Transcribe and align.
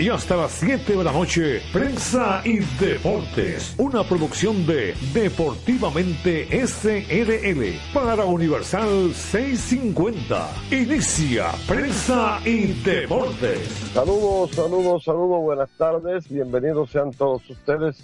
y 0.00 0.08
hasta 0.08 0.34
las 0.34 0.52
7 0.52 0.96
de 0.96 1.04
la 1.04 1.12
noche, 1.12 1.60
Prensa 1.74 2.40
y 2.42 2.60
Deportes, 2.82 3.74
una 3.76 4.02
producción 4.02 4.66
de 4.66 4.94
Deportivamente 5.12 6.48
SRL 6.66 7.78
para 7.92 8.24
Universal 8.24 9.12
650. 9.12 10.48
Inicia 10.70 11.50
Prensa 11.68 12.40
y 12.46 12.72
Deportes. 12.82 13.68
Saludos, 13.92 14.52
saludos, 14.52 15.04
saludos, 15.04 15.42
buenas 15.42 15.70
tardes, 15.76 16.26
bienvenidos 16.30 16.90
sean 16.90 17.10
todos 17.10 17.48
ustedes 17.50 18.02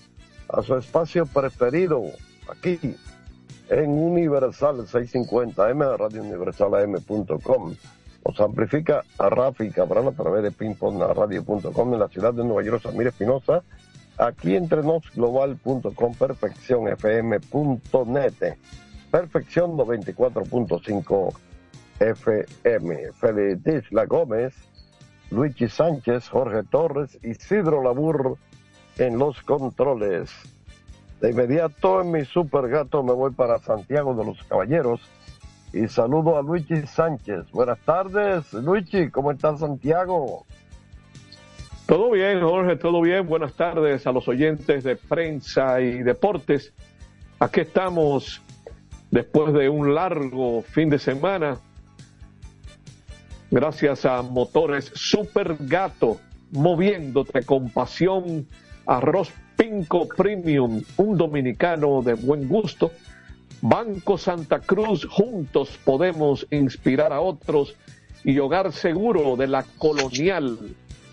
a 0.51 0.61
su 0.61 0.77
espacio 0.77 1.25
preferido, 1.25 2.03
aquí 2.51 2.79
en 3.71 3.91
Universal 3.91 4.87
650 4.87 5.71
M, 5.71 5.97
Radio 5.97 6.23
Universal 6.23 6.75
AM.com. 6.75 7.75
Nos 8.27 8.41
amplifica 8.41 9.05
a 9.19 9.29
Rafi 9.29 9.71
Cabral 9.71 10.09
a 10.09 10.13
través 10.13 10.43
de 10.43 10.51
pingpongradio.com 10.51 11.95
en 11.95 12.01
la 12.01 12.09
ciudad 12.09 12.35
de 12.35 12.43
Nueva 12.43 12.65
York, 12.65 12.83
Samir 12.83 13.07
Espinosa, 13.07 13.63
aquí 14.19 14.57
entre 14.57 14.83
nosglobal.com, 14.83 16.15
perfeccionfm.net, 16.15 18.57
perfección 19.13 19.77
94.5 19.77 21.35
FM. 22.01 23.13
Feliz 23.13 23.93
La 23.93 24.07
Gómez, 24.07 24.55
Luigi 25.31 25.69
Sánchez, 25.69 26.29
Jorge 26.29 26.65
Torres, 26.65 27.17
Isidro 27.23 27.81
Labur 27.81 28.39
en 28.99 29.19
los 29.19 29.41
controles. 29.43 30.33
De 31.21 31.31
inmediato 31.31 32.01
en 32.01 32.11
mi 32.11 32.25
super 32.25 32.69
gato 32.69 33.05
me 33.05 33.13
voy 33.13 33.31
para 33.31 33.61
Santiago 33.61 34.15
de 34.15 34.25
los 34.25 34.43
Caballeros 34.45 35.01
y 35.77 35.89
saludo 35.89 36.39
a 36.39 36.43
Luigi 36.43 36.87
Sánchez. 36.87 37.51
Buenas 37.53 37.79
tardes, 37.81 38.53
Luigi, 38.55 39.11
¿cómo 39.11 39.31
está 39.31 39.57
Santiago? 39.57 40.47
Todo 41.87 42.13
bien, 42.13 42.41
Jorge, 42.41 42.77
todo 42.77 43.03
bien. 43.03 43.27
Buenas 43.27 43.53
tardes 43.53 44.07
a 44.07 44.13
los 44.13 44.27
oyentes 44.27 44.85
de 44.85 44.97
prensa 44.97 45.81
y 45.81 46.03
deportes. 46.03 46.73
Aquí 47.39 47.61
estamos 47.61 48.41
después 49.11 49.53
de 49.53 49.69
un 49.69 49.95
largo 49.95 50.63
fin 50.63 50.89
de 50.89 50.99
semana. 50.99 51.59
Gracias 53.51 54.07
a 54.07 54.23
Motores 54.23 54.91
Super 54.95 55.57
Gato, 55.61 56.19
moviéndote 56.53 57.43
con 57.45 57.69
pasión. 57.71 58.47
Arroz 58.87 59.33
Pinco 59.57 60.07
Premium, 60.09 60.83
un 60.97 61.19
dominicano 61.19 62.03
de 62.03 62.15
buen 62.15 62.49
gusto. 62.49 62.93
Banco 63.61 64.19
Santa 64.19 64.61
Cruz, 64.61 65.07
juntos 65.07 65.79
podemos 65.85 66.47
inspirar 66.51 67.13
a 67.13 67.21
otros. 67.21 67.75
Y 68.25 68.39
Hogar 68.39 68.73
Seguro 68.73 69.37
de 69.37 69.47
la 69.47 69.65
Colonial, 69.79 70.59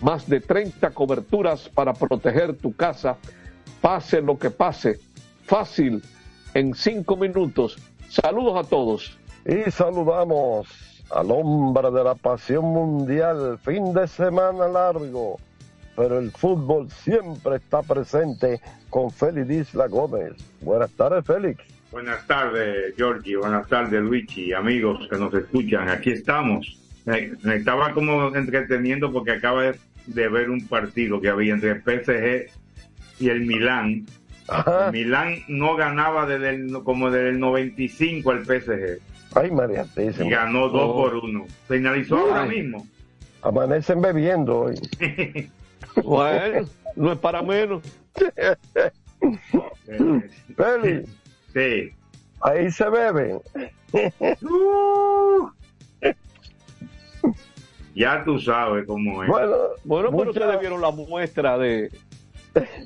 más 0.00 0.28
de 0.28 0.40
30 0.40 0.90
coberturas 0.90 1.68
para 1.68 1.92
proteger 1.92 2.56
tu 2.56 2.74
casa. 2.74 3.16
Pase 3.80 4.20
lo 4.20 4.38
que 4.38 4.50
pase, 4.50 4.98
fácil, 5.44 6.02
en 6.54 6.74
cinco 6.74 7.16
minutos. 7.16 7.76
Saludos 8.08 8.66
a 8.66 8.68
todos. 8.68 9.16
Y 9.46 9.70
saludamos 9.70 10.66
al 11.10 11.30
hombre 11.30 11.90
de 11.90 12.02
la 12.02 12.14
pasión 12.14 12.64
mundial, 12.64 13.58
fin 13.62 13.92
de 13.92 14.08
semana 14.08 14.66
largo 14.66 15.38
pero 15.96 16.18
el 16.18 16.30
fútbol 16.30 16.90
siempre 16.90 17.56
está 17.56 17.82
presente 17.82 18.60
con 18.90 19.10
Félix 19.10 19.70
Isla 19.70 19.86
Gómez. 19.86 20.32
Buenas 20.60 20.90
tardes, 20.92 21.24
Félix. 21.24 21.62
Buenas 21.94 22.26
tardes, 22.26 22.92
Georgie. 22.96 23.36
Buenas 23.36 23.68
tardes, 23.68 24.02
Luigi. 24.02 24.52
Amigos 24.52 25.06
que 25.08 25.16
nos 25.16 25.32
escuchan, 25.32 25.88
aquí 25.88 26.10
estamos. 26.10 26.76
Me, 27.04 27.30
estaba 27.54 27.92
como 27.92 28.34
entreteniendo 28.34 29.12
porque 29.12 29.30
acaba 29.30 29.72
de, 30.06 30.28
ver 30.28 30.50
un 30.50 30.66
partido 30.66 31.20
que 31.20 31.28
había 31.28 31.54
entre 31.54 31.70
el 31.70 31.82
PSG 31.82 32.50
y 33.20 33.28
el 33.28 33.42
Milán. 33.42 34.06
El 34.86 34.90
Milán 34.90 35.36
no 35.46 35.76
ganaba 35.76 36.26
desde 36.26 36.50
el, 36.50 36.72
como 36.82 37.12
desde 37.12 37.28
el 37.28 37.38
95 37.38 38.32
el 38.32 38.44
PSG. 38.44 38.98
Ay, 39.36 39.52
María 39.52 39.86
Y 39.96 40.10
ganó 40.28 40.70
dos 40.70 40.82
oh. 40.82 40.96
por 40.96 41.14
uno. 41.14 41.46
Finalizó 41.68 42.18
ahora 42.18 42.44
mismo. 42.44 42.88
Amanecen 43.42 44.02
bebiendo 44.02 44.62
hoy. 44.62 44.74
Bueno, 46.02 46.66
no 46.96 47.12
es 47.12 47.18
para 47.20 47.40
menos. 47.40 47.84
Feli. 50.56 51.04
Sí. 51.54 51.92
Ahí 52.40 52.70
se 52.70 52.88
beben. 52.90 53.40
ya 57.94 58.22
tú 58.24 58.40
sabes 58.40 58.86
cómo 58.86 59.22
es. 59.22 59.30
Bueno, 59.30 59.56
bueno 59.84 60.10
pero 60.16 60.30
ustedes 60.30 60.60
vieron 60.60 60.82
la 60.82 60.90
muestra 60.90 61.56
de, 61.56 61.90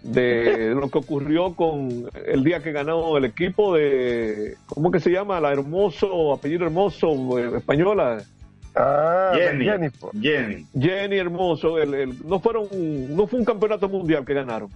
de 0.03 0.75
lo 0.75 0.89
que 0.89 0.99
ocurrió 0.99 1.55
con 1.55 2.11
el 2.27 2.45
día 2.45 2.62
que 2.62 2.73
ganó 2.73 3.17
el 3.17 3.25
equipo 3.25 3.75
de, 3.75 4.56
¿cómo 4.67 4.91
que 4.91 5.00
se 5.00 5.11
llama? 5.11 5.41
La 5.41 5.53
hermoso, 5.53 6.33
apellido 6.33 6.67
hermoso, 6.67 7.39
eh, 7.39 7.56
española. 7.56 8.23
Ah, 8.77 9.33
Jenny, 9.35 9.91
Jenny. 10.21 10.67
Jenny 10.79 11.17
hermoso. 11.17 11.79
El, 11.79 12.15
no 12.29 12.39
fueron, 12.39 12.69
no 13.17 13.27
fue 13.27 13.41
un 13.41 13.45
campeonato 13.45 13.89
mundial 13.89 14.25
que 14.25 14.35
ganaron. 14.35 14.69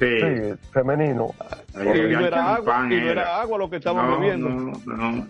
Sí, 0.00 0.54
femenino. 0.72 1.34
y, 1.74 1.84
no 1.84 2.26
era 2.26 2.54
agua, 2.54 2.86
y 2.86 2.96
no 2.96 3.10
era 3.10 3.40
agua 3.42 3.58
lo 3.58 3.68
que 3.68 3.76
estaban 3.76 4.18
bebiendo. 4.18 4.48
No, 4.48 4.72
no, 4.86 5.26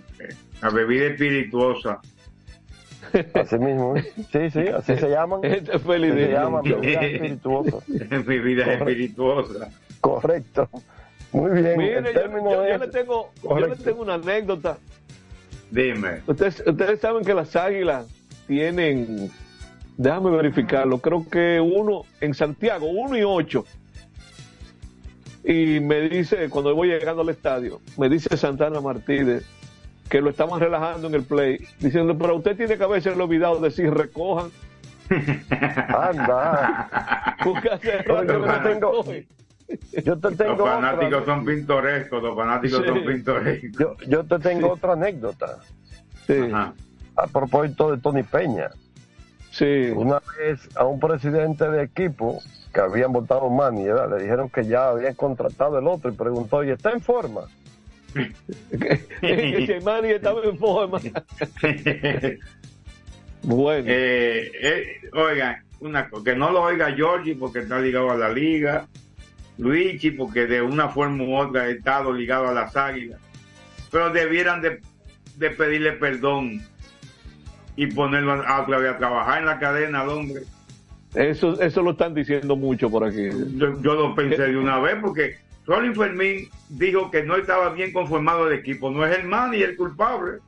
la 0.62 0.70
bebida 0.70 1.06
espirituosa. 1.06 2.00
Así 3.34 3.58
mismo, 3.58 3.94
sí, 4.30 4.50
sí, 4.50 4.68
así 4.68 4.96
se 4.96 5.10
llaman. 5.10 5.40
Este 5.44 5.76
feliz 5.80 6.14
se 6.14 6.28
llaman 6.30 6.62
bebidas 6.64 7.02
espirituosas. 7.02 7.84
bebidas 8.26 8.68
espirituosas. 8.68 9.68
Correcto. 10.00 10.68
Muy 11.32 11.62
bien. 11.62 11.76
Mire, 11.76 12.14
yo, 12.14 12.68
yo, 12.68 12.78
le 12.78 12.88
tengo, 12.88 13.30
yo 13.42 13.58
le 13.58 13.76
tengo 13.76 14.02
una 14.02 14.14
anécdota. 14.14 14.78
Dime. 15.70 16.22
Ustedes, 16.28 16.62
ustedes 16.64 17.00
saben 17.00 17.24
que 17.24 17.34
las 17.34 17.56
águilas 17.56 18.06
tienen, 18.46 19.30
déjame 19.96 20.30
verificarlo, 20.30 20.98
creo 20.98 21.28
que 21.28 21.60
uno 21.60 22.02
en 22.20 22.34
Santiago, 22.34 22.86
uno 22.86 23.16
y 23.16 23.22
ocho. 23.24 23.64
Y 25.44 25.80
me 25.80 26.08
dice, 26.08 26.48
cuando 26.50 26.74
voy 26.74 26.88
llegando 26.88 27.22
al 27.22 27.30
estadio, 27.30 27.80
me 27.96 28.08
dice 28.08 28.36
Santana 28.36 28.80
Martínez 28.80 29.44
que 30.10 30.20
lo 30.20 30.30
estaban 30.30 30.60
relajando 30.60 31.06
en 31.06 31.14
el 31.14 31.22
play, 31.22 31.64
diciendo, 31.78 32.18
pero 32.18 32.36
usted 32.36 32.56
tiene 32.56 32.76
que 32.76 32.82
haberse 32.84 33.10
olvidado 33.10 33.60
de 33.60 33.68
decir 33.68 33.94
recojan. 33.94 34.50
Anda. 35.88 37.36
yo 40.04 40.18
te 40.18 40.30
tengo 40.36 40.56
los 40.56 40.68
fanáticos 40.68 41.24
son 41.24 41.44
pintorescos, 41.44 42.22
los 42.22 42.36
fanáticos 42.36 42.86
son 42.86 43.04
pintorescos. 43.04 43.70
Yo, 43.78 43.96
yo 44.06 44.24
te 44.24 44.38
tengo 44.40 44.72
otra 44.72 44.92
anécdota. 44.92 45.58
Sí. 46.26 46.50
A 46.52 47.26
propósito 47.32 47.92
de 47.92 47.98
Tony 47.98 48.22
Peña. 48.22 48.70
Sí. 49.50 49.90
Una 49.94 50.20
vez 50.38 50.68
a 50.76 50.84
un 50.84 51.00
presidente 51.00 51.68
de 51.68 51.84
equipo 51.84 52.40
que 52.72 52.80
habían 52.80 53.12
votado 53.12 53.50
Manny, 53.50 53.84
le 53.84 54.22
dijeron 54.22 54.48
que 54.48 54.64
ya 54.64 54.88
habían 54.88 55.14
contratado 55.14 55.78
el 55.78 55.86
otro 55.86 56.10
y 56.10 56.14
preguntó, 56.14 56.62
¿y 56.64 56.70
está 56.70 56.90
en 56.90 57.00
forma? 57.00 57.42
que 59.20 59.80
Manny 59.84 60.10
estaba 60.10 60.42
en 60.44 60.58
forma. 60.58 60.98
bueno. 63.42 63.84
Eh, 63.88 64.52
eh, 64.62 65.10
oigan, 65.12 65.64
una, 65.80 66.08
que 66.24 66.36
no 66.36 66.50
lo 66.50 66.62
oiga 66.62 66.92
Georgie 66.92 67.34
porque 67.34 67.60
está 67.60 67.78
ligado 67.80 68.10
a 68.10 68.16
la 68.16 68.28
liga 68.30 68.86
Luigi, 69.60 70.10
porque 70.10 70.46
de 70.46 70.62
una 70.62 70.88
forma 70.88 71.22
u 71.22 71.36
otra 71.36 71.62
ha 71.62 71.68
estado 71.68 72.12
ligado 72.12 72.48
a 72.48 72.52
las 72.52 72.76
águilas, 72.76 73.20
pero 73.90 74.10
debieran 74.10 74.62
de, 74.62 74.80
pedirle 75.50 75.92
perdón 75.92 76.62
y 77.76 77.86
ponerlo 77.86 78.32
a, 78.32 78.58
a, 78.58 78.66
trabajar 78.66 79.40
en 79.40 79.46
la 79.46 79.58
cadena 79.58 80.00
al 80.00 80.08
hombre. 80.08 80.42
Eso, 81.14 81.60
eso 81.60 81.82
lo 81.82 81.92
están 81.92 82.14
diciendo 82.14 82.54
mucho 82.56 82.88
por 82.88 83.04
aquí. 83.04 83.28
Yo, 83.56 83.68
lo 83.94 84.14
pensé 84.14 84.42
de 84.42 84.56
una 84.56 84.78
vez 84.78 84.96
porque 85.00 85.36
Rolling 85.66 85.94
Fermín 85.94 86.48
dijo 86.68 87.10
que 87.10 87.24
no 87.24 87.36
estaba 87.36 87.70
bien 87.70 87.92
conformado 87.92 88.48
el 88.48 88.58
equipo. 88.58 88.90
No 88.90 89.04
es 89.04 89.18
el 89.18 89.26
man 89.26 89.52
y 89.54 89.62
el 89.62 89.76
culpable. 89.76 90.38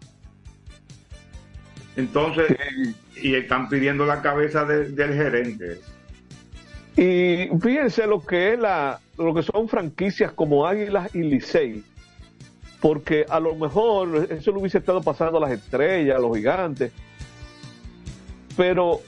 Entonces, 1.96 2.56
y 3.20 3.34
están 3.34 3.68
pidiendo 3.68 4.06
la 4.06 4.22
cabeza 4.22 4.64
del 4.64 5.14
gerente. 5.14 5.80
Y 6.96 7.48
fíjense 7.60 8.06
lo 8.06 8.20
que 8.20 8.52
es 8.52 8.58
la, 8.58 9.00
lo 9.18 9.34
que 9.34 9.42
son 9.42 9.68
franquicias 9.68 10.32
como 10.32 10.66
Águilas 10.66 11.14
y 11.14 11.22
Licey, 11.22 11.82
porque 12.80 13.24
a 13.28 13.40
lo 13.40 13.54
mejor 13.54 14.28
eso 14.30 14.52
lo 14.52 14.60
hubiese 14.60 14.78
estado 14.78 15.02
pasando 15.02 15.38
a 15.38 15.40
las 15.40 15.52
estrellas, 15.52 16.16
a 16.16 16.20
los 16.20 16.36
gigantes, 16.36 16.92
pero 18.56 19.00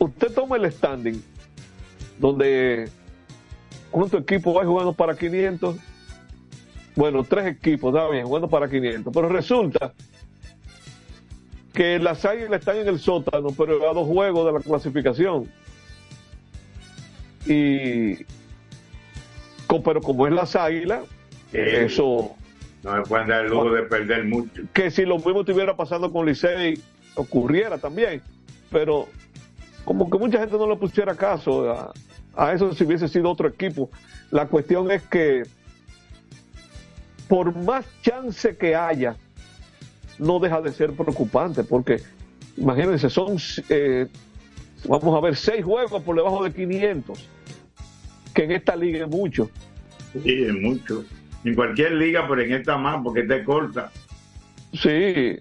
usted 0.00 0.32
toma 0.32 0.56
el 0.56 0.70
standing, 0.72 1.22
donde 2.18 2.88
cuánto 3.90 4.18
equipo 4.18 4.52
va 4.52 4.64
jugando 4.64 4.92
para 4.92 5.16
500, 5.16 5.76
bueno, 6.96 7.22
tres 7.22 7.46
equipos, 7.46 7.94
está 7.94 8.08
bien, 8.08 8.26
jugando 8.26 8.48
para 8.48 8.68
500, 8.68 9.12
pero 9.14 9.28
resulta 9.28 9.92
que 11.72 11.98
las 11.98 12.24
águilas 12.24 12.60
están 12.60 12.78
en 12.78 12.88
el 12.88 12.98
sótano, 12.98 13.48
pero 13.56 13.88
a 13.88 13.94
dos 13.94 14.06
juegos 14.06 14.46
de 14.46 14.52
la 14.52 14.60
clasificación. 14.60 15.48
Y, 17.46 18.24
pero 19.84 20.00
como 20.00 20.26
es 20.26 20.32
las 20.32 20.56
águilas, 20.56 21.04
eso... 21.52 22.34
No 22.82 22.92
me 22.94 23.02
pueden 23.02 23.28
dar 23.28 23.44
el 23.44 23.50
lujo 23.50 23.70
de 23.70 23.82
perder 23.82 24.24
mucho. 24.24 24.62
Que 24.72 24.90
si 24.90 25.04
lo 25.04 25.16
mismo 25.16 25.40
estuviera 25.40 25.76
pasando 25.76 26.10
con 26.10 26.26
Licey, 26.26 26.82
ocurriera 27.14 27.76
también. 27.76 28.22
Pero 28.70 29.06
como 29.84 30.10
que 30.10 30.18
mucha 30.18 30.38
gente 30.38 30.56
no 30.56 30.68
le 30.68 30.76
pusiera 30.76 31.14
caso 31.14 31.70
a, 31.70 31.92
a 32.36 32.52
eso 32.52 32.74
si 32.74 32.84
hubiese 32.84 33.08
sido 33.08 33.30
otro 33.30 33.48
equipo. 33.48 33.90
La 34.30 34.46
cuestión 34.46 34.90
es 34.90 35.02
que 35.02 35.42
por 37.30 37.54
más 37.56 37.86
chance 38.02 38.56
que 38.56 38.74
haya, 38.74 39.14
no 40.18 40.40
deja 40.40 40.60
de 40.60 40.72
ser 40.72 40.92
preocupante, 40.92 41.62
porque 41.62 42.02
imagínense, 42.56 43.08
son, 43.08 43.36
eh, 43.68 44.08
vamos 44.88 45.16
a 45.16 45.20
ver, 45.20 45.36
seis 45.36 45.64
juegos 45.64 46.02
por 46.02 46.16
debajo 46.16 46.42
de 46.42 46.52
500, 46.52 47.28
que 48.34 48.44
en 48.44 48.50
esta 48.50 48.74
liga 48.74 49.04
es 49.04 49.08
mucho. 49.08 49.48
Sí, 50.12 50.42
es 50.42 50.54
mucho. 50.54 51.04
En 51.44 51.54
cualquier 51.54 51.92
liga, 51.92 52.26
pero 52.28 52.42
en 52.42 52.52
esta 52.52 52.76
más, 52.76 53.00
porque 53.02 53.22
te 53.22 53.44
corta. 53.44 53.92
Sí, 54.72 55.38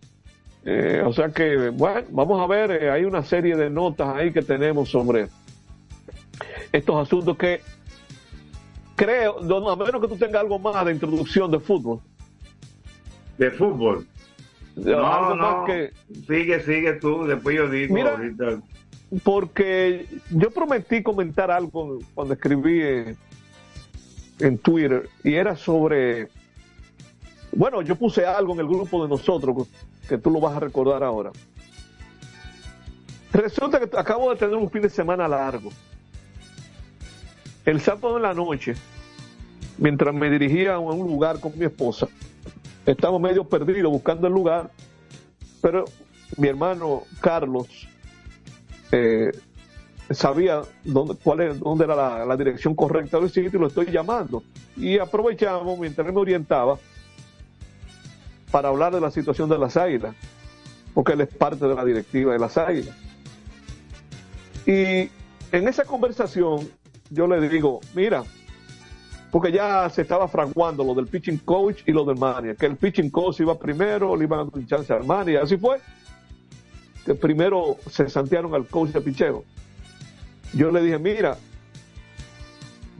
eh, 0.72 1.02
o 1.04 1.12
sea 1.12 1.30
que, 1.30 1.70
bueno, 1.70 2.04
vamos 2.12 2.40
a 2.40 2.46
ver, 2.46 2.70
eh, 2.70 2.92
hay 2.92 3.04
una 3.04 3.24
serie 3.24 3.56
de 3.56 3.72
notas 3.72 4.16
ahí 4.16 4.32
que 4.32 4.44
tenemos 4.44 4.88
sobre 4.88 5.28
estos 6.72 6.96
asuntos 7.08 7.36
que 7.38 7.62
creo, 8.96 9.40
a 9.40 9.76
menos 9.76 10.00
que 10.00 10.08
tú 10.08 10.16
tengas 10.16 10.42
algo 10.42 10.60
más 10.60 10.86
de 10.86 10.92
introducción 10.92 11.50
de 11.50 11.60
fútbol. 11.60 12.02
De 13.40 13.50
fútbol. 13.50 14.06
No, 14.76 15.34
no, 15.34 15.66
que... 15.66 15.92
Sigue, 16.28 16.60
sigue 16.60 16.94
tú, 16.94 17.26
después 17.26 17.56
yo 17.56 17.68
digo 17.68 17.98
ahorita. 18.08 18.62
Porque 19.24 20.06
yo 20.30 20.52
prometí 20.52 21.02
comentar 21.02 21.50
algo 21.50 21.98
cuando 22.14 22.36
escribí 22.36 23.16
en, 24.40 24.58
Twitter 24.60 25.10
y 25.24 25.34
era 25.34 25.56
sobre... 25.56 26.28
Bueno, 27.54 27.82
yo 27.82 27.96
puse 27.96 28.24
algo 28.24 28.54
en 28.54 28.60
el 28.60 28.68
grupo 28.68 29.02
de 29.02 29.10
nosotros 29.10 29.68
que 30.10 30.18
tú 30.18 30.32
lo 30.32 30.42
vas 30.42 30.58
a 30.58 30.60
recordar 30.60 31.04
ahora. 31.04 31.32
Resulta 33.32 33.80
que 33.80 33.96
acabo 33.96 34.32
de 34.32 34.38
tener 34.38 34.56
un 34.56 34.70
fin 34.70 34.82
de 34.82 34.90
semana 34.90 35.28
largo. 35.28 35.70
El 37.64 37.80
sábado 37.80 38.18
en 38.18 38.24
la 38.24 38.34
noche, 38.34 38.74
mientras 39.78 40.14
me 40.14 40.30
dirigía 40.30 40.74
a 40.74 40.80
un 40.80 41.08
lugar 41.08 41.40
con 41.40 41.58
mi 41.58 41.66
esposa, 41.66 42.08
estamos 42.86 43.22
medio 43.22 43.44
perdidos 43.44 43.92
buscando 43.92 44.28
el 44.28 44.34
lugar, 44.34 44.72
pero 45.62 45.86
mi 46.38 46.48
hermano 46.48 47.04
Carlos 47.22 47.88
eh, 48.92 49.32
sabía 50.10 50.64
dónde, 50.84 51.16
cuál 51.24 51.60
dónde 51.60 51.86
era 51.86 52.26
la, 52.26 52.38
dirección 52.38 52.74
correcta 52.74 53.20
del 53.20 53.30
sitio 53.30 53.52
y 53.54 53.62
lo 53.62 53.68
estoy 53.68 53.92
llamando. 53.92 54.42
Y 54.76 54.98
aprovechamos 54.98 55.78
mientras 55.78 56.12
me 56.12 56.20
orientaba 56.20 56.80
para 58.52 58.70
hablar 58.70 58.94
de 58.94 59.02
la 59.02 59.12
situación 59.12 59.50
de 59.50 59.58
las 59.58 59.78
águilas, 59.78 60.16
porque 60.94 61.14
él 61.14 61.22
es 61.22 61.34
parte 61.34 61.68
de 61.68 61.76
la 61.76 61.86
directiva 61.86 62.34
de 62.34 62.40
las 62.40 62.58
águilas. 62.58 62.96
Y 64.66 65.10
en 65.52 65.68
esa 65.68 65.86
conversación 65.86 66.70
yo 67.10 67.28
le 67.28 67.48
digo, 67.48 67.80
mira, 67.94 68.24
porque 69.32 69.52
ya 69.52 69.90
se 69.90 70.02
estaba 70.02 70.28
fraguando 70.28 70.84
lo 70.84 70.94
del 70.94 71.08
pitching 71.08 71.40
coach 71.40 71.82
y 71.86 71.92
lo 71.92 72.04
del 72.06 72.18
manager, 72.18 72.56
que 72.56 72.66
el 72.66 72.78
pitching 72.78 73.10
coach 73.10 73.40
iba 73.40 73.58
primero, 73.58 74.16
le 74.16 74.26
iban 74.26 74.40
a 74.40 74.44
dar 74.46 74.66
chance 74.66 74.92
al 74.92 75.06
manager, 75.06 75.42
así 75.44 75.58
fue, 75.58 75.80
que 77.06 77.16
primero 77.16 77.78
se 77.90 78.10
santearon 78.10 78.54
al 78.54 78.68
coach 78.68 78.90
de 78.90 79.02
picheo. 79.02 79.44
Yo 80.54 80.72
le 80.72 80.82
dije, 80.82 80.98
mira, 80.98 81.38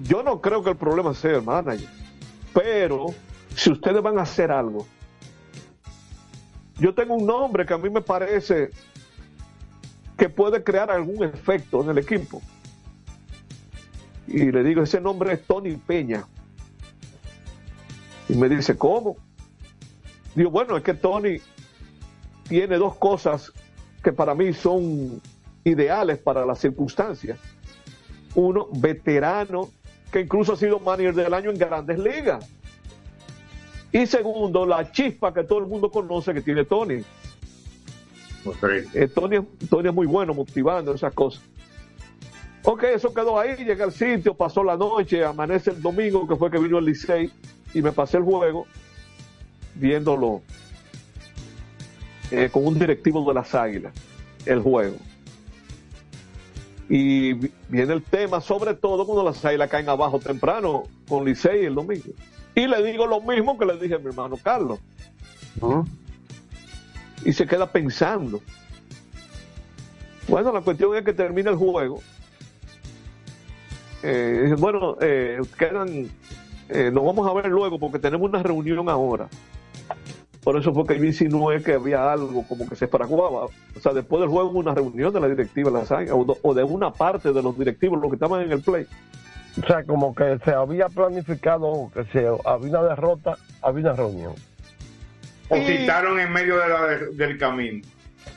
yo 0.04 0.22
no 0.24 0.40
creo 0.40 0.64
que 0.64 0.70
el 0.72 0.78
problema 0.78 1.14
sea 1.14 1.38
el 1.38 1.44
manager, 1.44 1.90
pero 2.54 3.08
si 3.56 3.72
ustedes 3.72 4.02
van 4.02 4.20
a 4.20 4.24
hacer 4.24 4.52
algo, 4.52 4.86
yo 6.80 6.94
tengo 6.94 7.16
un 7.16 7.26
nombre 7.26 7.66
que 7.66 7.74
a 7.74 7.78
mí 7.78 7.90
me 7.90 8.02
parece 8.02 8.70
que 10.18 10.30
puede 10.30 10.64
crear 10.64 10.92
algún 10.92 11.24
efecto 11.24 11.82
en 11.84 11.90
el 11.90 11.98
equipo 11.98 12.42
y 14.32 14.52
le 14.52 14.64
digo, 14.64 14.84
ese 14.84 15.02
nombre 15.02 15.34
es 15.34 15.44
Tony 15.44 15.76
Peña. 15.76 16.26
Y 18.28 18.36
me 18.36 18.48
dice, 18.48 18.78
¿cómo? 18.78 19.18
Digo, 20.36 20.52
bueno, 20.52 20.78
es 20.78 20.84
que 20.84 20.94
Tony 20.94 21.42
tiene 22.48 22.78
dos 22.78 22.96
cosas 22.96 23.52
que 24.04 24.14
para 24.14 24.36
mí 24.36 24.54
son 24.54 25.20
ideales 25.64 26.20
para 26.20 26.46
las 26.46 26.60
circunstancias. 26.60 27.40
Uno, 28.36 28.68
veterano, 28.72 29.70
que 30.12 30.22
incluso 30.22 30.54
ha 30.54 30.58
sido 30.58 30.80
manager 30.80 31.16
del 31.16 31.34
año 31.34 31.50
en 31.50 31.58
grandes 31.58 31.98
ligas. 31.98 32.48
Y 33.92 34.06
segundo, 34.06 34.66
la 34.66 34.92
chispa 34.92 35.34
que 35.34 35.44
todo 35.44 35.60
el 35.60 35.66
mundo 35.66 35.90
conoce 35.90 36.34
que 36.34 36.42
tiene 36.42 36.66
Tony. 36.66 37.04
Eh, 38.94 39.08
Tony, 39.08 39.40
Tony 39.70 39.90
es 39.90 39.94
muy 39.94 40.08
bueno 40.08 40.34
motivando 40.34 40.94
esas 40.94 41.14
cosas. 41.14 41.42
Ok, 42.64 42.84
eso 42.84 43.14
quedó 43.14 43.40
ahí, 43.40 43.56
llegué 43.64 43.84
al 43.84 43.92
sitio, 43.92 44.34
pasó 44.34 44.64
la 44.64 44.76
noche, 44.76 45.24
amanece 45.24 45.72
el 45.72 45.82
domingo, 45.82 46.28
que 46.28 46.36
fue 46.36 46.52
que 46.52 46.60
vino 46.60 46.78
el 46.78 46.86
Licey, 46.86 47.32
y 47.74 47.82
me 47.82 47.92
pasé 47.92 48.18
el 48.18 48.24
juego 48.24 48.68
viéndolo 49.76 50.42
eh, 52.32 52.50
con 52.52 52.68
un 52.68 52.78
directivo 52.78 53.26
de 53.28 53.34
las 53.34 53.56
Águilas, 53.56 53.94
el 54.46 54.62
juego. 54.62 54.98
Y 56.90 57.34
viene 57.70 57.94
el 57.94 58.04
tema, 58.04 58.42
sobre 58.42 58.74
todo 58.74 59.06
cuando 59.06 59.24
las 59.24 59.44
Águilas 59.46 59.70
caen 59.70 59.88
abajo 59.88 60.20
temprano 60.20 60.84
con 61.08 61.24
Licey 61.24 61.66
el 61.66 61.76
domingo. 61.76 62.14
Y 62.60 62.68
le 62.68 62.84
digo 62.84 63.08
lo 63.08 63.22
mismo 63.22 63.58
que 63.58 63.66
le 63.66 63.78
dije 63.78 63.96
a 63.96 64.00
mi 64.00 64.08
hermano 64.08 64.36
Carlos. 64.42 64.80
Y 67.24 67.32
se 67.32 67.48
queda 67.48 67.72
pensando. 67.72 68.42
Bueno, 70.28 70.52
la 70.52 70.62
cuestión 70.62 70.96
es 70.96 71.04
que 71.04 71.14
termina 71.14 71.52
el 71.52 71.56
juego 71.56 72.02
eh, 74.02 74.56
bueno, 74.58 74.96
eh, 75.02 75.40
quedan, 75.58 76.10
eh, 76.70 76.90
nos 76.92 77.04
vamos 77.06 77.30
a 77.30 77.34
ver 77.34 77.48
luego 77.48 77.80
porque 77.80 78.00
tenemos 78.00 78.30
una 78.30 78.42
reunión 78.42 78.88
ahora. 78.90 79.28
Por 80.44 80.58
eso 80.58 80.74
fue 80.74 80.86
que 80.86 80.98
yo 80.98 81.04
insinué 81.04 81.62
que 81.62 81.74
había 81.74 82.12
algo 82.12 82.44
como 82.48 82.68
que 82.68 82.76
se 82.76 82.88
paraguaba. 82.88 83.46
O 83.46 83.80
sea, 83.82 83.94
después 83.94 84.22
del 84.22 84.30
juego 84.30 84.52
una 84.52 84.74
reunión 84.74 85.14
de 85.14 85.20
la 85.20 85.28
directiva 85.28 85.70
la 85.70 86.14
o, 86.14 86.38
o 86.42 86.54
de 86.54 86.64
una 86.64 86.92
parte 86.92 87.34
de 87.34 87.44
los 87.44 87.58
directivos, 87.58 88.00
los 88.00 88.10
que 88.10 88.16
estaban 88.16 88.42
en 88.42 88.52
el 88.52 88.62
play. 88.62 88.88
O 89.62 89.68
sea, 89.68 89.84
como 89.84 90.16
que 90.16 90.40
se 90.46 90.52
había 90.52 90.88
planificado 90.88 91.92
que 91.94 92.06
se 92.06 92.28
había 92.46 92.70
una 92.70 92.84
derrota, 92.84 93.38
había 93.62 93.86
una 93.86 93.94
reunión. 93.94 94.34
O 95.50 95.56
citaron 95.58 96.20
en 96.20 96.32
medio 96.32 96.56
del 97.14 97.38
camino. 97.38 97.82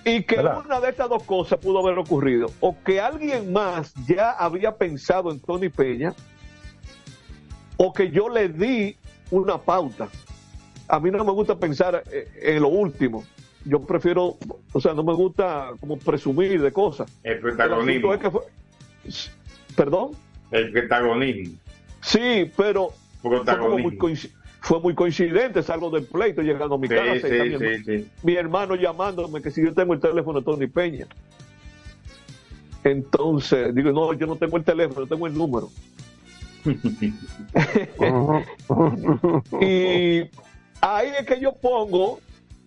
Y 0.05 0.23
que 0.25 0.37
una 0.41 0.81
de 0.81 0.89
estas 0.89 1.09
dos 1.09 1.23
cosas 1.25 1.59
pudo 1.61 1.79
haber 1.81 1.99
ocurrido. 1.99 2.51
O 2.61 2.77
que 2.85 3.01
alguien 3.01 3.53
más 3.53 3.95
ya 4.07 4.33
había 4.33 4.77
pensado 4.77 5.31
en 5.31 5.39
Tony 5.39 5.69
Peña, 5.69 6.15
o 7.77 7.93
que 7.93 8.11
yo 8.11 8.29
le 8.29 8.49
di 8.49 8.97
una 9.31 9.59
pauta. 9.59 10.09
A 10.89 10.99
mí 10.99 11.11
no 11.11 11.25
me 11.25 11.33
gusta 11.33 11.57
pensar 11.57 12.03
eh, 12.11 12.29
en 12.43 12.63
lo 12.63 12.69
último. 12.69 13.25
Yo 13.65 13.81
prefiero, 13.81 14.37
o 14.73 14.81
sea, 14.81 14.93
no 14.93 15.05
me 15.05 15.15
gusta 15.15 15.71
como 15.79 15.97
presumir 15.99 16.61
de 16.61 16.73
cosas. 16.73 17.11
El 17.23 17.39
protagonismo. 17.39 18.13
¿Perdón? 19.77 20.13
El 20.53 20.71
protagonismo. 20.71 21.59
Sí, 22.01 22.51
pero 22.57 22.93
fue 24.61 24.81
muy 24.81 24.95
coincidente, 24.95 25.63
salgo 25.63 25.91
del 25.91 26.05
pleito 26.05 26.43
llegando 26.43 26.77
a 26.77 26.79
mi 26.79 26.89
casa. 26.89 27.27
mi, 28.23 28.35
hermano 28.35 28.77
llamándome 28.77 29.43
que 29.43 29.51
si 29.51 29.65
yo 29.65 29.75
tengo 29.75 29.95
el 29.95 30.01
teléfono 30.01 30.41
de 30.41 30.45
Tony 30.45 30.69
Peña. 30.69 31.07
Entonces, 32.85 33.75
digo, 33.75 33.91
no, 33.93 34.13
yo 34.13 34.27
no 34.27 34.37
tengo 34.37 34.57
el 34.57 34.65
teléfono, 34.65 35.07
tengo 35.07 35.27
el 35.27 35.35
número. 35.35 35.71
y 39.61 40.21
ahí 40.81 41.09
es 41.19 41.27
que 41.27 41.41
yo 41.41 41.53
pongo 41.53 42.21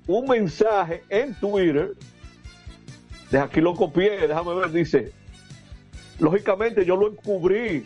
un 0.08 0.27
mensaje 0.27 1.04
en 1.10 1.34
Twitter. 1.36 1.94
De 3.32 3.39
aquí 3.39 3.62
lo 3.62 3.74
copié, 3.74 4.27
déjame 4.27 4.54
ver, 4.56 4.72
dice. 4.72 5.13
Lógicamente 6.20 6.86
yo 6.86 6.96
lo 6.96 7.10
encubrí 7.10 7.86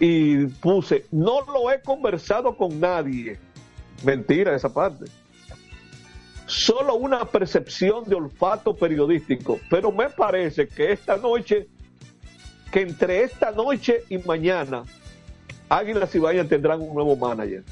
y 0.00 0.46
puse, 0.46 1.06
no 1.12 1.42
lo 1.42 1.70
he 1.70 1.80
conversado 1.80 2.56
con 2.56 2.80
nadie. 2.80 3.38
Mentira 4.04 4.56
esa 4.56 4.72
parte. 4.72 5.04
Solo 6.46 6.96
una 6.96 7.24
percepción 7.24 8.04
de 8.04 8.16
olfato 8.16 8.74
periodístico. 8.74 9.60
Pero 9.70 9.92
me 9.92 10.10
parece 10.10 10.66
que 10.66 10.92
esta 10.92 11.16
noche, 11.16 11.68
que 12.72 12.80
entre 12.80 13.22
esta 13.22 13.52
noche 13.52 14.02
y 14.08 14.18
mañana, 14.18 14.82
Águilas 15.68 16.14
y 16.14 16.18
Bahía 16.18 16.48
tendrán 16.48 16.80
un 16.82 16.94
nuevo 16.94 17.16
manager. 17.16 17.62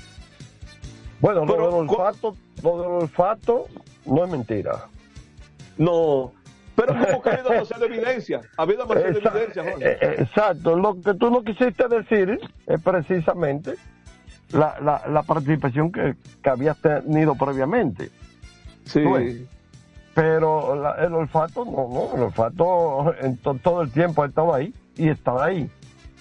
Bueno, 1.20 1.44
lo 1.44 1.54
del 1.54 1.90
olfato, 1.90 2.36
lo 2.62 2.80
del 2.80 2.90
olfato 3.02 3.66
no 4.06 4.24
es 4.24 4.30
mentira. 4.30 4.86
No, 5.76 6.32
Pero 6.86 6.98
como 7.04 7.22
que 7.22 7.30
ha 7.30 7.32
habido 7.34 7.48
demasiada 7.50 7.86
evidencia, 7.86 8.40
ha 8.56 8.62
habido 8.62 8.86
demasiada 8.86 9.30
evidencia, 9.38 9.62
Jorge. 9.64 9.90
Eh, 9.92 9.98
eh, 10.00 10.14
Exacto, 10.18 10.76
lo 10.76 11.00
que 11.00 11.14
tú 11.14 11.30
no 11.30 11.42
quisiste 11.42 11.88
decir 11.88 12.38
es 12.66 12.82
precisamente 12.82 13.74
la, 14.52 14.78
la, 14.80 15.02
la 15.08 15.22
participación 15.22 15.92
que, 15.92 16.14
que 16.42 16.50
habías 16.50 16.76
tenido 16.80 17.34
previamente. 17.34 18.10
Sí. 18.84 19.00
ves. 19.00 19.42
Pero 20.14 20.74
la- 20.74 20.94
el 21.04 21.14
olfato, 21.14 21.64
no, 21.64 21.88
no, 21.88 22.16
el 22.16 22.22
olfato 22.24 23.14
en 23.20 23.36
to- 23.36 23.54
todo 23.62 23.82
el 23.82 23.90
tiempo 23.92 24.22
ha 24.22 24.26
estado 24.26 24.52
ahí 24.54 24.74
y 24.96 25.08
está 25.08 25.44
ahí. 25.44 25.70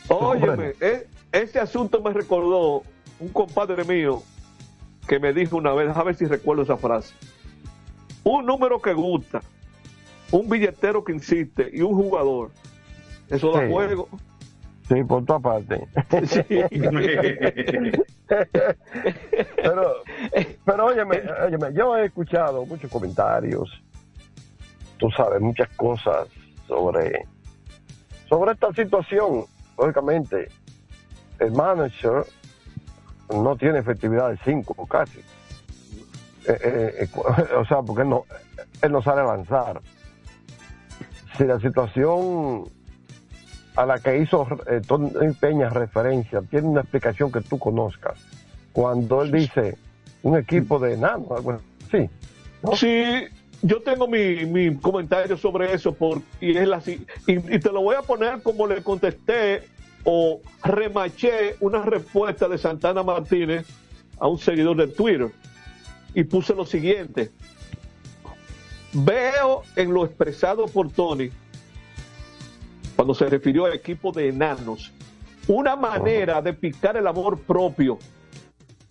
Óyeme, 0.09 0.73
e- 0.79 1.07
ese 1.31 1.59
asunto 1.59 2.01
me 2.01 2.11
recordó 2.13 2.83
un 3.19 3.29
compadre 3.29 3.83
mío 3.83 4.21
que 5.07 5.19
me 5.19 5.33
dijo 5.33 5.57
una 5.57 5.73
vez, 5.73 5.95
a 5.95 6.03
ver 6.03 6.15
si 6.15 6.25
recuerdo 6.25 6.63
esa 6.63 6.77
frase. 6.77 7.13
Un 8.23 8.45
número 8.45 8.79
que 8.79 8.93
gusta, 8.93 9.41
un 10.31 10.49
billetero 10.49 11.03
que 11.03 11.13
insiste 11.13 11.69
y 11.71 11.81
un 11.81 11.95
jugador. 11.95 12.51
Eso 13.29 13.51
da 13.51 13.65
Sí. 13.65 13.71
juego. 13.71 14.09
Sí, 14.87 15.03
por 15.03 15.23
tu 15.23 15.39
parte. 15.41 15.87
Sí. 16.25 16.41
pero, 19.55 19.93
pero 20.65 20.85
óyeme, 20.85 21.21
óyeme, 21.45 21.73
yo 21.73 21.95
he 21.95 22.05
escuchado 22.05 22.65
muchos 22.65 22.89
comentarios, 22.91 23.69
tú 24.97 25.11
sabes, 25.11 25.41
muchas 25.41 25.69
cosas 25.75 26.27
sobre, 26.67 27.25
sobre 28.27 28.53
esta 28.53 28.73
situación. 28.73 29.45
Lógicamente, 29.77 30.49
el 31.39 31.51
manager 31.51 32.25
no 33.31 33.55
tiene 33.55 33.79
efectividad 33.79 34.31
de 34.31 34.37
5 34.43 34.87
casi. 34.87 35.19
Eh, 35.19 36.57
eh, 36.63 36.93
eh, 37.01 37.09
o 37.57 37.65
sea, 37.65 37.81
porque 37.83 38.01
él 38.01 38.09
no, 38.09 38.25
él 38.81 38.91
no 38.91 39.01
sale 39.03 39.21
a 39.21 39.25
lanzar. 39.25 39.81
Si 41.39 41.45
la 41.45 41.57
situación 41.57 42.69
a 43.77 43.85
la 43.85 43.97
que 43.99 44.17
hizo 44.17 44.45
eh, 44.67 44.81
Tony 44.85 45.09
Peña 45.39 45.69
referencia 45.69 46.41
tiene 46.41 46.67
una 46.67 46.81
explicación 46.81 47.31
que 47.31 47.39
tú 47.39 47.57
conozcas. 47.57 48.19
Cuando 48.73 49.21
él 49.21 49.31
dice 49.31 49.77
un 50.21 50.37
equipo 50.37 50.79
de 50.79 50.95
enanos, 50.95 51.31
algo 51.31 51.61
así. 51.87 52.09
¿no? 52.61 52.75
Sí, 52.75 53.03
yo 53.61 53.81
tengo 53.81 54.05
mi, 54.05 54.45
mi 54.47 54.75
comentario 54.75 55.37
sobre 55.37 55.73
eso 55.73 55.93
por, 55.93 56.21
y 56.41 56.57
es 56.57 56.67
la, 56.67 56.83
y, 56.85 57.05
y 57.27 57.59
te 57.59 57.71
lo 57.71 57.83
voy 57.83 57.95
a 57.95 58.01
poner 58.01 58.41
como 58.41 58.67
le 58.67 58.83
contesté 58.83 59.63
o 60.03 60.41
remaché 60.61 61.55
una 61.61 61.83
respuesta 61.83 62.49
de 62.49 62.57
Santana 62.57 63.01
Martínez 63.01 63.65
a 64.19 64.27
un 64.27 64.39
seguidor 64.39 64.75
de 64.75 64.87
Twitter 64.87 65.31
y 66.13 66.25
puse 66.25 66.53
lo 66.53 66.65
siguiente. 66.65 67.31
Veo 68.93 69.63
en 69.75 69.93
lo 69.93 70.05
expresado 70.05 70.65
por 70.65 70.91
Tony, 70.91 71.29
cuando 72.95 73.13
se 73.13 73.25
refirió 73.25 73.65
al 73.65 73.73
equipo 73.73 74.11
de 74.11 74.29
enanos, 74.29 74.91
una 75.47 75.75
manera 75.75 76.41
de 76.41 76.53
picar 76.53 76.97
el 76.97 77.07
amor 77.07 77.39
propio, 77.39 77.99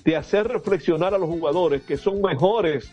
de 0.04 0.16
hacer 0.16 0.46
reflexionar 0.46 1.14
a 1.14 1.18
los 1.18 1.28
jugadores 1.28 1.82
que 1.82 1.96
son 1.96 2.22
mejores 2.22 2.90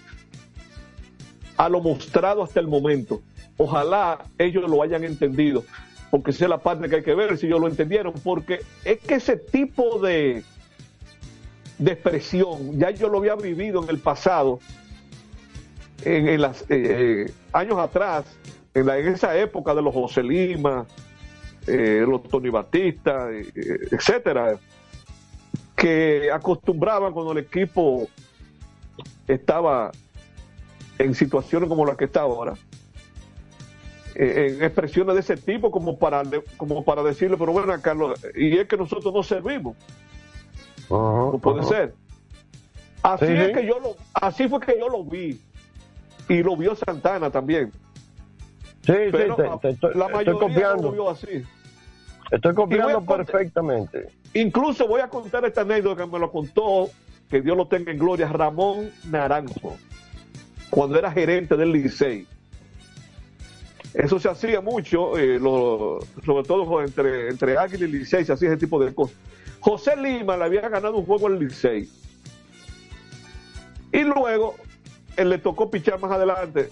a 1.57 1.69
lo 1.69 1.79
mostrado 1.79 2.43
hasta 2.43 2.59
el 2.59 2.67
momento. 2.67 3.21
Ojalá 3.57 4.25
ellos 4.37 4.69
lo 4.69 4.81
hayan 4.81 5.03
entendido, 5.03 5.63
porque 6.11 6.31
esa 6.31 6.45
es 6.45 6.49
la 6.49 6.57
parte 6.57 6.89
que 6.89 6.97
hay 6.97 7.03
que 7.03 7.15
ver 7.15 7.37
si 7.37 7.45
ellos 7.45 7.61
lo 7.61 7.67
entendieron, 7.67 8.13
porque 8.23 8.61
es 8.83 8.99
que 8.99 9.15
ese 9.15 9.37
tipo 9.37 9.99
de, 9.99 10.43
de 11.77 11.91
expresión, 11.91 12.77
ya 12.77 12.89
yo 12.89 13.07
lo 13.09 13.19
había 13.19 13.35
vivido 13.35 13.81
en 13.83 13.89
el 13.89 13.99
pasado, 13.99 14.59
en, 16.03 16.27
en 16.27 16.41
las, 16.41 16.61
eh, 16.63 16.65
eh, 17.27 17.31
años 17.53 17.77
atrás, 17.79 18.25
en, 18.73 18.85
la- 18.85 18.97
en 18.97 19.07
esa 19.07 19.37
época 19.37 19.73
de 19.73 19.81
los 19.81 19.93
José 19.93 20.23
Lima, 20.23 20.85
eh, 21.67 22.03
los 22.07 22.23
Tony 22.23 22.49
Batista, 22.49 23.31
eh, 23.31 23.47
eh, 23.55 23.77
etcétera, 23.91 24.57
que 25.75 26.29
acostumbraban 26.31 27.13
cuando 27.13 27.31
el 27.31 27.39
equipo 27.39 28.07
estaba 29.27 29.91
en 30.97 31.13
situaciones 31.15 31.67
como 31.67 31.85
la 31.85 31.95
que 31.97 32.05
está 32.05 32.21
ahora, 32.21 32.53
en 34.17 34.63
expresiones 34.63 35.13
de 35.15 35.19
ese 35.21 35.35
tipo 35.35 35.71
como 35.71 35.97
para 35.99 36.23
como 36.55 36.85
para 36.85 37.03
decirle, 37.03 37.35
pero 37.37 37.51
bueno, 37.51 37.73
Carlos, 37.81 38.17
y 38.35 38.57
es 38.57 38.65
que 38.67 38.77
nosotros 38.77 39.13
no 39.13 39.23
servimos, 39.23 39.75
no 40.89 41.37
puede 41.41 41.63
ser. 41.63 41.93
Así 43.03 43.25
Sí, 43.27 43.33
es 43.33 43.47
sí. 43.47 43.53
que 43.53 43.65
yo 43.67 43.79
lo, 43.79 43.95
así 44.13 44.47
fue 44.47 44.59
que 44.61 44.77
yo 44.79 44.87
lo 44.87 45.03
vi 45.03 45.39
y 46.29 46.41
lo 46.43 46.55
vio 46.57 46.75
Santana 46.75 47.29
también. 47.29 47.71
Sí, 48.85 48.93
Pero 49.11 49.35
sí, 49.35 49.41
te, 49.41 49.57
te 49.61 49.69
estoy, 49.73 49.93
la 49.95 50.05
estoy 50.05 50.13
mayoría 50.13 50.33
lo 50.33 50.39
copiando. 50.39 50.91
vio 50.91 51.09
así. 51.09 51.43
Estoy 52.31 52.53
copiando 52.53 53.01
perfectamente. 53.01 54.09
Incluso 54.33 54.87
voy 54.87 55.01
a 55.01 55.07
contar 55.07 55.45
esta 55.45 55.61
anécdota 55.61 56.03
que 56.03 56.09
me 56.11 56.19
lo 56.19 56.31
contó, 56.31 56.89
que 57.29 57.41
Dios 57.41 57.55
lo 57.55 57.67
tenga 57.67 57.91
en 57.91 57.97
gloria, 57.97 58.27
Ramón 58.27 58.91
Naranjo, 59.09 59.75
cuando 60.69 60.97
era 60.99 61.11
gerente 61.11 61.55
del 61.55 61.71
Licey. 61.71 62.27
Eso 63.93 64.19
se 64.19 64.27
hacía 64.29 64.59
mucho, 64.61 65.17
eh, 65.17 65.39
lo- 65.39 65.99
sobre 66.25 66.43
todo 66.43 66.81
entre, 66.83 67.29
entre 67.29 67.57
Águila 67.57 67.85
y 67.85 67.91
Licey, 67.91 68.25
se 68.25 68.33
hacía 68.33 68.49
ese 68.49 68.57
tipo 68.57 68.83
de 68.83 68.93
cosas. 68.93 69.15
José 69.61 69.95
Lima 69.95 70.35
le 70.37 70.43
había 70.43 70.67
ganado 70.67 70.97
un 70.97 71.05
juego 71.05 71.27
al 71.27 71.39
Licey. 71.39 71.89
Y 73.93 73.99
luego 74.03 74.55
él 75.17 75.29
le 75.29 75.37
tocó 75.37 75.69
pichar 75.71 75.99
más 75.99 76.11
adelante. 76.11 76.69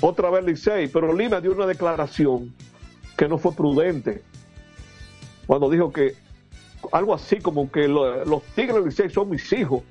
Otra 0.00 0.30
vez 0.30 0.44
Licey, 0.44 0.88
pero 0.88 1.12
Lima 1.12 1.40
dio 1.40 1.52
una 1.52 1.66
declaración 1.66 2.54
que 3.16 3.28
no 3.28 3.36
fue 3.36 3.52
prudente 3.54 4.22
cuando 5.46 5.68
dijo 5.68 5.92
que 5.92 6.14
algo 6.92 7.12
así 7.14 7.36
como 7.38 7.70
que 7.70 7.86
lo- 7.86 8.24
los 8.24 8.42
Tigres 8.54 8.82
Licey 8.84 9.10
son 9.10 9.28
mis 9.28 9.52
hijos. 9.52 9.82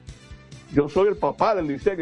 Yo 0.74 0.90
soy 0.90 1.10
el 1.10 1.18
papá 1.18 1.54
del 1.56 1.68
Licey. 1.68 1.96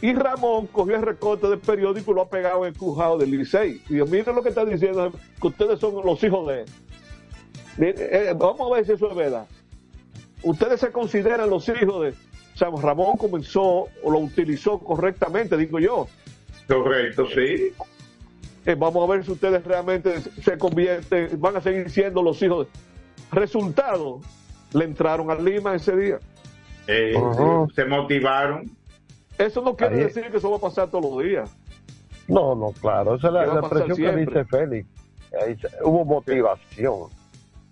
Y 0.00 0.12
Ramón 0.12 0.66
cogió 0.68 0.96
el 0.96 1.02
recorte 1.02 1.48
del 1.48 1.58
periódico 1.60 2.12
y 2.12 2.14
lo 2.14 2.22
ha 2.22 2.28
pegado 2.28 2.64
en 2.66 2.72
el 2.72 2.78
crujado 2.78 3.18
del 3.18 3.30
Licey. 3.30 3.82
Y 3.88 3.96
yo, 3.96 4.06
mire 4.06 4.32
lo 4.32 4.42
que 4.42 4.50
está 4.50 4.64
diciendo, 4.64 5.10
que 5.40 5.46
ustedes 5.46 5.80
son 5.80 6.04
los 6.04 6.22
hijos 6.22 6.46
de 6.48 6.60
él. 6.62 6.66
Eh, 7.78 7.94
eh, 8.28 8.34
vamos 8.36 8.70
a 8.70 8.74
ver 8.76 8.86
si 8.86 8.92
eso 8.92 9.10
es 9.10 9.16
verdad. 9.16 9.46
Ustedes 10.42 10.78
se 10.78 10.92
consideran 10.92 11.48
los 11.50 11.68
hijos 11.68 12.02
de... 12.02 12.14
O 12.54 12.56
sea, 12.56 12.68
Ramón 12.70 13.16
comenzó 13.16 13.88
o 14.02 14.10
lo 14.10 14.18
utilizó 14.18 14.78
correctamente, 14.78 15.56
digo 15.56 15.78
yo. 15.80 16.06
Correcto, 16.68 17.26
sí. 17.34 17.72
Eh, 18.66 18.74
vamos 18.78 19.08
a 19.08 19.12
ver 19.12 19.24
si 19.24 19.32
ustedes 19.32 19.64
realmente 19.64 20.20
se 20.20 20.56
convierten, 20.56 21.38
van 21.40 21.56
a 21.56 21.60
seguir 21.60 21.90
siendo 21.90 22.22
los 22.22 22.40
hijos. 22.42 22.68
Resultado, 23.32 24.20
le 24.72 24.84
entraron 24.84 25.30
a 25.30 25.34
Lima 25.34 25.74
ese 25.74 25.96
día. 25.96 26.18
Eh. 26.86 27.14
Se 27.74 27.84
motivaron. 27.84 28.70
Eso 29.36 29.60
no 29.62 29.74
quiere 29.76 29.96
Ahí- 29.96 30.04
decir 30.04 30.30
que 30.30 30.36
eso 30.36 30.50
va 30.50 30.56
a 30.58 30.60
pasar 30.60 30.88
todos 30.90 31.04
los 31.12 31.24
días. 31.24 31.50
No, 32.28 32.54
no, 32.54 32.70
claro. 32.80 33.16
Esa 33.16 33.26
es 33.26 33.32
la, 33.34 33.40
¿Qué 33.40 33.46
va 33.46 33.52
a 33.52 33.54
la 33.56 33.60
expresión 33.60 33.96
que 33.96 34.16
dice 34.24 34.44
Félix. 34.44 34.88
Ahí 35.42 35.56
se- 35.56 35.68
hubo 35.82 36.04
motivación. 36.04 37.08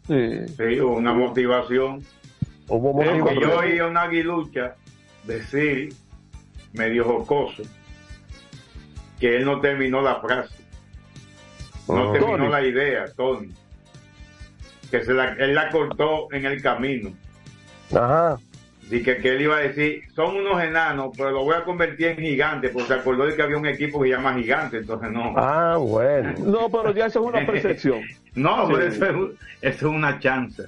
Sí. 0.08 0.46
Sí, 0.56 0.80
una 0.80 1.14
motivación. 1.14 2.02
Hubo 2.74 3.02
yo 3.04 3.58
oí 3.58 3.78
a 3.78 3.86
un 3.86 3.96
aguilucha 3.98 4.76
decir, 5.24 5.92
medio 6.72 7.04
jocoso, 7.04 7.62
que 9.20 9.36
él 9.36 9.44
no 9.44 9.60
terminó 9.60 10.00
la 10.00 10.16
frase. 10.20 10.54
No 11.86 12.04
Ajá. 12.04 12.12
terminó 12.12 12.36
Tony. 12.38 12.48
la 12.50 12.62
idea, 12.62 13.04
Tony. 13.14 13.48
Que 14.90 15.04
se 15.04 15.12
la, 15.12 15.32
él 15.34 15.54
la 15.54 15.68
cortó 15.70 16.28
en 16.32 16.46
el 16.46 16.62
camino. 16.62 17.12
Ajá. 17.94 18.38
Y 18.90 19.02
que, 19.02 19.18
que 19.18 19.34
él 19.34 19.42
iba 19.42 19.56
a 19.56 19.60
decir, 19.60 20.02
son 20.14 20.36
unos 20.36 20.62
enanos, 20.62 21.10
pero 21.16 21.30
lo 21.30 21.44
voy 21.44 21.54
a 21.54 21.64
convertir 21.64 22.08
en 22.08 22.16
gigantes, 22.18 22.70
porque 22.72 22.88
se 22.88 22.94
acordó 22.94 23.26
de 23.26 23.36
que 23.36 23.42
había 23.42 23.56
un 23.58 23.66
equipo 23.66 24.00
que 24.00 24.08
se 24.08 24.14
llama 24.16 24.34
gigante, 24.34 24.78
entonces 24.78 25.10
no. 25.10 25.34
Ah, 25.36 25.76
bueno. 25.78 26.32
No, 26.38 26.70
pero 26.70 26.92
ya 26.92 27.06
eso 27.06 27.20
es 27.20 27.26
una 27.34 27.46
percepción. 27.46 28.00
No, 28.34 28.66
Sí. 28.66 28.72
pero 28.74 28.86
eso 28.88 29.04
es, 29.04 29.12
eso 29.60 29.88
es 29.88 29.94
una 29.94 30.18
chance. 30.18 30.62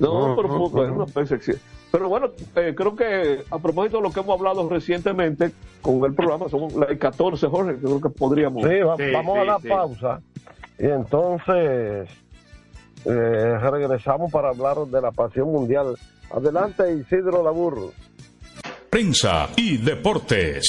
No, 0.00 0.32
Ujú, 0.32 0.36
pero 0.36 0.48
fue- 0.70 0.84
es 0.84 0.90
ujú. 0.90 1.02
una 1.02 1.06
percepción. 1.06 1.58
Pero 1.92 2.08
bueno, 2.08 2.30
eh, 2.56 2.74
creo 2.76 2.96
que 2.96 3.44
a 3.50 3.58
propósito 3.60 3.98
de 3.98 4.02
lo 4.02 4.10
que 4.10 4.20
hemos 4.20 4.36
hablado 4.38 4.68
recientemente 4.68 5.52
con 5.80 6.04
el 6.04 6.12
programa, 6.14 6.48
somos 6.48 6.74
la 6.74 6.86
14, 6.98 7.46
Jorge, 7.46 7.76
creo 7.80 8.00
que 8.00 8.08
podríamos. 8.10 8.64
Sí, 8.64 8.80
va- 8.80 8.96
Sí, 8.96 9.12
vamos 9.12 9.34
sí, 9.34 9.40
a 9.40 9.44
la 9.44 9.58
sí. 9.60 9.68
pausa. 9.68 10.20
Y 10.78 10.86
entonces 10.86 12.08
eh, 13.04 13.58
regresamos 13.60 14.32
para 14.32 14.48
hablar 14.48 14.78
de 14.86 15.00
la 15.00 15.12
pasión 15.12 15.52
mundial. 15.52 15.94
Adelante, 16.32 16.92
Isidro 16.94 17.44
Laburro. 17.44 17.92
Prensa 18.90 19.48
y 19.56 19.76
deportes. 19.76 20.68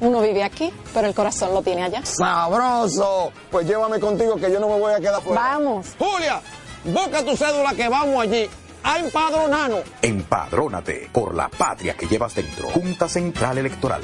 uno 0.00 0.20
vive 0.20 0.42
aquí, 0.42 0.72
pero 0.92 1.08
el 1.08 1.14
corazón 1.14 1.54
lo 1.54 1.62
tiene 1.62 1.84
allá. 1.84 2.04
¡Sabroso! 2.04 3.32
Pues 3.50 3.66
llévame 3.66 3.98
contigo 4.00 4.36
que 4.36 4.50
yo 4.50 4.60
no 4.60 4.68
me 4.68 4.78
voy 4.78 4.92
a 4.92 5.00
quedar 5.00 5.22
fuera. 5.22 5.40
Vamos. 5.40 5.86
Julia, 5.98 6.40
busca 6.84 7.24
tu 7.24 7.36
cédula 7.36 7.74
que 7.74 7.88
vamos 7.88 8.22
allí 8.22 8.48
a 8.82 8.98
empadronarnos. 8.98 9.80
Empadrónate 10.02 11.08
por 11.12 11.34
la 11.34 11.48
patria 11.48 11.94
que 11.96 12.06
llevas 12.06 12.34
dentro. 12.34 12.68
Junta 12.68 13.08
Central 13.08 13.58
Electoral. 13.58 14.02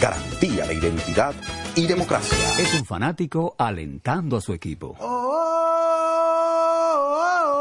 Garantía 0.00 0.66
de 0.66 0.74
identidad 0.74 1.34
y 1.74 1.86
democracia. 1.86 2.36
Es 2.58 2.74
un 2.74 2.84
fanático 2.84 3.54
alentando 3.58 4.36
a 4.36 4.40
su 4.40 4.52
equipo. 4.52 4.96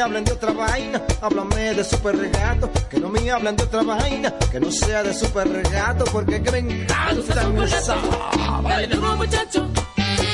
Me 0.00 0.04
hablen 0.04 0.24
de 0.24 0.32
otra 0.32 0.52
vaina. 0.52 1.02
Háblame 1.20 1.74
de 1.74 1.84
super 1.84 2.16
regato, 2.16 2.70
que 2.88 2.98
no 2.98 3.10
me 3.10 3.30
hablen 3.30 3.54
de 3.54 3.64
otra 3.64 3.82
vaina, 3.82 4.32
que 4.50 4.58
no 4.58 4.70
sea 4.70 5.02
de 5.02 5.12
super 5.12 5.46
regato, 5.46 6.04
porque 6.06 6.42
que 6.42 6.50
me 6.52 6.58
encanta 6.58 7.48
mi 7.48 7.68
sábado. 7.68 8.30
Dale 8.62 8.86
duro 8.86 9.16
muchacho, 9.16 9.68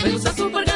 me 0.04 0.10
gusta 0.12 0.32
super 0.34 0.64
gato. 0.64 0.75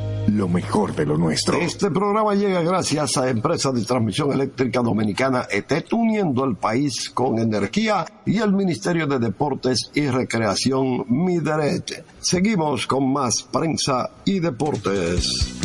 lo 0.27 0.47
mejor 0.47 0.95
de 0.95 1.05
lo 1.05 1.17
nuestro. 1.17 1.57
Este 1.57 1.89
programa 1.91 2.35
llega 2.35 2.61
gracias 2.61 3.17
a 3.17 3.29
Empresa 3.29 3.71
de 3.71 3.83
Transmisión 3.83 4.31
Eléctrica 4.31 4.81
Dominicana 4.81 5.47
ET, 5.49 5.71
uniendo 5.91 6.45
el 6.45 6.55
país 6.55 7.09
con 7.09 7.39
energía 7.39 8.05
y 8.25 8.39
el 8.39 8.53
Ministerio 8.53 9.07
de 9.07 9.19
Deportes 9.19 9.91
y 9.93 10.07
Recreación 10.07 11.05
Mideret. 11.07 12.05
Seguimos 12.19 12.87
con 12.87 13.11
más 13.11 13.43
prensa 13.43 14.11
y 14.25 14.39
deportes. 14.39 15.57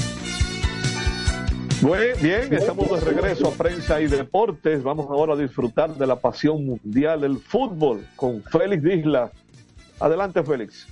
Muy 1.82 1.98
bien, 2.22 2.52
estamos 2.54 2.90
de 2.90 3.00
regreso 3.00 3.48
a 3.48 3.50
Prensa 3.50 4.00
y 4.00 4.06
Deportes. 4.06 4.82
Vamos 4.82 5.06
ahora 5.10 5.34
a 5.34 5.36
disfrutar 5.36 5.94
de 5.94 6.06
la 6.06 6.16
pasión 6.16 6.64
mundial 6.64 7.20
del 7.20 7.38
fútbol 7.38 8.06
con 8.16 8.42
Félix 8.42 8.82
Disla. 8.82 9.30
Adelante, 10.00 10.42
Félix. 10.42 10.86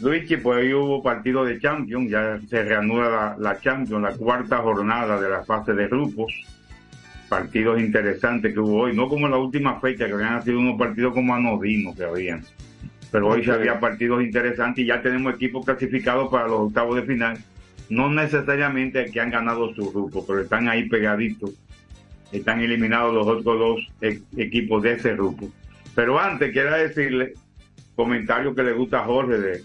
Luigi, 0.00 0.36
pues 0.38 0.58
hoy 0.64 0.72
hubo 0.72 1.02
partido 1.02 1.44
de 1.44 1.58
Champions, 1.60 2.10
ya 2.10 2.40
se 2.48 2.62
reanuda 2.64 3.10
la, 3.10 3.36
la 3.38 3.60
Champions, 3.60 4.02
la 4.02 4.12
cuarta 4.16 4.58
jornada 4.58 5.20
de 5.20 5.28
la 5.28 5.44
fase 5.44 5.74
de 5.74 5.88
grupos. 5.88 6.32
Partidos 7.28 7.78
interesantes 7.80 8.52
que 8.52 8.58
hubo 8.60 8.82
hoy, 8.82 8.96
no 8.96 9.08
como 9.08 9.26
en 9.26 9.32
la 9.32 9.38
última 9.38 9.78
fecha, 9.78 10.06
que 10.06 10.12
habían 10.14 10.42
sido 10.42 10.58
unos 10.58 10.78
partidos 10.78 11.12
como 11.12 11.34
anodinos 11.34 11.94
que 11.96 12.04
habían. 12.04 12.42
Pero 13.12 13.28
hoy 13.28 13.44
se 13.44 13.50
Ok. 13.50 13.58
había 13.58 13.78
partidos 13.78 14.22
interesantes 14.22 14.82
y 14.84 14.86
ya 14.86 15.02
tenemos 15.02 15.34
equipos 15.34 15.64
clasificados 15.66 16.30
para 16.30 16.48
los 16.48 16.60
octavos 16.60 16.96
de 16.96 17.02
final. 17.02 17.38
No 17.90 18.08
necesariamente 18.08 19.04
que 19.06 19.20
han 19.20 19.30
ganado 19.30 19.74
su 19.74 19.90
grupo, 19.92 20.24
pero 20.26 20.40
están 20.40 20.68
ahí 20.68 20.88
pegaditos. 20.88 21.50
Están 22.32 22.60
eliminados 22.60 23.12
los 23.12 23.26
otros 23.26 23.58
dos 23.58 23.88
e- 24.00 24.20
equipos 24.36 24.82
de 24.82 24.92
ese 24.92 25.12
grupo. 25.14 25.50
Pero 25.94 26.18
antes, 26.18 26.52
quiero 26.52 26.72
decirle, 26.72 27.34
comentario 27.96 28.54
que 28.54 28.62
le 28.62 28.72
gusta 28.72 29.00
a 29.00 29.04
Jorge 29.04 29.38
de, 29.38 29.62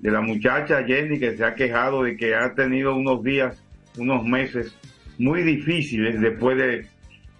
de 0.00 0.10
la 0.10 0.20
muchacha 0.20 0.84
Jenny 0.84 1.18
que 1.18 1.36
se 1.36 1.44
ha 1.44 1.54
quejado 1.54 2.02
de 2.04 2.16
que 2.16 2.34
ha 2.34 2.54
tenido 2.54 2.94
unos 2.94 3.22
días, 3.22 3.62
unos 3.96 4.24
meses 4.24 4.76
muy 5.18 5.42
difíciles 5.42 6.20
después 6.20 6.56
de 6.56 6.86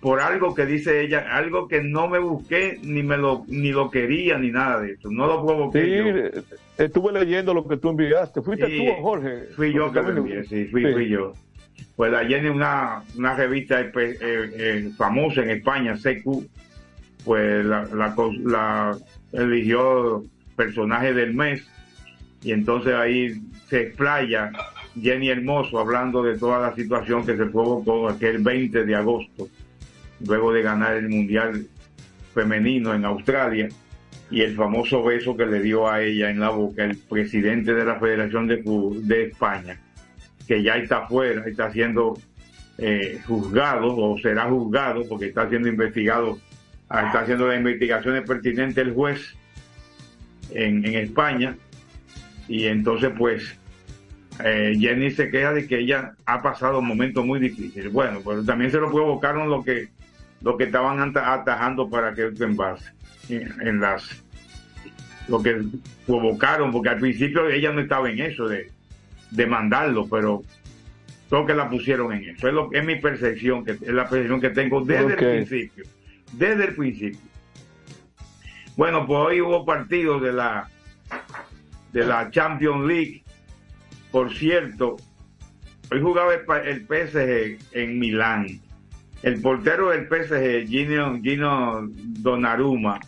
por 0.00 0.20
algo 0.20 0.54
que 0.54 0.64
dice 0.64 1.00
ella, 1.02 1.26
algo 1.36 1.66
que 1.66 1.82
no 1.82 2.08
me 2.08 2.18
busqué 2.20 2.78
ni 2.82 3.02
me 3.02 3.16
lo 3.16 3.44
ni 3.48 3.70
lo 3.72 3.90
quería 3.90 4.38
ni 4.38 4.50
nada 4.50 4.80
de 4.80 4.92
eso, 4.92 5.10
no 5.10 5.26
lo 5.26 5.44
provoqué 5.44 5.84
Sí, 5.84 5.90
yo. 5.96 6.04
eh, 6.06 6.42
estuve 6.78 7.12
leyendo 7.12 7.52
lo 7.52 7.66
que 7.66 7.76
tú 7.78 7.90
enviaste. 7.90 8.40
¿Fuiste 8.42 8.66
Sí, 8.68 8.78
tú, 8.78 9.02
Jorge? 9.02 9.46
Fui 9.56 9.72
yo 9.72 9.90
que 9.92 10.00
lo 10.02 10.16
envié, 10.16 10.44
sí, 10.44 10.66
fui, 10.66 10.92
fui 10.92 11.08
yo. 11.08 11.32
Pues 11.96 12.12
la 12.12 12.24
Jenny, 12.24 12.48
una, 12.48 13.02
una 13.16 13.34
revista 13.34 13.80
espe- 13.80 14.16
eh, 14.20 14.50
eh, 14.56 14.90
famosa 14.96 15.42
en 15.42 15.50
España, 15.50 15.94
CQ, 15.96 16.44
pues 17.24 17.64
la, 17.64 17.84
la, 17.86 18.14
la 18.44 18.96
eligió 19.32 20.22
personaje 20.56 21.12
del 21.12 21.34
mes 21.34 21.68
y 22.42 22.52
entonces 22.52 22.94
ahí 22.94 23.40
se 23.68 23.82
explaya 23.82 24.52
Jenny 25.00 25.30
Hermoso 25.30 25.78
hablando 25.78 26.22
de 26.22 26.38
toda 26.38 26.60
la 26.60 26.74
situación 26.74 27.26
que 27.26 27.36
se 27.36 27.46
provocó 27.46 28.08
aquel 28.08 28.38
20 28.38 28.84
de 28.84 28.94
agosto, 28.94 29.48
luego 30.26 30.52
de 30.52 30.62
ganar 30.62 30.96
el 30.96 31.08
Mundial 31.08 31.66
Femenino 32.34 32.94
en 32.94 33.04
Australia 33.04 33.68
y 34.30 34.42
el 34.42 34.54
famoso 34.54 35.02
beso 35.02 35.36
que 35.36 35.46
le 35.46 35.60
dio 35.60 35.88
a 35.88 36.02
ella 36.02 36.30
en 36.30 36.40
la 36.40 36.50
boca 36.50 36.84
el 36.84 36.96
presidente 36.96 37.74
de 37.74 37.84
la 37.84 37.98
Federación 37.98 38.46
de, 38.46 38.62
de 39.02 39.24
España, 39.24 39.80
que 40.46 40.62
ya 40.62 40.76
está 40.76 40.98
afuera, 40.98 41.44
está 41.46 41.72
siendo 41.72 42.18
eh, 42.76 43.20
juzgado 43.26 43.96
o 43.96 44.18
será 44.18 44.48
juzgado 44.48 45.02
porque 45.08 45.26
está 45.26 45.48
siendo 45.48 45.68
investigado, 45.68 46.38
está 46.84 47.20
haciendo 47.20 47.48
las 47.48 47.58
investigaciones 47.58 48.22
pertinentes 48.22 48.86
el 48.86 48.94
juez 48.94 49.34
en, 50.50 50.84
en 50.84 50.94
España 50.94 51.56
y 52.48 52.64
entonces 52.66 53.10
pues 53.16 53.56
eh, 54.44 54.74
Jenny 54.78 55.10
se 55.10 55.30
queja 55.30 55.52
de 55.52 55.66
que 55.66 55.78
ella 55.80 56.14
ha 56.26 56.42
pasado 56.42 56.80
momentos 56.80 57.24
muy 57.24 57.38
difíciles. 57.40 57.92
Bueno, 57.92 58.20
pero 58.24 58.42
también 58.44 58.70
se 58.70 58.78
lo 58.78 58.90
provocaron 58.90 59.50
lo 59.50 59.62
que 59.62 59.88
lo 60.40 60.56
que 60.56 60.64
estaban 60.64 61.00
ata- 61.00 61.32
atajando 61.34 61.90
para 61.90 62.14
que 62.14 62.30
envase 62.40 62.90
en, 63.28 63.80
las 63.80 64.22
lo 65.26 65.42
que 65.42 65.60
provocaron, 66.06 66.70
porque 66.70 66.90
al 66.90 66.98
principio 67.00 67.48
ella 67.48 67.72
no 67.72 67.80
estaba 67.80 68.08
en 68.08 68.20
eso 68.20 68.48
de, 68.48 68.70
de 69.32 69.46
mandarlo, 69.46 70.06
pero 70.08 70.42
creo 71.28 71.44
que 71.44 71.54
la 71.54 71.68
pusieron 71.68 72.12
en 72.12 72.30
eso. 72.30 72.46
Es, 72.48 72.54
lo, 72.54 72.72
es 72.72 72.84
mi 72.84 72.96
percepción, 72.96 73.64
que 73.64 73.72
es 73.72 73.80
la 73.88 74.08
percepción 74.08 74.40
que 74.40 74.50
tengo 74.50 74.80
desde 74.84 75.12
el 75.12 75.16
principio. 75.16 75.84
Desde 76.32 76.64
el 76.66 76.74
principio. 76.76 77.20
Bueno, 78.76 79.06
pues 79.06 79.18
hoy 79.18 79.40
hubo 79.40 79.66
partidos 79.66 80.22
de 80.22 80.32
la 80.32 80.68
de 81.92 82.04
la 82.04 82.30
Champions 82.30 82.86
League. 82.86 83.24
Por 84.10 84.34
cierto, 84.34 84.96
hoy 85.90 86.00
jugaba 86.00 86.32
el, 86.34 86.86
PSG 86.86 87.58
en 87.72 87.98
Milán. 87.98 88.60
El 89.22 89.40
portero 89.40 89.90
del 89.90 90.06
PSG, 90.06 90.68
Gino, 90.68 91.20
Gino 91.20 91.88
Donnarumma, 91.90 93.00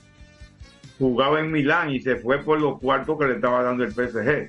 jugaba 0.99 1.41
en 1.41 1.51
Milán 1.53 1.91
y 1.91 2.01
se 2.01 2.17
fue 2.17 2.39
por 2.39 2.61
los 2.61 2.79
cuartos 2.81 3.19
que 3.19 3.27
le 3.27 3.35
estaba 3.35 3.63
dando 3.63 3.85
el 3.85 3.93
PSG. 3.93 4.49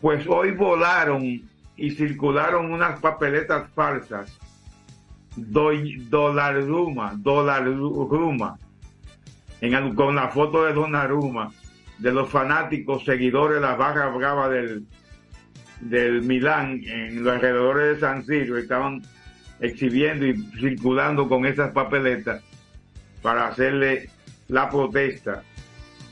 Pues 0.00 0.26
hoy 0.28 0.50
volaron 0.52 1.22
y 1.76 1.90
circularon 1.92 2.72
unas 2.72 3.00
papeletas 3.00 3.70
falsas. 3.74 4.36
Donnarumma, 5.36 7.18
en 9.60 9.74
el- 9.74 9.94
con 9.94 10.14
la 10.16 10.28
foto 10.28 10.64
de 10.64 10.72
Donnarumma, 10.72 11.52
de 11.98 12.12
los 12.12 12.30
fanáticos 12.30 13.04
seguidores 13.04 13.60
la 13.60 13.74
barra 13.74 14.08
brava 14.08 14.48
del, 14.48 14.84
del 15.80 16.22
Milán 16.22 16.80
en 16.84 17.24
los 17.24 17.34
alrededores 17.34 17.94
de 17.94 18.00
San 18.00 18.24
Siro 18.24 18.56
estaban 18.56 19.02
exhibiendo 19.60 20.24
y 20.26 20.36
circulando 20.60 21.28
con 21.28 21.44
esas 21.44 21.72
papeletas 21.72 22.42
para 23.22 23.48
hacerle 23.48 24.08
la 24.48 24.70
protesta 24.70 25.42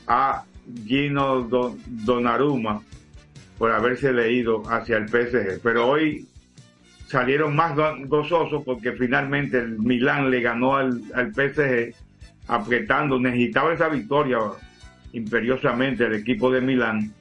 a 0.07 0.43
Gino 0.85 1.41
Don- 1.43 1.79
Donnarumma 1.85 2.81
por 3.57 3.71
haberse 3.71 4.11
leído 4.11 4.61
hacia 4.69 4.97
el 4.97 5.07
PSG. 5.07 5.61
Pero 5.63 5.87
hoy 5.87 6.27
salieron 7.07 7.55
más 7.55 7.75
go- 7.75 7.95
gozosos 8.05 8.63
porque 8.65 8.91
finalmente 8.91 9.57
el 9.59 9.79
Milán 9.79 10.29
le 10.29 10.41
ganó 10.41 10.75
al, 10.75 11.01
al 11.15 11.33
PSG 11.33 11.95
apretando, 12.49 13.17
necesitaba 13.19 13.73
esa 13.73 13.87
victoria 13.87 14.37
imperiosamente 15.13 16.05
el 16.05 16.15
equipo 16.15 16.51
de 16.51 16.61
Milán 16.61 17.13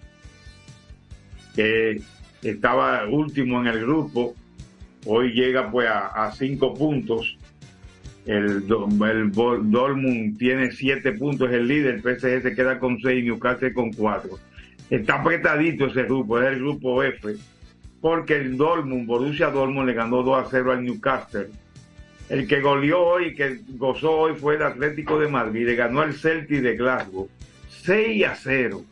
que 1.55 2.01
estaba 2.42 3.07
último 3.09 3.61
en 3.61 3.66
el 3.68 3.81
grupo 3.81 4.35
hoy 5.07 5.33
llega 5.33 5.70
pues 5.70 5.88
a, 5.88 6.31
cinco 6.33 6.75
puntos. 6.75 7.37
El, 8.27 8.64
el 8.64 9.33
Dortmund 9.33 10.37
tiene 10.37 10.72
siete 10.72 11.12
puntos 11.12 11.51
el 11.53 11.68
líder 11.68 11.94
el 11.94 12.01
PSG 12.03 12.42
se 12.42 12.55
queda 12.57 12.79
con 12.79 12.99
seis 13.01 13.22
y 13.22 13.27
Newcastle 13.27 13.72
con 13.72 13.92
cuatro. 13.92 14.38
Está 14.90 15.20
apretadito 15.20 15.87
ese 15.87 16.03
grupo 16.05 16.40
es 16.40 16.49
el 16.49 16.59
grupo 16.59 17.03
F 17.03 17.35
porque 18.01 18.37
el 18.37 18.57
Dortmund 18.57 19.07
Borussia 19.07 19.51
Dortmund 19.51 19.88
le 19.88 19.94
ganó 19.94 20.22
2 20.22 20.46
a 20.46 20.49
0 20.51 20.72
al 20.72 20.85
Newcastle. 20.85 21.49
El 22.29 22.46
que 22.46 22.61
goleó 22.61 23.05
hoy 23.05 23.35
que 23.35 23.61
gozó 23.77 24.12
hoy 24.12 24.35
fue 24.35 24.57
el 24.57 24.62
Atlético 24.62 25.18
de 25.18 25.29
Madrid 25.29 25.66
le 25.66 25.77
ganó 25.77 26.01
al 26.01 26.14
Celtic 26.14 26.61
de 26.61 26.77
Glasgow 26.77 27.29
6 27.87 28.25
a 28.25 28.35
0 28.35 28.85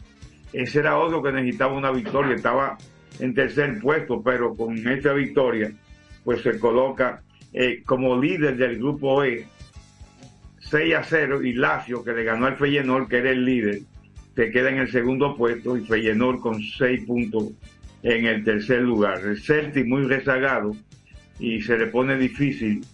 ese 0.54 0.78
era 0.78 0.98
otro 0.98 1.20
que 1.20 1.32
necesitaba 1.32 1.74
una 1.74 1.90
victoria 1.90 2.36
estaba 2.36 2.78
en 3.18 3.34
tercer 3.34 3.80
puesto, 3.80 4.22
pero 4.22 4.54
con 4.54 4.76
esta 4.86 5.12
victoria, 5.12 5.72
pues 6.22 6.42
se 6.42 6.60
coloca 6.60 7.22
eh, 7.52 7.82
como 7.84 8.20
líder 8.20 8.56
del 8.56 8.78
grupo 8.78 9.24
E, 9.24 9.46
6 10.60 10.94
a 10.94 11.02
0, 11.02 11.42
y 11.42 11.54
Lazio, 11.54 12.04
que 12.04 12.12
le 12.12 12.22
ganó 12.22 12.46
al 12.46 12.56
Feyenoord, 12.56 13.08
que 13.08 13.18
era 13.18 13.30
el 13.30 13.44
líder, 13.44 13.80
se 14.36 14.50
queda 14.52 14.70
en 14.70 14.78
el 14.78 14.90
segundo 14.90 15.36
puesto, 15.36 15.76
y 15.76 15.84
Feyenoord 15.84 16.38
con 16.38 16.62
6 16.62 17.04
puntos 17.04 17.50
en 18.04 18.26
el 18.26 18.44
tercer 18.44 18.82
lugar. 18.82 19.20
El 19.24 19.40
Celtic 19.40 19.86
muy 19.86 20.04
rezagado, 20.04 20.76
y 21.40 21.60
se 21.62 21.76
le 21.76 21.88
pone 21.88 22.16
difícil 22.16 22.84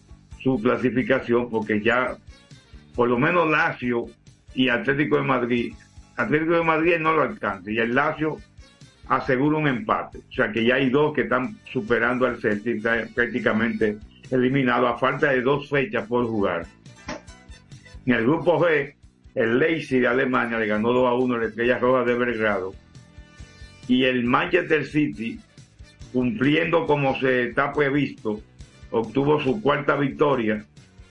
su 0.42 0.58
clasificación, 0.62 1.50
porque 1.50 1.82
ya, 1.82 2.16
por 2.94 3.08
lo 3.08 3.18
menos 3.18 3.50
Lazio 3.50 4.06
y 4.54 4.70
Atlético 4.70 5.16
de 5.16 5.22
Madrid, 5.22 5.74
Atlético 6.20 6.54
de 6.54 6.62
Madrid 6.62 6.96
no 6.98 7.12
lo 7.12 7.22
alcanza, 7.22 7.70
y 7.70 7.78
el 7.78 7.94
Lazio 7.94 8.38
asegura 9.08 9.58
un 9.58 9.68
empate. 9.68 10.18
O 10.18 10.32
sea 10.32 10.52
que 10.52 10.64
ya 10.64 10.76
hay 10.76 10.88
dos 10.88 11.12
que 11.12 11.22
están 11.22 11.58
superando 11.64 12.26
al 12.26 12.40
Celtic, 12.40 12.82
prácticamente 13.14 13.98
eliminado 14.30 14.86
a 14.86 14.98
falta 14.98 15.30
de 15.30 15.42
dos 15.42 15.68
fechas 15.68 16.06
por 16.06 16.26
jugar. 16.26 16.66
En 18.06 18.14
el 18.14 18.22
grupo 18.24 18.60
G, 18.60 18.94
el 19.34 19.58
Leipzig 19.58 20.00
de 20.00 20.08
Alemania 20.08 20.58
le 20.58 20.66
ganó 20.66 20.92
2 20.92 21.08
a 21.08 21.14
1 21.14 21.34
a 21.34 21.38
la 21.38 21.46
Estrella 21.46 21.78
Roja 21.78 22.04
de 22.04 22.14
Belgrado. 22.14 22.74
Y 23.88 24.04
el 24.04 24.24
Manchester 24.24 24.86
City, 24.86 25.40
cumpliendo 26.12 26.86
como 26.86 27.18
se 27.18 27.48
está 27.48 27.72
previsto, 27.72 28.40
obtuvo 28.90 29.40
su 29.40 29.60
cuarta 29.60 29.96
victoria, 29.96 30.64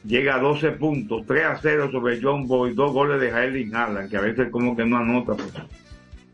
llega 0.03 0.35
a 0.35 0.39
12 0.39 0.71
puntos, 0.73 1.25
3 1.25 1.45
a 1.45 1.57
0 1.61 1.89
sobre 1.91 2.21
John 2.21 2.47
Boy, 2.47 2.73
dos 2.73 2.91
goles 2.91 3.19
de 3.19 3.29
Erling 3.29 3.73
Haaland, 3.75 4.09
que 4.09 4.17
a 4.17 4.21
veces 4.21 4.49
como 4.49 4.75
que 4.75 4.85
no 4.85 4.97
anota. 4.97 5.35
pues. 5.35 5.53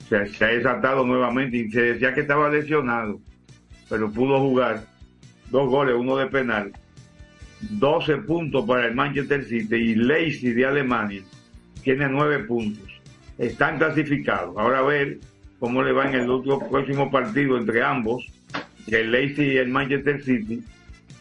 Se, 0.09 0.25
se 0.27 0.45
ha 0.45 0.49
desatado 0.49 1.05
nuevamente 1.05 1.57
y 1.57 1.71
se 1.71 1.81
decía 1.81 2.13
que 2.13 2.21
estaba 2.21 2.49
lesionado, 2.49 3.19
pero 3.89 4.11
pudo 4.11 4.39
jugar 4.39 4.83
dos 5.49 5.69
goles, 5.69 5.95
uno 5.97 6.17
de 6.17 6.27
penal. 6.27 6.71
12 7.61 8.17
puntos 8.17 8.65
para 8.65 8.85
el 8.85 8.95
Manchester 8.95 9.43
City 9.43 9.75
y 9.75 9.95
Leipzig 9.95 10.53
de 10.53 10.65
Alemania 10.65 11.21
tiene 11.85 12.09
9 12.09 12.39
puntos. 12.45 12.83
Están 13.37 13.77
clasificados. 13.77 14.55
Ahora 14.57 14.79
a 14.79 14.83
ver 14.83 15.19
cómo 15.59 15.83
le 15.83 15.91
va 15.91 16.09
en 16.09 16.15
el 16.15 16.27
próximo 16.69 17.11
partido 17.11 17.57
entre 17.57 17.83
ambos, 17.83 18.25
el 18.87 19.11
Leipzig 19.11 19.53
y 19.53 19.57
el 19.57 19.69
Manchester 19.69 20.21
City. 20.23 20.63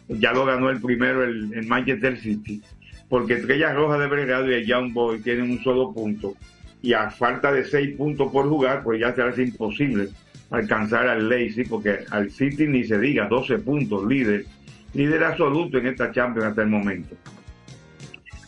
Ya 0.09 0.33
lo 0.33 0.45
ganó 0.45 0.71
el 0.71 0.81
primero 0.81 1.25
el, 1.25 1.67
Manchester 1.67 2.19
City, 2.19 2.63
porque 3.09 3.35
Estrellas 3.35 3.75
Rojas 3.75 4.01
de 4.01 4.07
Belgrado 4.09 4.51
y 4.51 4.55
el 4.55 4.67
Young 4.67 4.93
Boy 4.93 5.21
tienen 5.21 5.51
un 5.51 5.63
solo 5.63 5.93
punto. 5.93 6.35
Y 6.83 6.93
a 6.93 7.11
falta 7.11 7.51
de 7.53 7.65
6 7.65 7.97
puntos 7.97 8.31
por 8.31 8.47
jugar, 8.49 8.83
pues 8.83 9.01
ya 9.01 9.15
se 9.15 9.23
hace 9.23 9.43
imposible 9.45 10.09
alcanzar 10.51 11.09
al 11.09 11.29
Leipzig, 11.29 11.67
porque 11.69 12.01
al 12.11 12.31
City 12.31 12.67
ni 12.67 12.85
se 12.85 12.99
diga, 12.99 13.27
12 13.27 13.59
puntos, 13.59 14.07
líder 14.07 14.45
líder 14.93 15.25
absoluto 15.25 15.79
en 15.79 15.87
esta 15.89 16.13
Champions 16.13 16.51
hasta 16.51 16.63
el 16.63 16.69
momento. 16.69 17.17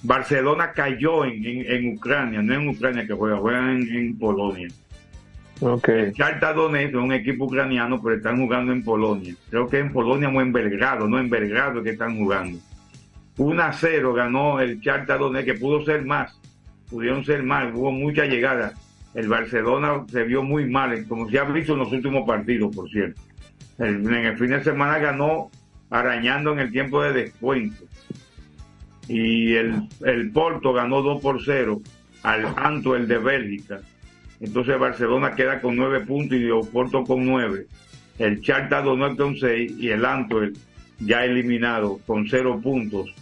Barcelona 0.03 0.73
cayó 0.73 1.25
en, 1.25 1.45
en- 1.45 1.97
Ucrania, 1.97 2.41
no 2.43 2.55
en 2.55 2.69
Ucrania 2.69 3.07
que 3.07 3.15
juega, 3.15 3.37
juega 3.39 3.73
en, 3.73 3.89
en 3.93 4.17
Polonia. 4.19 4.69
Okay. 5.59 6.13
Shakhtar 6.13 6.55
Donetsk 6.55 6.91
es 6.91 6.95
un 6.95 7.13
equipo 7.13 7.47
ucraniano, 7.47 8.03
pero 8.03 8.17
están 8.17 8.39
jugando 8.39 8.73
en 8.73 8.85
Polonia. 8.85 9.35
Creo 9.49 9.69
que 9.69 9.79
en 9.79 9.91
Polonia 9.91 10.29
o 10.29 10.41
en 10.41 10.53
Belgrado, 10.53 11.09
no 11.09 11.19
en 11.19 11.31
Belgrado 11.31 11.83
que 11.83 11.91
están 11.91 12.19
jugando. 12.19 12.59
1 13.39 13.63
a 13.63 13.73
0 13.73 14.13
ganó 14.13 14.61
el 14.61 14.81
Shakhtar 14.81 15.19
Donetsk, 15.19 15.47
que 15.47 15.55
pudo 15.55 15.85
ser 15.85 16.05
más, 16.05 16.39
pudieron 16.91 17.25
ser 17.25 17.43
más, 17.43 17.75
hubo 17.75 17.91
mucha 17.91 18.27
llegada. 18.27 18.75
El 19.15 19.29
Barcelona 19.29 20.05
se 20.11 20.25
vio 20.25 20.43
muy 20.43 20.69
mal, 20.69 21.07
como 21.09 21.29
se 21.31 21.39
ha 21.39 21.45
visto 21.45 21.73
en 21.73 21.79
los 21.79 21.93
últimos 21.93 22.27
partidos, 22.27 22.75
por 22.75 22.89
cierto. 22.91 23.21
En 23.79 24.13
el 24.13 24.37
fin 24.37 24.49
de 24.49 24.63
semana 24.63 24.99
ganó 24.99 25.51
arañando 25.91 26.53
en 26.53 26.61
el 26.61 26.71
tiempo 26.71 27.03
de 27.03 27.13
descuento. 27.13 27.85
Y 29.09 29.55
el, 29.55 29.89
el 30.05 30.31
Porto 30.33 30.73
ganó 30.73 31.01
2 31.01 31.23
por 31.23 31.43
0 31.43 31.81
al 32.23 32.47
Antwerp 32.57 33.07
de 33.07 33.19
Bélgica. 33.19 33.81
Entonces 34.41 34.79
Barcelona 34.79 35.35
queda 35.35 35.61
con 35.61 35.77
9 35.77 36.01
puntos 36.01 36.39
y 36.39 36.45
el 36.45 36.69
Porto 36.73 37.05
con 37.05 37.25
9. 37.25 37.67
El 38.19 38.43
Charta 38.43 38.83
Donetsk 38.83 39.17
con 39.17 39.37
6 39.37 39.73
y 39.79 39.89
el 39.91 40.05
Antwerp 40.05 40.57
ya 41.01 41.25
eliminado 41.25 42.01
con 42.07 42.27
0 42.29 42.61
puntos. 42.63 43.15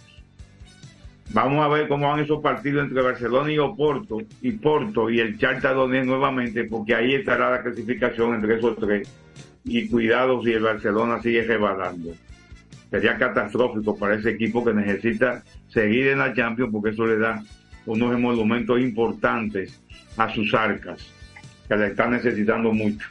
Vamos 1.31 1.65
a 1.65 1.67
ver 1.67 1.87
cómo 1.87 2.07
van 2.07 2.19
esos 2.19 2.41
partidos 2.41 2.85
entre 2.85 3.01
Barcelona 3.01 3.51
y 3.51 3.57
Oporto 3.57 4.19
y 4.41 4.51
Porto 4.53 5.09
y 5.09 5.19
el 5.19 5.37
Charta 5.37 5.73
Donetsk 5.73 6.07
nuevamente, 6.07 6.65
porque 6.65 6.95
ahí 6.95 7.15
estará 7.15 7.51
la 7.51 7.61
clasificación 7.61 8.35
entre 8.35 8.57
esos 8.57 8.77
tres. 8.77 9.09
Y 9.63 9.87
cuidado 9.87 10.43
si 10.43 10.51
el 10.51 10.63
Barcelona 10.63 11.21
sigue 11.21 11.43
rebalando 11.43 12.13
sería 12.89 13.17
catastrófico 13.17 13.97
para 13.97 14.15
ese 14.15 14.31
equipo 14.31 14.63
que 14.63 14.73
necesita 14.73 15.43
seguir 15.67 16.07
en 16.07 16.19
la 16.19 16.33
Champions 16.33 16.71
porque 16.71 16.91
eso 16.91 17.05
le 17.05 17.17
da 17.17 17.43
unos 17.85 18.13
emolumentos 18.13 18.79
importantes 18.79 19.79
a 20.17 20.33
sus 20.33 20.53
arcas 20.53 21.05
que 21.67 21.75
le 21.75 21.87
están 21.87 22.11
necesitando 22.11 22.71
mucho. 22.71 23.07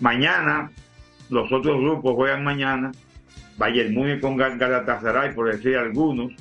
Mañana, 0.00 0.70
los 1.30 1.50
otros 1.52 1.80
grupos 1.80 2.14
juegan 2.14 2.44
mañana, 2.44 2.92
Bayern 3.56 3.94
Múnich 3.94 4.20
con 4.20 4.36
Gal- 4.36 4.58
Galatasaray, 4.58 5.34
por 5.34 5.52
decir 5.52 5.76
algunos, 5.76 6.32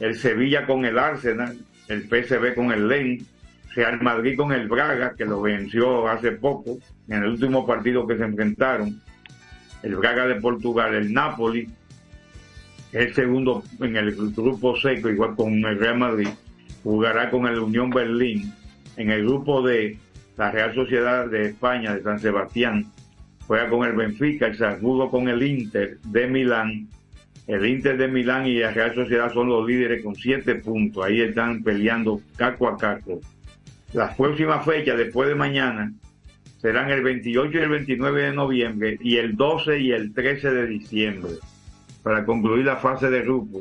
el 0.00 0.14
Sevilla 0.16 0.66
con 0.66 0.84
el 0.84 0.98
Arsenal, 0.98 1.58
el 1.88 2.02
PSV 2.08 2.54
con 2.54 2.72
el 2.72 2.88
Lens, 2.88 3.24
Real 3.74 4.00
Madrid 4.02 4.36
con 4.36 4.52
el 4.52 4.68
Braga, 4.68 5.14
que 5.16 5.24
lo 5.24 5.42
venció 5.42 6.08
hace 6.08 6.32
poco, 6.32 6.78
en 7.08 7.22
el 7.22 7.30
último 7.30 7.66
partido 7.66 8.06
que 8.06 8.16
se 8.16 8.24
enfrentaron, 8.24 9.00
el 9.82 9.96
Braga 9.96 10.26
de 10.26 10.36
Portugal, 10.36 10.94
el 10.94 11.12
Napoli, 11.12 11.68
el 12.92 13.14
segundo 13.14 13.62
en 13.80 13.96
el 13.96 14.14
grupo 14.14 14.76
seco, 14.76 15.10
igual 15.10 15.34
con 15.36 15.52
el 15.64 15.78
Real 15.78 15.98
Madrid, 15.98 16.28
jugará 16.82 17.30
con 17.30 17.46
el 17.46 17.58
Unión 17.58 17.90
Berlín. 17.90 18.52
En 18.96 19.10
el 19.10 19.24
grupo 19.24 19.62
de 19.62 19.98
la 20.36 20.50
Real 20.50 20.74
Sociedad 20.74 21.28
de 21.28 21.46
España, 21.46 21.94
de 21.94 22.02
San 22.02 22.18
Sebastián, 22.18 22.86
juega 23.46 23.68
con 23.68 23.86
el 23.86 23.94
Benfica, 23.94 24.46
el 24.46 24.56
Salzburgo 24.56 25.10
con 25.10 25.28
el 25.28 25.42
Inter 25.42 25.98
de 26.04 26.26
Milán. 26.26 26.88
El 27.46 27.66
Inter 27.66 27.98
de 27.98 28.08
Milán 28.08 28.46
y 28.46 28.58
la 28.58 28.70
Real 28.70 28.94
Sociedad 28.94 29.32
son 29.32 29.48
los 29.48 29.66
líderes 29.66 30.02
con 30.02 30.14
siete 30.14 30.54
puntos. 30.56 31.04
Ahí 31.04 31.20
están 31.20 31.62
peleando 31.62 32.20
caco 32.36 32.68
a 32.68 32.76
caco. 32.76 33.20
Las 33.92 34.16
próximas 34.16 34.64
fechas, 34.64 34.96
después 34.96 35.28
de 35.28 35.34
mañana, 35.34 35.92
serán 36.64 36.90
el 36.90 37.02
28 37.02 37.58
y 37.58 37.60
el 37.60 37.68
29 37.68 38.22
de 38.22 38.32
noviembre 38.32 38.98
y 39.00 39.16
el 39.16 39.36
12 39.36 39.78
y 39.80 39.92
el 39.92 40.14
13 40.14 40.50
de 40.50 40.66
diciembre 40.66 41.32
para 42.02 42.24
concluir 42.24 42.64
la 42.64 42.76
fase 42.76 43.10
de 43.10 43.20
grupo 43.20 43.60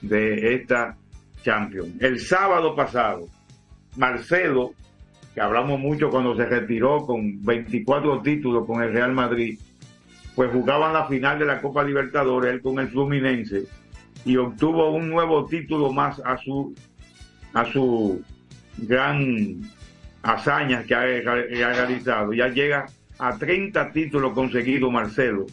de 0.00 0.54
esta 0.54 0.96
Champions. 1.44 1.94
El 2.00 2.18
sábado 2.18 2.74
pasado, 2.74 3.28
Marcelo, 3.96 4.72
que 5.34 5.40
hablamos 5.40 5.78
mucho 5.78 6.10
cuando 6.10 6.34
se 6.36 6.46
retiró 6.46 7.04
con 7.04 7.44
24 7.44 8.22
títulos 8.22 8.66
con 8.66 8.82
el 8.82 8.92
Real 8.92 9.12
Madrid, 9.12 9.58
pues 10.34 10.50
jugaban 10.50 10.92
la 10.92 11.06
final 11.06 11.38
de 11.38 11.44
la 11.44 11.60
Copa 11.60 11.84
Libertadores, 11.84 12.52
él 12.52 12.62
con 12.62 12.78
el 12.78 12.88
Fluminense, 12.88 13.64
y 14.24 14.36
obtuvo 14.36 14.90
un 14.90 15.10
nuevo 15.10 15.44
título 15.46 15.92
más 15.92 16.20
a 16.24 16.36
su, 16.38 16.74
a 17.52 17.64
su 17.66 18.22
gran 18.78 19.60
hazaña 20.22 20.82
que 20.82 20.94
ha, 20.94 21.02
que 21.46 21.64
ha 21.64 21.72
realizado. 21.72 22.32
Ya 22.32 22.48
llega 22.48 22.86
a 23.18 23.36
30 23.36 23.92
títulos 23.92 24.32
conseguidos 24.32 24.90
Marcelo. 24.90 25.46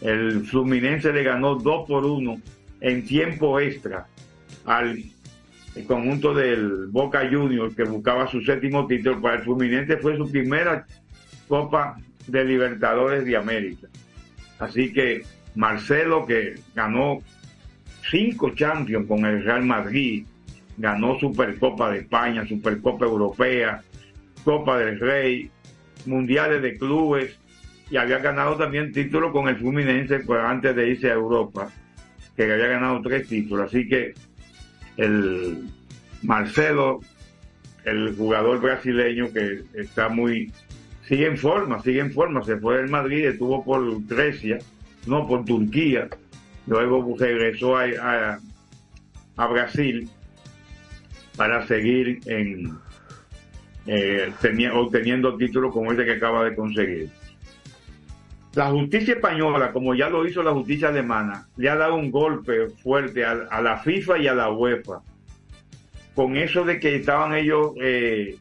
El 0.00 0.44
Fluminense 0.44 1.12
le 1.12 1.22
ganó 1.22 1.54
2 1.54 1.88
por 1.88 2.04
1 2.04 2.36
en 2.82 3.04
tiempo 3.04 3.58
extra 3.58 4.06
al 4.64 5.02
el 5.74 5.84
conjunto 5.84 6.34
del 6.34 6.88
Boca 6.88 7.28
Juniors 7.30 7.74
que 7.74 7.84
buscaba 7.84 8.26
su 8.26 8.40
séptimo 8.40 8.86
título. 8.86 9.20
Para 9.20 9.36
el 9.36 9.42
Fluminense 9.42 9.96
fue 9.98 10.16
su 10.16 10.30
primera 10.30 10.86
Copa 11.48 11.96
de 12.26 12.44
Libertadores 12.44 13.24
de 13.24 13.36
América. 13.36 13.88
Así 14.58 14.92
que 14.92 15.22
Marcelo, 15.54 16.26
que 16.26 16.56
ganó 16.74 17.20
cinco 18.10 18.50
Champions 18.50 19.06
con 19.06 19.24
el 19.24 19.44
Real 19.44 19.64
Madrid, 19.64 20.24
ganó 20.76 21.18
Supercopa 21.18 21.90
de 21.90 21.98
España, 21.98 22.46
Supercopa 22.46 23.04
Europea, 23.04 23.82
Copa 24.44 24.78
del 24.78 24.98
Rey, 24.98 25.50
Mundiales 26.06 26.62
de 26.62 26.76
Clubes, 26.76 27.38
y 27.90 27.96
había 27.96 28.18
ganado 28.18 28.56
también 28.56 28.92
títulos 28.92 29.32
con 29.32 29.48
el 29.48 29.56
Fluminense 29.56 30.20
pues, 30.20 30.40
antes 30.40 30.74
de 30.76 30.88
irse 30.90 31.10
a 31.10 31.14
Europa, 31.14 31.68
que 32.36 32.44
había 32.44 32.68
ganado 32.68 33.02
tres 33.02 33.26
títulos. 33.28 33.66
Así 33.66 33.88
que 33.88 34.14
el 35.00 35.64
Marcelo, 36.22 37.00
el 37.84 38.14
jugador 38.16 38.60
brasileño 38.60 39.32
que 39.32 39.62
está 39.74 40.08
muy, 40.08 40.52
sigue 41.08 41.26
en 41.26 41.38
forma, 41.38 41.82
sigue 41.82 42.00
en 42.00 42.12
forma, 42.12 42.44
se 42.44 42.58
fue 42.58 42.76
del 42.76 42.90
Madrid, 42.90 43.24
estuvo 43.26 43.64
por 43.64 44.06
Grecia, 44.06 44.58
no 45.06 45.26
por 45.26 45.44
Turquía, 45.46 46.08
luego 46.66 47.16
regresó 47.18 47.78
a, 47.78 47.84
a, 47.84 48.38
a 49.36 49.46
Brasil 49.46 50.08
para 51.36 51.66
seguir 51.66 52.20
en 52.26 52.76
eh, 53.86 54.30
obteniendo 54.74 55.36
títulos 55.38 55.72
como 55.72 55.90
este 55.92 56.04
que 56.04 56.12
acaba 56.12 56.44
de 56.44 56.54
conseguir. 56.54 57.08
La 58.54 58.70
justicia 58.70 59.14
española, 59.14 59.72
como 59.72 59.94
ya 59.94 60.08
lo 60.08 60.26
hizo 60.26 60.42
la 60.42 60.52
justicia 60.52 60.88
alemana, 60.88 61.46
le 61.56 61.70
ha 61.70 61.76
dado 61.76 61.94
un 61.94 62.10
golpe 62.10 62.68
fuerte 62.68 63.24
a, 63.24 63.60
la 63.60 63.78
FIFA 63.78 64.18
y 64.18 64.26
a 64.26 64.34
la 64.34 64.50
UEFA. 64.50 65.00
Con 66.14 66.36
eso 66.36 66.64
de 66.64 66.80
que 66.80 66.96
estaban 66.96 67.34
ellos 67.34 67.72
eh, 67.80 68.36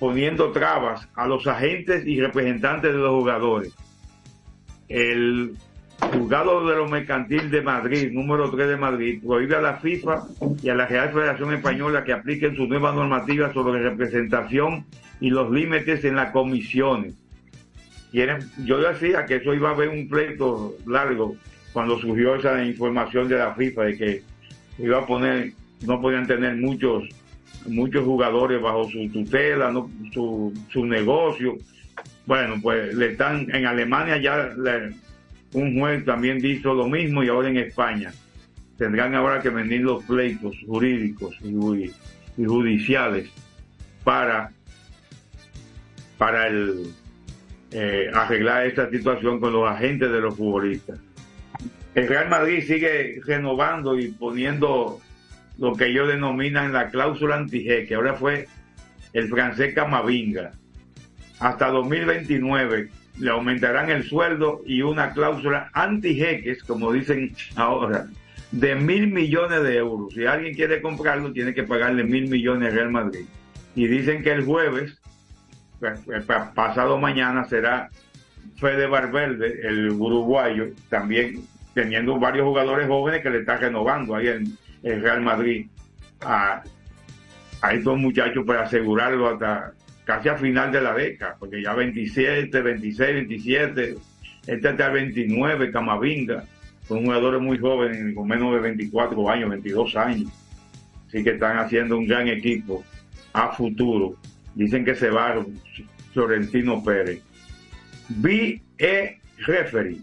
poniendo 0.00 0.50
trabas 0.50 1.08
a 1.14 1.26
los 1.26 1.46
agentes 1.46 2.04
y 2.06 2.20
representantes 2.20 2.92
de 2.92 2.98
los 2.98 3.10
jugadores. 3.10 3.72
El 4.88 5.54
juzgado 6.00 6.66
de 6.66 6.76
lo 6.76 6.88
mercantil 6.88 7.50
de 7.52 7.62
Madrid, 7.62 8.10
número 8.10 8.50
3 8.50 8.68
de 8.68 8.76
Madrid, 8.76 9.22
prohíbe 9.24 9.54
a 9.54 9.62
la 9.62 9.76
FIFA 9.76 10.24
y 10.60 10.68
a 10.68 10.74
la 10.74 10.86
Real 10.86 11.12
Federación 11.12 11.54
Española 11.54 12.02
que 12.02 12.12
apliquen 12.12 12.56
su 12.56 12.66
nueva 12.66 12.92
normativa 12.92 13.52
sobre 13.52 13.80
representación 13.80 14.84
y 15.20 15.30
los 15.30 15.52
límites 15.52 16.04
en 16.04 16.16
las 16.16 16.32
comisiones. 16.32 17.14
Yo 18.12 18.78
decía 18.78 19.24
que 19.26 19.36
eso 19.36 19.54
iba 19.54 19.70
a 19.70 19.72
haber 19.72 19.88
un 19.88 20.06
pleito 20.08 20.76
largo 20.86 21.36
cuando 21.72 21.98
surgió 21.98 22.34
esa 22.36 22.62
información 22.62 23.28
de 23.28 23.38
la 23.38 23.54
FIFA 23.54 23.82
de 23.84 23.96
que 23.96 24.22
iba 24.78 24.98
a 24.98 25.06
poner, 25.06 25.52
no 25.86 26.00
podían 26.00 26.26
tener 26.26 26.56
muchos 26.56 27.04
muchos 27.66 28.04
jugadores 28.04 28.60
bajo 28.60 28.90
su 28.90 29.08
tutela, 29.10 29.70
¿no? 29.70 29.88
su, 30.12 30.52
su 30.70 30.84
negocio. 30.84 31.56
Bueno, 32.26 32.56
pues 32.60 32.92
le 32.94 33.12
están 33.12 33.46
en 33.54 33.66
Alemania 33.66 34.16
ya 34.18 34.48
le- 34.58 34.90
un 35.54 35.78
juez 35.78 36.04
también 36.04 36.44
hizo 36.44 36.74
lo 36.74 36.88
mismo 36.88 37.22
y 37.22 37.28
ahora 37.28 37.48
en 37.50 37.58
España 37.58 38.12
tendrán 38.78 39.14
ahora 39.14 39.40
que 39.40 39.48
venir 39.50 39.82
los 39.82 40.02
pleitos 40.04 40.56
jurídicos 40.66 41.36
y, 41.42 41.52
ju- 41.52 41.92
y 42.36 42.44
judiciales 42.44 43.30
para 44.02 44.50
para 46.18 46.48
el 46.48 46.86
eh, 47.72 48.10
arreglar 48.12 48.66
esta 48.66 48.90
situación 48.90 49.40
con 49.40 49.52
los 49.52 49.68
agentes 49.68 50.10
de 50.10 50.20
los 50.20 50.36
futbolistas. 50.36 50.98
El 51.94 52.08
Real 52.08 52.28
Madrid 52.28 52.64
sigue 52.66 53.20
renovando 53.24 53.98
y 53.98 54.08
poniendo 54.08 55.00
lo 55.58 55.74
que 55.74 55.86
ellos 55.86 56.08
denominan 56.08 56.72
la 56.72 56.88
cláusula 56.88 57.36
anti 57.36 57.64
que 57.64 57.94
ahora 57.94 58.14
fue 58.14 58.48
el 59.12 59.28
francés 59.28 59.74
Camavinga. 59.74 60.52
Hasta 61.38 61.68
2029 61.68 62.88
le 63.18 63.30
aumentarán 63.30 63.90
el 63.90 64.04
sueldo 64.04 64.62
y 64.66 64.82
una 64.82 65.12
cláusula 65.12 65.70
anti-jeques, 65.74 66.62
como 66.64 66.92
dicen 66.92 67.34
ahora, 67.56 68.06
de 68.50 68.74
mil 68.74 69.08
millones 69.08 69.62
de 69.62 69.76
euros. 69.76 70.14
Si 70.14 70.24
alguien 70.24 70.54
quiere 70.54 70.80
comprarlo, 70.80 71.32
tiene 71.32 71.52
que 71.54 71.64
pagarle 71.64 72.04
mil 72.04 72.28
millones 72.28 72.68
al 72.68 72.74
Real 72.74 72.90
Madrid. 72.90 73.24
Y 73.74 73.86
dicen 73.86 74.22
que 74.22 74.32
el 74.32 74.44
jueves, 74.44 74.98
pasado 76.54 76.98
mañana, 76.98 77.44
será 77.44 77.88
Fede 78.56 78.86
Valverde, 78.86 79.60
el 79.66 79.90
uruguayo, 79.90 80.68
también 80.88 81.44
teniendo 81.74 82.18
varios 82.18 82.46
jugadores 82.46 82.86
jóvenes 82.86 83.22
que 83.22 83.30
le 83.30 83.38
está 83.40 83.56
renovando 83.56 84.14
ahí 84.14 84.28
en 84.28 84.58
el 84.82 85.02
Real 85.02 85.22
Madrid 85.22 85.66
a, 86.20 86.62
a 87.60 87.72
estos 87.72 87.98
muchachos 87.98 88.44
para 88.46 88.62
asegurarlo 88.62 89.28
hasta 89.28 89.72
casi 90.04 90.28
a 90.28 90.36
final 90.36 90.72
de 90.72 90.80
la 90.80 90.94
década, 90.94 91.36
porque 91.38 91.62
ya 91.62 91.74
27, 91.74 92.60
26, 92.60 93.14
27, 93.14 93.96
este 94.46 94.68
hasta 94.68 94.86
el 94.86 94.92
29, 94.92 95.70
Camavinga, 95.70 96.44
son 96.88 97.04
jugadores 97.04 97.40
muy 97.40 97.58
jóvenes, 97.58 98.14
con 98.14 98.26
menos 98.26 98.52
de 98.54 98.60
24 98.60 99.30
años, 99.30 99.50
22 99.50 99.96
años. 99.96 100.30
Así 101.06 101.22
que 101.22 101.30
están 101.30 101.58
haciendo 101.58 101.96
un 101.96 102.06
gran 102.06 102.26
equipo 102.28 102.82
a 103.32 103.52
futuro. 103.52 104.16
Dicen 104.54 104.84
que 104.84 104.94
se 104.94 105.10
va 105.10 105.44
Florentino 106.12 106.82
Pérez. 106.84 107.20
BE 108.08 108.60
Referee. 109.38 109.98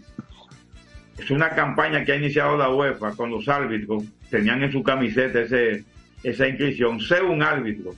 Es 1.18 1.30
una 1.30 1.50
campaña 1.50 2.04
que 2.04 2.12
ha 2.12 2.16
iniciado 2.16 2.56
la 2.56 2.70
UEFA 2.70 3.12
con 3.12 3.30
los 3.30 3.48
árbitros. 3.48 4.04
Tenían 4.30 4.62
en 4.62 4.72
su 4.72 4.82
camiseta 4.82 5.40
ese, 5.40 5.84
esa 6.22 6.48
inscripción. 6.48 7.00
Sé 7.00 7.22
un 7.22 7.42
árbitro. 7.42 7.94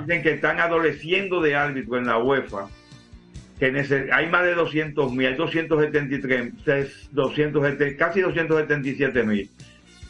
Dicen 0.00 0.22
que 0.22 0.34
están 0.34 0.60
adoleciendo 0.60 1.40
de 1.40 1.56
árbitro 1.56 1.98
en 1.98 2.06
la 2.06 2.18
UEFA. 2.18 2.68
Que 3.58 3.72
hay 4.12 4.28
más 4.28 4.44
de 4.44 4.54
200 4.54 5.12
mil, 5.12 5.26
hay 5.26 5.34
273, 5.34 6.52
es 6.66 7.08
270, 7.10 7.96
casi 7.96 8.20
277 8.20 9.24
mil. 9.24 9.50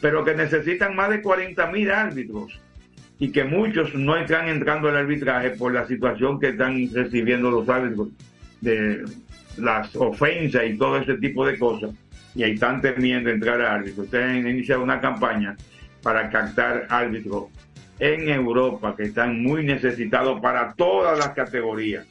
Pero 0.01 0.23
que 0.23 0.35
necesitan 0.35 0.95
más 0.95 1.09
de 1.09 1.23
40 1.23 1.65
mil 1.71 1.89
árbitros. 1.89 2.59
Y 3.19 3.31
que 3.31 3.43
muchos 3.43 3.93
no 3.95 4.15
están 4.15 4.47
entrando 4.47 4.87
al 4.87 4.95
arbitraje 4.95 5.51
por 5.51 5.73
la 5.73 5.85
situación 5.85 6.39
que 6.39 6.49
están 6.49 6.89
recibiendo 6.93 7.51
los 7.51 7.67
árbitros 7.67 8.09
de 8.61 9.03
las 9.57 9.93
ofensas 9.95 10.63
y 10.65 10.77
todo 10.77 10.97
ese 10.97 11.17
tipo 11.17 11.45
de 11.45 11.59
cosas. 11.59 11.91
Y 12.33 12.43
ahí 12.43 12.51
están 12.51 12.81
temiendo 12.81 13.29
entrar 13.29 13.61
a 13.61 13.75
árbitros. 13.75 14.05
Ustedes 14.05 14.25
han 14.25 14.47
iniciado 14.47 14.83
una 14.83 15.01
campaña 15.01 15.57
para 16.01 16.29
captar 16.29 16.87
árbitros 16.89 17.45
en 17.99 18.29
Europa 18.29 18.95
que 18.95 19.03
están 19.03 19.43
muy 19.43 19.65
necesitados 19.65 20.39
para 20.39 20.73
todas 20.73 21.17
las 21.17 21.29
categorías. 21.29 22.05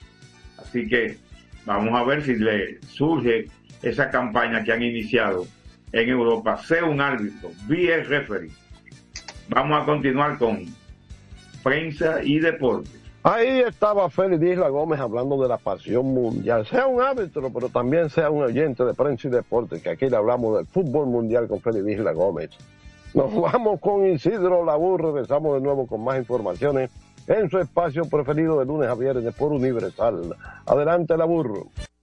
Así 0.58 0.86
que 0.86 1.16
vamos 1.64 1.98
a 1.98 2.04
ver 2.04 2.22
si 2.22 2.36
le 2.36 2.80
surge 2.82 3.46
esa 3.82 4.10
campaña 4.10 4.62
que 4.62 4.72
han 4.72 4.82
iniciado 4.82 5.46
en 5.92 6.08
Europa. 6.08 6.58
Sea 6.58 6.84
un 6.84 7.00
árbitro, 7.00 7.50
be 7.66 7.94
a 7.94 8.02
referee. 8.04 8.50
Vamos 9.48 9.82
a 9.82 9.86
continuar 9.86 10.36
con 10.36 10.66
prensa 11.62 12.22
y 12.22 12.38
deporte. 12.38 12.90
Ahí 13.22 13.60
estaba 13.60 14.08
Félix 14.08 14.42
Isla 14.42 14.68
Gómez 14.68 15.00
hablando 15.00 15.42
de 15.42 15.48
la 15.48 15.58
pasión 15.58 16.06
mundial. 16.14 16.66
Sea 16.66 16.86
un 16.86 17.02
árbitro, 17.02 17.50
pero 17.52 17.68
también 17.68 18.08
sea 18.10 18.30
un 18.30 18.42
oyente 18.42 18.84
de 18.84 18.94
prensa 18.94 19.28
y 19.28 19.30
deporte, 19.30 19.82
que 19.82 19.90
aquí 19.90 20.08
le 20.08 20.16
hablamos 20.16 20.56
del 20.56 20.66
fútbol 20.66 21.06
mundial 21.06 21.48
con 21.48 21.60
Félix 21.60 21.98
Isla 21.98 22.12
Gómez. 22.12 22.50
Nos 23.14 23.34
vamos 23.34 23.80
con 23.80 24.06
Isidro 24.06 24.64
Labur, 24.64 25.02
regresamos 25.02 25.54
de 25.54 25.60
nuevo 25.60 25.86
con 25.86 26.04
más 26.04 26.18
informaciones 26.18 26.90
en 27.26 27.50
su 27.50 27.58
espacio 27.58 28.04
preferido 28.04 28.58
de 28.58 28.66
lunes 28.66 28.88
a 28.88 28.94
viernes 28.94 29.34
por 29.34 29.52
Universal. 29.52 30.34
Adelante, 30.64 31.16
Labur. 31.16 31.66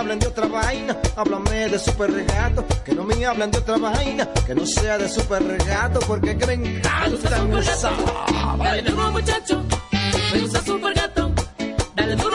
Hablen 0.00 0.18
de 0.18 0.26
otra 0.26 0.46
vaina, 0.46 0.96
háblame 1.16 1.68
de 1.68 1.78
super 1.78 2.10
regato. 2.10 2.64
Que 2.84 2.94
no 2.94 3.04
me 3.04 3.24
hablen 3.24 3.50
de 3.50 3.58
otra 3.58 3.76
vaina, 3.76 4.28
que 4.46 4.54
no 4.54 4.64
sea 4.64 4.98
de 4.98 5.08
super 5.08 5.42
regato. 5.42 6.00
Porque 6.00 6.36
que 6.36 6.46
me 6.46 6.54
encanta 6.54 7.42
mi 7.44 7.60
Dale 8.58 8.82
duro 8.82 9.12
muchacho, 9.12 9.62
me 10.32 10.40
gusta 10.40 10.62
super 10.62 10.94
gato. 10.94 11.32
Dale 11.94 12.16
duro 12.16 12.29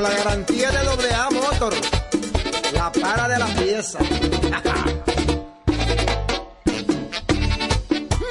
Con 0.00 0.08
la 0.10 0.16
garantía 0.16 0.70
de 0.70 0.82
doble 0.82 1.12
A 1.12 1.28
Motor, 1.28 1.74
la 2.72 2.90
para 2.90 3.28
de 3.28 3.38
la 3.38 3.46
pieza. 3.48 3.98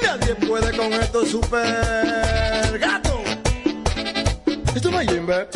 Nadie 0.02 0.34
puede 0.48 0.76
con 0.76 0.92
esto 0.94 1.24
super 1.26 2.76
gato. 2.76 3.20
Esto 4.74 4.90
no 4.90 5.00
es 5.00 5.12
Jimbe. 5.12 5.46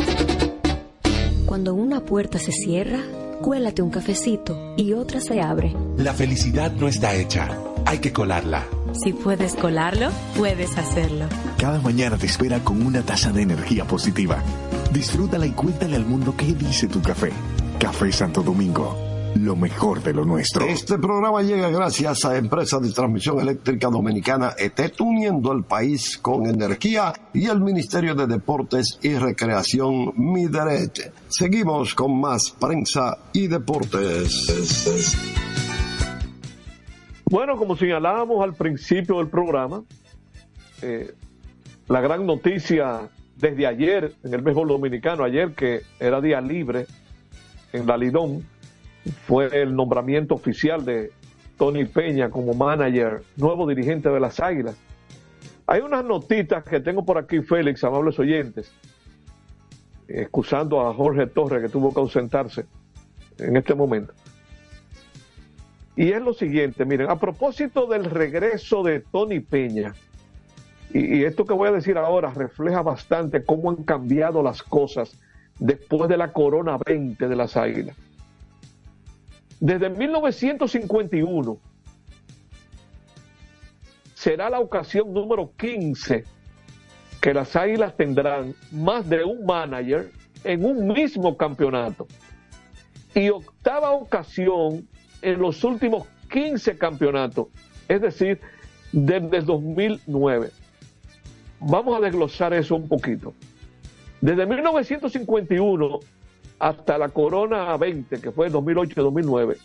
Cuando 1.47 1.75
una 1.75 1.99
puerta 1.99 2.39
se 2.39 2.53
cierra, 2.53 3.01
cuélate 3.43 3.83
un 3.83 3.91
cafecito 3.91 4.77
y 4.77 4.93
otra 4.93 5.21
se 5.21 5.41
abre. 5.41 5.75
La 5.97 6.15
felicidad 6.15 6.71
no 6.71 6.87
está 6.87 7.13
hecha, 7.17 7.59
hay 7.87 7.99
que 7.99 8.13
colarla. 8.13 8.65
Si 9.03 9.13
puedes 9.13 9.57
colarlo, 9.57 10.11
puedes 10.37 10.79
hacerlo. 10.79 11.27
Cada 11.59 11.81
mañana 11.81 12.17
te 12.17 12.27
espera 12.27 12.61
con 12.61 12.87
una 12.87 13.03
taza 13.03 13.33
de 13.33 13.43
energía 13.43 13.85
positiva. 13.85 14.45
Disfrútala 14.95 15.45
y 15.45 15.51
cuéntale 15.51 15.97
al 15.97 16.07
mundo 16.07 16.33
qué 16.37 16.55
dice 16.55 16.87
tu 16.87 17.03
café. 17.03 17.33
Café 17.81 18.13
Santo 18.13 18.45
Domingo, 18.45 18.97
lo 19.35 19.57
mejor 19.57 20.01
de 20.01 20.15
lo 20.15 20.25
nuestro. 20.25 20.65
Este 20.67 20.99
programa 20.99 21.43
llega 21.43 21.69
gracias 21.69 22.25
a 22.25 22.37
Empresa 22.37 22.79
de 22.79 22.93
Transmisión 22.93 23.41
Eléctrica 23.41 23.89
Dominicana 23.89 24.53
ETET, 24.57 25.01
uniendo 25.01 25.51
el 25.51 25.65
país 25.65 26.17
con 26.19 26.47
energía 26.47 27.13
y 27.33 27.47
el 27.47 27.61
Ministerio 27.61 28.15
de 28.15 28.29
Deportes 28.29 29.01
y 29.03 29.15
Recreación 29.17 30.13
Mideret. 30.17 31.13
Seguimos 31.29 31.93
con 31.97 32.21
más 32.21 32.53
prensa 32.53 33.19
y 33.33 33.49
deportes. 33.49 34.47
Bueno, 37.25 37.57
como 37.57 37.75
señalábamos 37.77 38.45
al 38.45 38.55
principio 38.55 39.19
del 39.19 39.27
programa, 39.27 39.83
eh, 40.83 41.13
la 41.89 42.01
gran 42.01 42.25
noticia 42.25 43.11
desde 43.37 43.67
ayer 43.67 44.13
en 44.23 44.35
el 44.35 44.43
béisbol 44.43 44.69
dominicano, 44.69 45.25
ayer 45.25 45.55
que 45.55 45.83
era 45.99 46.21
día 46.21 46.41
libre 46.41 46.87
en 47.73 47.87
la 47.87 47.97
Lidón, 47.97 48.45
fue 49.27 49.49
el 49.61 49.75
nombramiento 49.75 50.35
oficial 50.35 50.85
de 50.85 51.11
Tony 51.59 51.85
Peña 51.85 52.31
como 52.31 52.55
manager, 52.55 53.23
nuevo 53.37 53.67
dirigente 53.67 54.09
de 54.09 54.21
las 54.21 54.41
Águilas. 54.41 54.77
Hay 55.67 55.81
unas 55.81 56.05
notitas 56.05 56.65
que 56.65 56.81
tengo 56.81 57.05
por 57.05 57.19
aquí, 57.19 57.41
Félix, 57.41 57.83
amables 57.85 58.19
oyentes, 58.19 58.73
excusando 60.09 60.87
a 60.87 60.93
Jorge 60.95 61.27
Torres 61.27 61.63
que 61.63 61.69
tuvo 61.69 61.93
que 61.93 62.01
ausentarse 62.01 62.67
en 63.39 63.57
este 63.57 63.75
momento. 63.75 64.13
Y 65.97 66.11
es 66.11 66.21
lo 66.21 66.35
siguiente, 66.35 66.85
miren, 66.85 67.09
a 67.09 67.19
propósito 67.19 67.87
del 67.87 68.05
regreso 68.05 68.83
de 68.83 69.01
Tony 69.01 69.41
Peña, 69.41 69.95
y, 70.95 71.25
esto 71.25 71.45
que 71.45 71.53
voy 71.53 71.69
a 71.69 71.73
decir 71.73 71.99
ahora 71.99 72.33
refleja 72.33 72.81
bastante 72.81 73.45
cómo 73.45 73.71
han 73.71 73.83
cambiado 73.83 74.43
las 74.45 74.63
cosas 74.63 75.19
después 75.59 76.09
de 76.09 76.17
la 76.17 76.33
Corona 76.33 76.79
20 76.87 77.27
de 77.27 77.37
las 77.37 77.57
Águilas. 77.57 77.97
Desde 79.59 79.91
1951 79.91 81.59
será 84.15 84.49
la 84.49 84.61
ocasión 84.61 85.13
número 85.13 85.51
15 85.57 86.25
que 87.21 87.35
las 87.35 87.57
Águilas 87.57 87.97
tendrán 87.97 88.55
más 88.71 89.09
de 89.09 89.25
un 89.25 89.45
manager 89.45 90.13
en 90.45 90.65
un 90.65 90.87
mismo 90.89 91.37
campeonato. 91.37 92.07
Y 93.17 93.31
octava 93.31 93.91
ocasión 93.91 94.87
en 95.23 95.41
los 95.41 95.65
últimos 95.65 96.07
15 96.31 96.79
campeonatos, 96.79 97.49
es 97.89 98.01
decir, 98.01 98.41
desde 98.93 99.39
el 99.39 99.45
2009. 99.47 100.51
Vamos 101.61 101.97
a 101.97 102.01
desglosar 102.01 102.53
eso 102.55 102.77
un 102.77 102.89
poquito. 102.89 103.35
Desde 104.21 104.47
1951 104.47 106.01
hasta 106.59 106.99
la 106.99 107.09
Corona 107.09 107.77
20, 107.77 108.21
que 108.21 108.31
fue 108.31 108.47
en 108.47 108.55
2008-2009, 108.55 109.57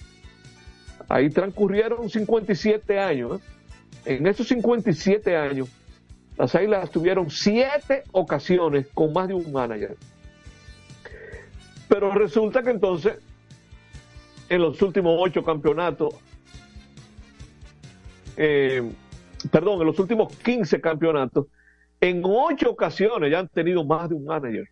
ahí 1.08 1.30
transcurrieron 1.30 2.10
57 2.10 3.00
años. 3.00 3.42
¿eh? 4.06 4.18
En 4.18 4.28
esos 4.28 4.48
57 4.48 5.36
años, 5.36 5.70
las 6.38 6.56
Águilas 6.56 6.90
tuvieron 6.90 7.30
siete 7.30 8.04
ocasiones 8.12 8.88
con 8.94 9.14
más 9.14 9.28
de 9.28 9.34
un 9.34 9.52
manager. 9.52 9.98
Pero 11.88 12.12
resulta 12.12 12.62
que 12.64 12.70
entonces, 12.70 13.18
en 14.48 14.62
los 14.62 14.82
últimos 14.82 15.18
ocho 15.20 15.44
campeonatos, 15.44 16.16
eh, 18.38 18.90
perdón, 19.52 19.82
en 19.82 19.88
los 19.88 20.00
últimos 20.00 20.34
15 20.38 20.80
campeonatos, 20.80 21.48
en 22.02 22.22
ocho 22.24 22.72
ocasiones 22.72 23.32
ya 23.32 23.40
han 23.40 23.48
tenido 23.48 23.84
más 23.84 24.10
de 24.10 24.16
un 24.16 24.26
manager. 24.26 24.68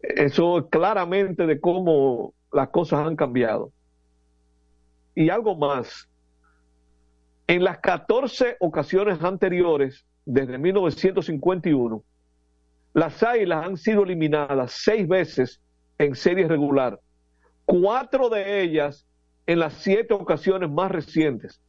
Eso 0.00 0.58
es 0.58 0.64
claramente 0.70 1.46
de 1.46 1.60
cómo 1.60 2.34
las 2.52 2.68
cosas 2.68 3.06
han 3.06 3.16
cambiado. 3.16 3.72
Y 5.14 5.30
algo 5.30 5.56
más. 5.56 6.08
En 7.46 7.64
las 7.64 7.78
14 7.78 8.56
ocasiones 8.60 9.22
anteriores, 9.22 10.04
desde 10.24 10.56
1951, 10.58 12.02
las 12.94 13.22
Águilas 13.22 13.66
han 13.66 13.76
sido 13.76 14.04
eliminadas 14.04 14.72
seis 14.72 15.06
veces 15.06 15.60
en 15.98 16.14
serie 16.14 16.48
regular, 16.48 17.00
cuatro 17.64 18.28
de 18.28 18.62
ellas 18.62 19.06
en 19.46 19.58
las 19.58 19.74
siete 19.74 20.14
ocasiones 20.14 20.70
más 20.70 20.90
recientes. 20.90 21.60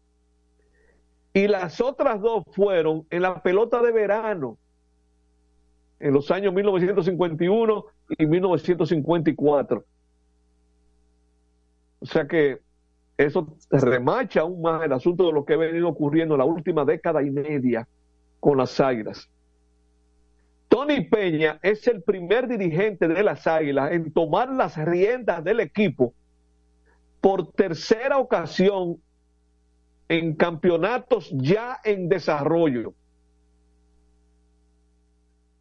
Y 1.35 1.49
las 1.49 1.81
otras 1.81 2.21
dos 2.21 2.45
fueron 2.53 3.05
en 3.09 3.21
la 3.21 3.43
pelota 3.43 3.81
de 3.81 3.91
verano, 3.91 4.57
en 5.99 6.13
los 6.13 6.31
años 6.31 6.53
1951 6.53 7.85
y 8.17 8.25
1954. 8.25 9.83
O 11.99 12.05
sea 12.05 12.25
que 12.25 12.61
eso 13.17 13.53
remacha 13.69 14.41
aún 14.41 14.61
más 14.61 14.81
el 14.83 14.93
asunto 14.93 15.25
de 15.25 15.33
lo 15.33 15.43
que 15.43 15.55
ha 15.55 15.57
venido 15.57 15.89
ocurriendo 15.89 16.35
en 16.35 16.39
la 16.39 16.45
última 16.45 16.85
década 16.85 17.21
y 17.21 17.29
media 17.29 17.85
con 18.39 18.57
las 18.57 18.79
Águilas. 18.79 19.29
Tony 20.69 21.01
Peña 21.01 21.59
es 21.61 21.85
el 21.89 22.01
primer 22.01 22.47
dirigente 22.47 23.09
de 23.09 23.23
las 23.23 23.45
Águilas 23.45 23.91
en 23.91 24.13
tomar 24.13 24.49
las 24.53 24.77
riendas 24.77 25.43
del 25.43 25.59
equipo 25.59 26.13
por 27.19 27.51
tercera 27.51 28.19
ocasión 28.19 29.01
en 30.07 30.35
campeonatos 30.35 31.31
ya 31.33 31.79
en 31.83 32.09
desarrollo. 32.09 32.93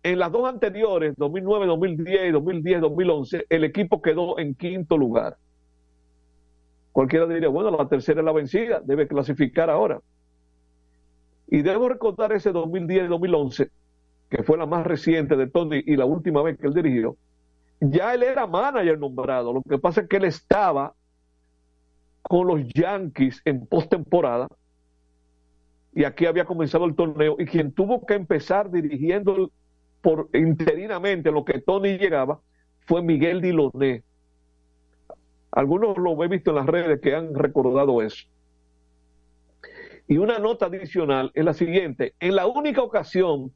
En 0.02 0.18
las 0.18 0.30
dos 0.30 0.46
anteriores, 0.46 1.14
2009, 1.16 1.66
2010 1.66 2.28
y 2.28 2.30
2010, 2.30 2.80
2011, 2.82 3.46
el 3.48 3.64
equipo 3.64 4.02
quedó 4.02 4.38
en 4.38 4.54
quinto 4.54 4.98
lugar. 4.98 5.38
Cualquiera 6.92 7.26
diría, 7.26 7.48
bueno, 7.48 7.70
la 7.70 7.88
tercera 7.88 8.20
es 8.20 8.24
la 8.24 8.32
vencida, 8.32 8.80
debe 8.84 9.08
clasificar 9.08 9.70
ahora. 9.70 10.00
Y 11.48 11.62
debo 11.62 11.88
recordar 11.88 12.32
ese 12.32 12.52
2010 12.52 13.04
y 13.04 13.08
2011, 13.08 13.70
que 14.28 14.42
fue 14.42 14.58
la 14.58 14.66
más 14.66 14.86
reciente 14.86 15.36
de 15.36 15.48
Tony 15.48 15.82
y 15.86 15.96
la 15.96 16.04
última 16.04 16.42
vez 16.42 16.58
que 16.58 16.66
él 16.66 16.74
dirigió. 16.74 17.16
Ya 17.80 18.14
él 18.14 18.22
era 18.22 18.46
manager 18.46 18.98
nombrado, 18.98 19.54
lo 19.54 19.62
que 19.62 19.78
pasa 19.78 20.02
es 20.02 20.08
que 20.08 20.18
él 20.18 20.24
estaba 20.24 20.94
con 22.24 22.46
los 22.46 22.60
Yankees 22.74 23.40
en 23.44 23.66
postemporada 23.66 24.48
y 25.94 26.04
aquí 26.04 26.26
había 26.26 26.44
comenzado 26.44 26.86
el 26.86 26.96
torneo 26.96 27.36
y 27.38 27.44
quien 27.44 27.72
tuvo 27.72 28.04
que 28.04 28.14
empezar 28.14 28.70
dirigiendo 28.70 29.50
por 30.00 30.28
interinamente 30.34 31.30
lo 31.30 31.44
que 31.44 31.60
Tony 31.60 31.96
llegaba 31.96 32.40
fue 32.80 33.02
Miguel 33.02 33.40
Diloné. 33.40 34.02
Algunos 35.52 35.96
lo 35.96 36.22
he 36.24 36.28
visto 36.28 36.50
en 36.50 36.56
las 36.56 36.66
redes 36.66 37.00
que 37.00 37.14
han 37.14 37.32
recordado 37.34 38.02
eso. 38.02 38.26
Y 40.08 40.18
una 40.18 40.38
nota 40.38 40.66
adicional 40.66 41.30
es 41.34 41.44
la 41.44 41.54
siguiente. 41.54 42.14
En 42.18 42.34
la 42.34 42.46
única 42.46 42.82
ocasión 42.82 43.52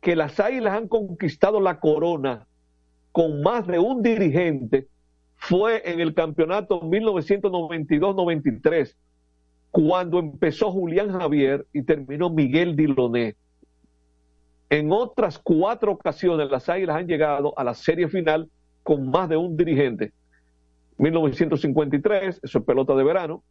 que 0.00 0.16
las 0.16 0.40
Águilas 0.40 0.76
han 0.76 0.88
conquistado 0.88 1.60
la 1.60 1.80
corona 1.80 2.46
con 3.12 3.42
más 3.42 3.66
de 3.66 3.78
un 3.78 4.02
dirigente 4.02 4.88
fue 5.48 5.82
en 5.84 6.00
el 6.00 6.14
campeonato 6.14 6.80
1992-93, 6.80 8.96
cuando 9.70 10.18
empezó 10.18 10.72
Julián 10.72 11.12
Javier 11.12 11.66
y 11.72 11.82
terminó 11.82 12.30
Miguel 12.30 12.74
Diloné. 12.76 13.36
En 14.70 14.90
otras 14.90 15.38
cuatro 15.38 15.92
ocasiones 15.92 16.50
las 16.50 16.70
Águilas 16.70 16.96
han 16.96 17.06
llegado 17.06 17.52
a 17.58 17.64
la 17.64 17.74
serie 17.74 18.08
final 18.08 18.48
con 18.82 19.10
más 19.10 19.28
de 19.28 19.36
un 19.36 19.54
dirigente. 19.56 20.12
1953, 20.96 22.40
eso 22.42 22.58
es 22.58 22.64
pelota 22.64 22.94
de 22.94 23.04
verano. 23.04 23.44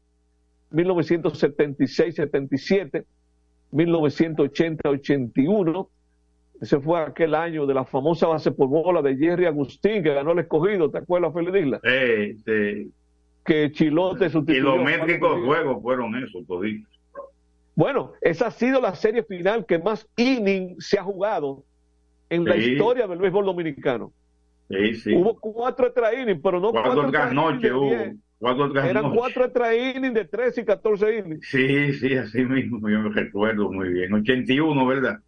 1976-77, 0.72 3.06
1980-81. 3.72 5.88
Ese 6.64 6.80
fue 6.80 6.98
aquel 7.02 7.36
año 7.36 7.66
de 7.66 7.74
la 7.74 7.84
famosa 7.84 8.26
base 8.28 8.50
por 8.50 8.70
bola 8.70 9.02
de 9.02 9.18
Jerry 9.18 9.48
Agustín 9.48 10.02
que 10.02 10.14
ganó 10.14 10.32
el 10.32 10.40
escogido, 10.40 10.90
¿te 10.90 11.00
acuerdas, 11.00 11.34
Feliz 11.34 11.54
Isla? 11.54 11.82
Sí, 11.84 12.38
sí. 12.46 12.92
Que 13.44 13.70
Chilote 13.74 14.30
sustituyó. 14.30 14.72
Kilométricos 14.72 15.44
juegos 15.44 15.82
fueron 15.84 16.16
esos, 16.24 16.48
toditos. 16.48 16.90
Bueno, 17.76 18.14
esa 18.22 18.48
ha 18.48 18.52
sido 18.52 18.80
la 18.80 18.96
serie 18.96 19.24
final 19.24 19.66
que 19.66 19.78
más 19.78 20.08
inning 20.16 20.78
se 20.80 20.98
ha 20.98 21.04
jugado 21.04 21.66
en 22.30 22.46
la 22.46 22.56
historia 22.56 23.08
del 23.08 23.20
béisbol 23.20 23.46
dominicano. 23.46 24.14
Sí, 24.70 24.96
sí. 24.96 25.14
Hubo 25.14 25.38
cuatro 25.38 25.88
extra 25.88 26.14
innings, 26.18 26.40
pero 26.42 26.62
no 26.62 26.72
cuatro 26.72 26.94
cuatro 26.94 27.10
otras 27.10 27.34
noches 27.34 27.72
hubo. 27.74 27.90
10. 27.90 28.16
Cuatro 28.40 28.66
otras 28.68 28.90
Eran 28.90 29.04
noches. 29.04 29.20
cuatro 29.20 29.44
extra 29.44 29.76
innings 29.76 30.14
de 30.14 30.24
13 30.24 30.62
y 30.62 30.64
14 30.64 31.18
innings. 31.18 31.46
Sí, 31.46 31.92
sí, 31.92 32.16
así 32.16 32.46
mismo, 32.46 32.90
yo 32.90 33.00
me 33.02 33.10
recuerdo 33.10 33.70
muy 33.70 33.90
bien. 33.90 34.14
81, 34.14 34.86
¿verdad? 34.86 35.20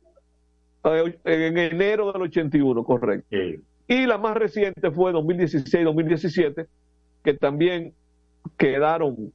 En 0.85 1.57
enero 1.57 2.11
del 2.11 2.21
81, 2.23 2.83
correcto. 2.83 3.27
Sí. 3.31 3.59
Y 3.87 4.05
la 4.05 4.17
más 4.17 4.35
reciente 4.37 4.91
fue 4.91 5.11
2016-2017, 5.13 6.67
que 7.23 7.33
también 7.33 7.93
quedaron 8.57 9.31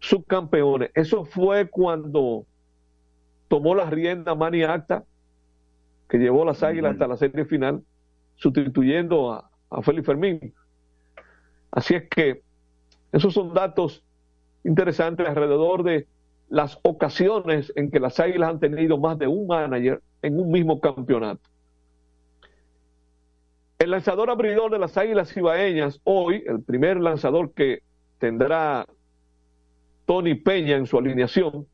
subcampeones. 0.00 0.90
Eso 0.94 1.24
fue 1.24 1.68
cuando 1.68 2.46
tomó 3.48 3.74
la 3.74 3.88
rienda 3.88 4.34
Manny 4.34 4.62
Acta, 4.62 5.04
que 6.08 6.18
llevó 6.18 6.44
las 6.44 6.62
águilas 6.62 6.92
hasta 6.92 7.06
la 7.06 7.16
serie 7.16 7.44
final, 7.44 7.82
sustituyendo 8.36 9.32
a, 9.32 9.50
a 9.70 9.82
Félix 9.82 10.06
Fermín. 10.06 10.54
Así 11.70 11.94
es 11.94 12.08
que 12.08 12.42
esos 13.12 13.34
son 13.34 13.54
datos 13.54 14.02
interesantes 14.64 15.26
alrededor 15.26 15.82
de 15.82 16.06
las 16.50 16.78
ocasiones 16.82 17.72
en 17.76 17.90
que 17.90 18.00
las 18.00 18.18
águilas 18.18 18.50
han 18.50 18.60
tenido 18.60 18.98
más 18.98 19.18
de 19.18 19.28
un 19.28 19.46
manager 19.46 20.02
en 20.20 20.38
un 20.38 20.50
mismo 20.50 20.80
campeonato. 20.80 21.48
El 23.78 23.92
lanzador 23.92 24.28
abridor 24.28 24.70
de 24.70 24.78
las 24.78 24.98
Águilas 24.98 25.34
Ibaeñas, 25.34 26.00
hoy, 26.04 26.44
el 26.46 26.62
primer 26.62 27.00
lanzador 27.00 27.54
que 27.54 27.82
tendrá 28.18 28.84
Tony 30.04 30.34
Peña 30.34 30.76
en 30.76 30.86
su 30.86 30.98
alineación, 30.98 31.66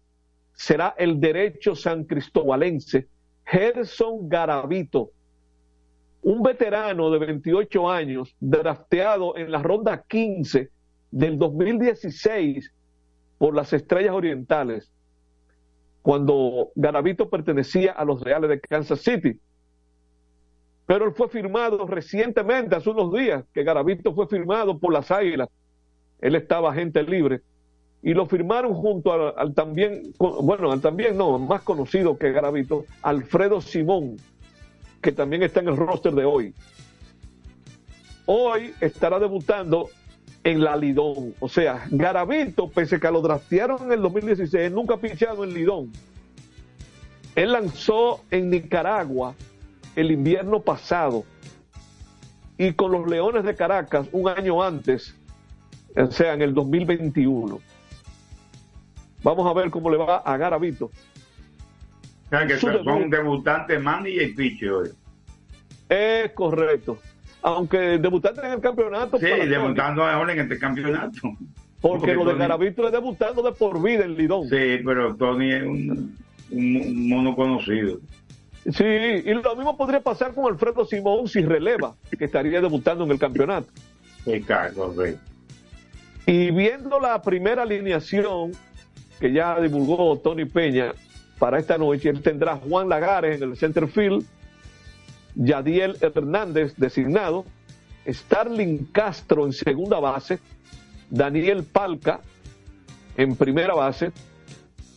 será 0.52 0.94
el 0.98 1.18
derecho 1.18 1.74
san 1.74 2.04
cristobalense 2.04 3.08
Gerson 3.44 4.28
Garavito, 4.28 5.10
un 6.22 6.42
veterano 6.42 7.10
de 7.10 7.18
28 7.18 7.90
años, 7.90 8.36
drafteado 8.40 9.36
en 9.36 9.50
la 9.50 9.62
ronda 9.62 10.04
15 10.06 10.70
del 11.10 11.38
2016 11.38 12.72
por 13.38 13.54
las 13.54 13.72
Estrellas 13.72 14.14
Orientales, 14.14 14.90
cuando 16.02 16.70
Garavito 16.74 17.28
pertenecía 17.28 17.92
a 17.92 18.04
los 18.04 18.22
Reales 18.22 18.50
de 18.50 18.60
Kansas 18.60 19.00
City. 19.00 19.40
Pero 20.86 21.06
él 21.06 21.12
fue 21.12 21.28
firmado 21.28 21.84
recientemente, 21.86 22.76
hace 22.76 22.90
unos 22.90 23.12
días, 23.12 23.44
que 23.52 23.64
Garavito 23.64 24.14
fue 24.14 24.28
firmado 24.28 24.78
por 24.78 24.92
las 24.92 25.10
Águilas. 25.10 25.48
Él 26.20 26.36
estaba 26.36 26.70
agente 26.70 27.02
libre 27.02 27.42
y 28.02 28.14
lo 28.14 28.26
firmaron 28.26 28.72
junto 28.72 29.12
al, 29.12 29.34
al 29.36 29.54
también, 29.54 30.14
bueno, 30.18 30.70
al 30.70 30.80
también 30.80 31.16
no, 31.16 31.38
más 31.38 31.62
conocido 31.62 32.16
que 32.16 32.30
Garavito, 32.30 32.84
Alfredo 33.02 33.60
Simón, 33.60 34.16
que 35.02 35.10
también 35.10 35.42
está 35.42 35.60
en 35.60 35.68
el 35.68 35.76
roster 35.76 36.14
de 36.14 36.24
hoy. 36.24 36.54
Hoy 38.26 38.72
estará 38.80 39.18
debutando 39.18 39.88
en 40.46 40.62
la 40.62 40.76
Lidón. 40.76 41.34
O 41.40 41.48
sea, 41.48 41.88
Garavito, 41.90 42.70
pese 42.70 42.96
a 42.96 43.00
que 43.00 43.10
lo 43.10 43.20
draftearon 43.20 43.82
en 43.82 43.92
el 43.92 44.00
2016, 44.00 44.70
nunca 44.70 44.94
ha 44.94 44.98
pichado 44.98 45.42
en 45.42 45.52
Lidón. 45.52 45.90
Él 47.34 47.50
lanzó 47.50 48.22
en 48.30 48.50
Nicaragua 48.50 49.34
el 49.96 50.12
invierno 50.12 50.60
pasado 50.60 51.24
y 52.56 52.72
con 52.74 52.92
los 52.92 53.08
Leones 53.08 53.42
de 53.42 53.56
Caracas 53.56 54.06
un 54.12 54.28
año 54.28 54.62
antes, 54.62 55.16
o 55.96 56.12
sea, 56.12 56.34
en 56.34 56.42
el 56.42 56.54
2021. 56.54 57.58
Vamos 59.24 59.50
a 59.50 59.52
ver 59.52 59.68
cómo 59.70 59.90
le 59.90 59.96
va 59.96 60.18
a 60.18 60.36
Garavito. 60.36 60.86
O 60.86 62.28
sea, 62.30 62.46
que 62.46 62.56
son 62.56 62.84
debut. 62.84 63.10
debutantes 63.10 63.82
manager 63.82 64.22
y 64.22 64.32
pitcher 64.32 64.70
hoy. 64.70 64.90
Es 65.88 66.30
correcto. 66.32 67.00
Aunque 67.46 67.78
debutante 67.98 68.40
en 68.44 68.52
el 68.54 68.60
campeonato. 68.60 69.18
Sí, 69.18 69.26
debutando 69.26 70.02
ahora 70.04 70.32
en 70.32 70.40
este 70.40 70.58
campeonato. 70.58 71.20
Porque 71.80 72.12
lo 72.12 72.24
de 72.24 72.32
Tony- 72.32 72.38
Garavito 72.40 72.86
es 72.86 72.92
debutando 72.92 73.40
de 73.42 73.52
por 73.52 73.80
vida 73.80 74.04
en 74.04 74.16
Lidón. 74.16 74.48
Sí, 74.48 74.78
pero 74.84 75.14
Tony 75.14 75.52
es 75.52 75.62
un, 75.62 76.16
un- 76.50 77.08
mono 77.08 77.36
conocido. 77.36 78.00
Sí, 78.68 78.82
y 78.84 79.32
lo 79.32 79.54
mismo 79.54 79.76
podría 79.76 80.00
pasar 80.00 80.34
con 80.34 80.46
Alfredo 80.52 80.84
Simón 80.86 81.28
si 81.28 81.40
releva, 81.42 81.94
que 82.18 82.24
estaría 82.24 82.60
debutando 82.60 83.04
en 83.04 83.12
el 83.12 83.18
campeonato. 83.20 83.68
Exacto, 84.26 84.92
correcto. 84.92 85.20
Y 86.26 86.50
viendo 86.50 86.98
la 86.98 87.22
primera 87.22 87.62
alineación 87.62 88.50
que 89.20 89.30
ya 89.32 89.60
divulgó 89.60 90.18
Tony 90.18 90.46
Peña 90.46 90.92
para 91.38 91.60
esta 91.60 91.78
noche, 91.78 92.08
él 92.08 92.22
tendrá 92.22 92.56
Juan 92.56 92.88
Lagares 92.88 93.40
en 93.40 93.50
el 93.52 93.56
center 93.56 93.86
field, 93.86 94.24
Yadiel 95.36 95.96
Hernández 96.00 96.74
designado, 96.76 97.44
Starling 98.06 98.86
Castro 98.92 99.46
en 99.46 99.52
segunda 99.52 100.00
base, 100.00 100.38
Daniel 101.10 101.64
Palca 101.64 102.20
en 103.16 103.36
primera 103.36 103.74
base, 103.74 104.12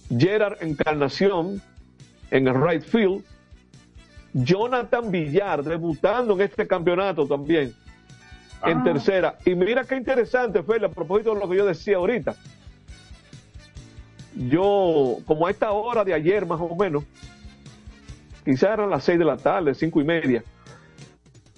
Gerard 0.10 0.58
Encarnación 0.62 1.62
en 2.32 2.48
el 2.48 2.62
right 2.62 2.82
field, 2.84 3.24
Jonathan 4.34 5.12
Villar 5.12 5.64
debutando 5.64 6.34
en 6.36 6.42
este 6.42 6.68
campeonato 6.68 7.28
también 7.28 7.74
en 8.66 8.78
Ah. 8.80 8.84
tercera. 8.84 9.38
Y 9.46 9.56
mira 9.56 9.84
qué 9.84 9.96
interesante, 9.96 10.62
Feli, 10.64 10.86
a 10.86 10.90
propósito 10.90 11.34
de 11.34 11.40
lo 11.40 11.50
que 11.50 11.58
yo 11.58 11.66
decía 11.66 11.98
ahorita. 11.98 12.36
Yo, 14.36 15.18
como 15.26 15.48
a 15.48 15.52
esta 15.52 15.72
hora 15.72 16.04
de 16.04 16.14
ayer 16.14 16.46
más 16.46 16.60
o 16.62 16.76
menos, 16.76 17.04
quizás 18.50 18.72
eran 18.72 18.89
las 18.89 19.04
seis 19.04 19.20
de 19.20 19.26
la 19.26 19.38
tarde, 19.38 19.76
cinco 19.76 20.02
y 20.02 20.04
media, 20.04 20.43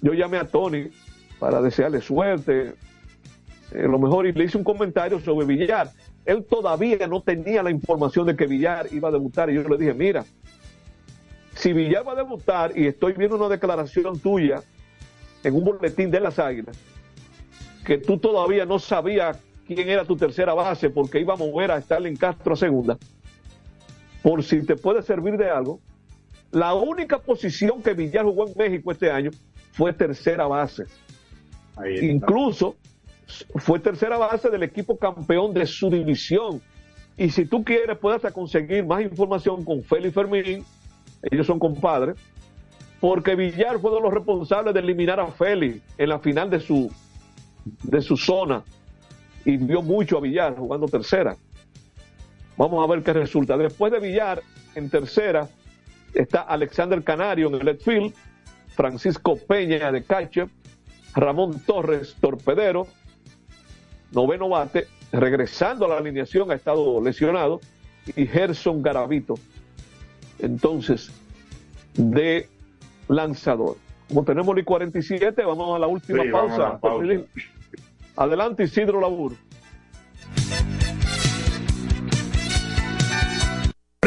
yo 0.01 0.11
llamé 0.11 0.37
a 0.37 0.45
Tony 0.45 0.89
para 1.39 1.61
desearle 1.61 2.01
suerte, 2.01 2.73
eh, 3.71 3.87
lo 3.87 3.97
mejor, 3.97 4.27
y 4.27 4.33
le 4.33 4.43
hice 4.43 4.57
un 4.57 4.65
comentario 4.65 5.17
sobre 5.21 5.45
Villar. 5.45 5.89
Él 6.25 6.43
todavía 6.43 7.07
no 7.07 7.21
tenía 7.21 7.63
la 7.63 7.71
información 7.71 8.27
de 8.27 8.35
que 8.35 8.45
Villar 8.45 8.87
iba 8.91 9.07
a 9.07 9.11
debutar 9.13 9.49
y 9.49 9.53
yo 9.53 9.63
le 9.63 9.77
dije, 9.77 9.93
mira, 9.93 10.25
si 11.55 11.71
Villar 11.71 12.05
va 12.05 12.11
a 12.11 12.15
debutar 12.15 12.77
y 12.77 12.87
estoy 12.87 13.13
viendo 13.13 13.37
una 13.37 13.47
declaración 13.47 14.19
tuya 14.19 14.61
en 15.45 15.55
un 15.55 15.63
boletín 15.63 16.11
de 16.11 16.19
las 16.19 16.39
Águilas, 16.39 16.77
que 17.85 17.99
tú 17.99 18.17
todavía 18.17 18.65
no 18.65 18.79
sabías 18.79 19.39
quién 19.65 19.87
era 19.87 20.03
tu 20.03 20.17
tercera 20.17 20.53
base 20.53 20.89
porque 20.89 21.21
iba 21.21 21.35
a 21.35 21.37
mover 21.37 21.71
a 21.71 21.77
Stalin 21.77 22.17
Castro 22.17 22.55
a 22.55 22.57
segunda, 22.57 22.97
por 24.21 24.43
si 24.43 24.65
te 24.65 24.75
puede 24.75 25.01
servir 25.03 25.37
de 25.37 25.49
algo, 25.49 25.79
la 26.51 26.73
única 26.73 27.19
posición 27.19 27.81
que 27.81 27.93
Villar 27.93 28.25
jugó 28.25 28.47
en 28.47 28.53
México 28.57 28.91
este 28.91 29.09
año 29.09 29.31
fue 29.71 29.93
tercera 29.93 30.47
base. 30.47 30.83
Incluso 32.01 32.75
fue 33.55 33.79
tercera 33.79 34.17
base 34.17 34.49
del 34.49 34.63
equipo 34.63 34.97
campeón 34.97 35.53
de 35.53 35.65
su 35.65 35.89
división. 35.89 36.61
Y 37.17 37.29
si 37.29 37.45
tú 37.45 37.63
quieres, 37.63 37.97
puedes 37.97 38.21
conseguir 38.33 38.85
más 38.85 39.01
información 39.01 39.63
con 39.63 39.83
Félix 39.83 40.13
Fermín, 40.13 40.65
ellos 41.31 41.47
son 41.47 41.59
compadres, 41.59 42.17
porque 42.99 43.35
Villar 43.35 43.79
fue 43.79 43.91
de 43.91 44.01
los 44.01 44.13
responsables 44.13 44.73
de 44.73 44.79
eliminar 44.79 45.19
a 45.19 45.27
Félix 45.27 45.81
en 45.97 46.09
la 46.09 46.19
final 46.19 46.49
de 46.49 46.59
su, 46.59 46.91
de 47.83 48.01
su 48.01 48.17
zona 48.17 48.63
y 49.45 49.57
vio 49.57 49.81
mucho 49.81 50.17
a 50.17 50.21
Villar 50.21 50.55
jugando 50.55 50.87
tercera. 50.87 51.35
Vamos 52.57 52.83
a 52.83 52.91
ver 52.91 53.03
qué 53.03 53.13
resulta. 53.13 53.57
Después 53.57 53.91
de 53.91 53.99
Villar, 53.99 54.41
en 54.75 54.89
tercera, 54.89 55.47
está 56.13 56.41
Alexander 56.41 57.03
Canario 57.03 57.47
en 57.47 57.55
el 57.55 57.65
left 57.65 57.83
field, 57.83 58.13
Francisco 58.75 59.37
Peña 59.37 59.91
de 59.91 60.03
catcher, 60.03 60.47
Ramón 61.13 61.59
Torres, 61.65 62.15
torpedero, 62.19 62.87
noveno 64.11 64.49
bate, 64.49 64.87
regresando 65.11 65.85
a 65.85 65.89
la 65.89 65.97
alineación, 65.97 66.51
ha 66.51 66.55
estado 66.55 67.01
lesionado, 67.01 67.59
y 68.15 68.25
Gerson 68.25 68.81
Garavito, 68.81 69.35
entonces, 70.39 71.11
de 71.93 72.47
lanzador. 73.07 73.77
Como 74.07 74.23
tenemos 74.23 74.57
el 74.57 74.65
47, 74.65 75.43
vamos 75.45 75.75
a 75.75 75.79
la 75.79 75.87
última 75.87 76.23
Sí, 76.23 76.29
vamos 76.29 76.59
a 76.59 76.79
pausa. 76.79 76.79
pausa. 76.79 77.05
Adelante, 78.17 78.63
Isidro 78.63 78.99
Labur. 78.99 79.33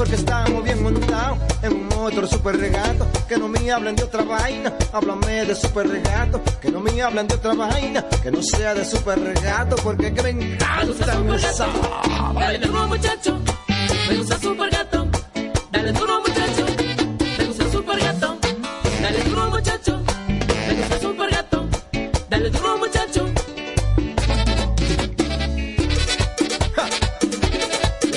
Porque 0.00 0.14
estamos 0.14 0.64
bien 0.64 0.82
montados 0.82 1.36
en 1.62 1.74
un 1.74 1.88
motor 1.88 2.26
super 2.26 2.56
regato. 2.56 3.06
Que 3.28 3.36
no 3.36 3.48
me 3.48 3.70
hablen 3.70 3.94
de 3.94 4.04
otra 4.04 4.22
vaina, 4.22 4.72
háblame 4.94 5.44
de 5.44 5.54
super 5.54 5.86
regato. 5.86 6.40
Que 6.58 6.70
no 6.70 6.80
me 6.80 7.02
hablen 7.02 7.28
de 7.28 7.34
otra 7.34 7.52
vaina, 7.52 8.02
que 8.22 8.30
no 8.30 8.42
sea 8.42 8.72
de 8.72 8.82
super 8.86 9.20
regato. 9.20 9.76
Porque 9.76 10.10
que 10.14 10.22
me 10.22 10.30
encanta 10.30 11.36
esa. 11.36 11.66
Dale 12.32 12.58
duro 12.60 12.88
muchacho, 12.88 13.38
me 14.08 14.16
gusta 14.16 14.38
super 14.38 14.70
gato. 14.70 15.06
Dale 15.70 15.92
duro 15.92 16.20
muchacho, 16.22 16.66
me 17.38 17.44
gusta 17.44 17.70
super 17.70 18.00
gato. 18.00 18.38
Dale 19.02 19.22
duro 19.24 19.50
muchacho, 19.50 20.02
me 20.32 20.74
gusta 20.76 20.98
super 20.98 21.30
gato. 21.30 21.68
Dale 22.30 22.48
duro 22.48 22.78
muchacho. 22.78 23.26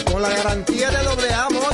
Con 0.09 0.21
la 0.21 0.29
garantía 0.29 0.89
de 0.91 1.02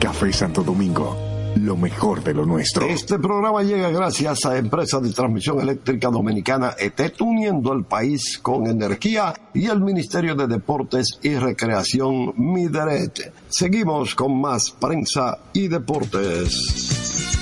Café 0.00 0.32
Santo 0.32 0.62
Domingo, 0.62 1.16
lo 1.56 1.76
mejor 1.76 2.22
de 2.22 2.32
lo 2.34 2.46
nuestro. 2.46 2.86
Este 2.86 3.18
programa 3.18 3.62
llega 3.62 3.90
gracias 3.90 4.44
a 4.46 4.56
Empresa 4.56 5.00
de 5.00 5.12
Transmisión 5.12 5.60
Eléctrica 5.60 6.08
Dominicana 6.08 6.74
ETET, 6.78 7.20
uniendo 7.20 7.72
el 7.72 7.84
país 7.84 8.38
con 8.38 8.66
energía 8.66 9.34
y 9.54 9.66
el 9.66 9.80
Ministerio 9.80 10.34
de 10.34 10.46
Deportes 10.46 11.18
y 11.22 11.34
Recreación 11.34 12.32
Mideret. 12.36 13.32
Seguimos 13.48 14.14
con 14.14 14.40
más 14.40 14.70
prensa 14.70 15.38
y 15.52 15.68
deportes. 15.68 17.34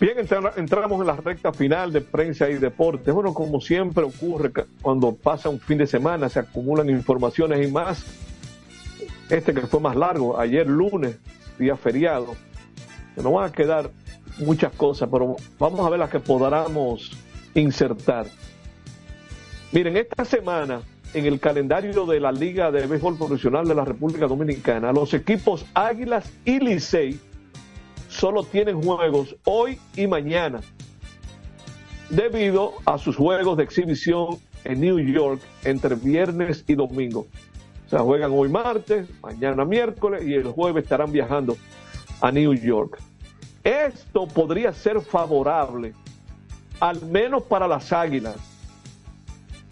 Bien, 0.00 0.18
entra- 0.18 0.52
entramos 0.56 1.00
en 1.00 1.06
la 1.06 1.16
recta 1.16 1.52
final 1.52 1.92
de 1.92 2.00
prensa 2.02 2.50
y 2.50 2.54
deportes. 2.54 3.14
Bueno, 3.14 3.32
como 3.32 3.60
siempre 3.60 4.04
ocurre 4.04 4.52
cuando 4.82 5.14
pasa 5.14 5.48
un 5.48 5.60
fin 5.60 5.78
de 5.78 5.86
semana, 5.86 6.28
se 6.28 6.40
acumulan 6.40 6.90
informaciones 6.90 7.66
y 7.66 7.70
más. 7.70 8.04
Este 9.30 9.54
que 9.54 9.62
fue 9.62 9.80
más 9.80 9.96
largo, 9.96 10.38
ayer 10.38 10.66
lunes, 10.66 11.18
día 11.58 11.76
feriado. 11.76 12.34
Nos 13.16 13.32
van 13.32 13.48
a 13.48 13.52
quedar 13.52 13.90
muchas 14.38 14.72
cosas, 14.72 15.08
pero 15.10 15.36
vamos 15.58 15.80
a 15.86 15.90
ver 15.90 15.98
las 15.98 16.10
que 16.10 16.20
podamos 16.20 17.12
insertar. 17.54 18.26
Miren, 19.72 19.96
esta 19.96 20.24
semana 20.24 20.82
en 21.14 21.26
el 21.26 21.38
calendario 21.38 22.06
de 22.06 22.20
la 22.20 22.32
Liga 22.32 22.70
de 22.70 22.86
Béisbol 22.86 23.16
Profesional 23.16 23.66
de 23.66 23.74
la 23.74 23.84
República 23.84 24.26
Dominicana, 24.26 24.92
los 24.92 25.14
equipos 25.14 25.64
Águilas 25.74 26.30
y 26.44 26.58
Licey 26.58 27.18
solo 28.08 28.42
tienen 28.42 28.82
juegos 28.82 29.36
hoy 29.44 29.78
y 29.96 30.06
mañana 30.06 30.60
debido 32.10 32.74
a 32.84 32.98
sus 32.98 33.16
juegos 33.16 33.56
de 33.56 33.64
exhibición 33.64 34.38
en 34.64 34.80
New 34.80 34.98
York 34.98 35.40
entre 35.64 35.94
viernes 35.94 36.64
y 36.66 36.74
domingo. 36.74 37.26
Sea, 37.94 38.02
juegan 38.02 38.32
hoy 38.34 38.48
martes, 38.48 39.06
mañana 39.22 39.64
miércoles 39.64 40.24
y 40.26 40.34
el 40.34 40.48
jueves 40.48 40.82
estarán 40.82 41.12
viajando 41.12 41.56
a 42.20 42.32
New 42.32 42.52
York. 42.54 43.00
Esto 43.62 44.26
podría 44.26 44.72
ser 44.72 45.00
favorable, 45.00 45.92
al 46.80 47.00
menos 47.06 47.44
para 47.44 47.68
las 47.68 47.92
Águilas, 47.92 48.34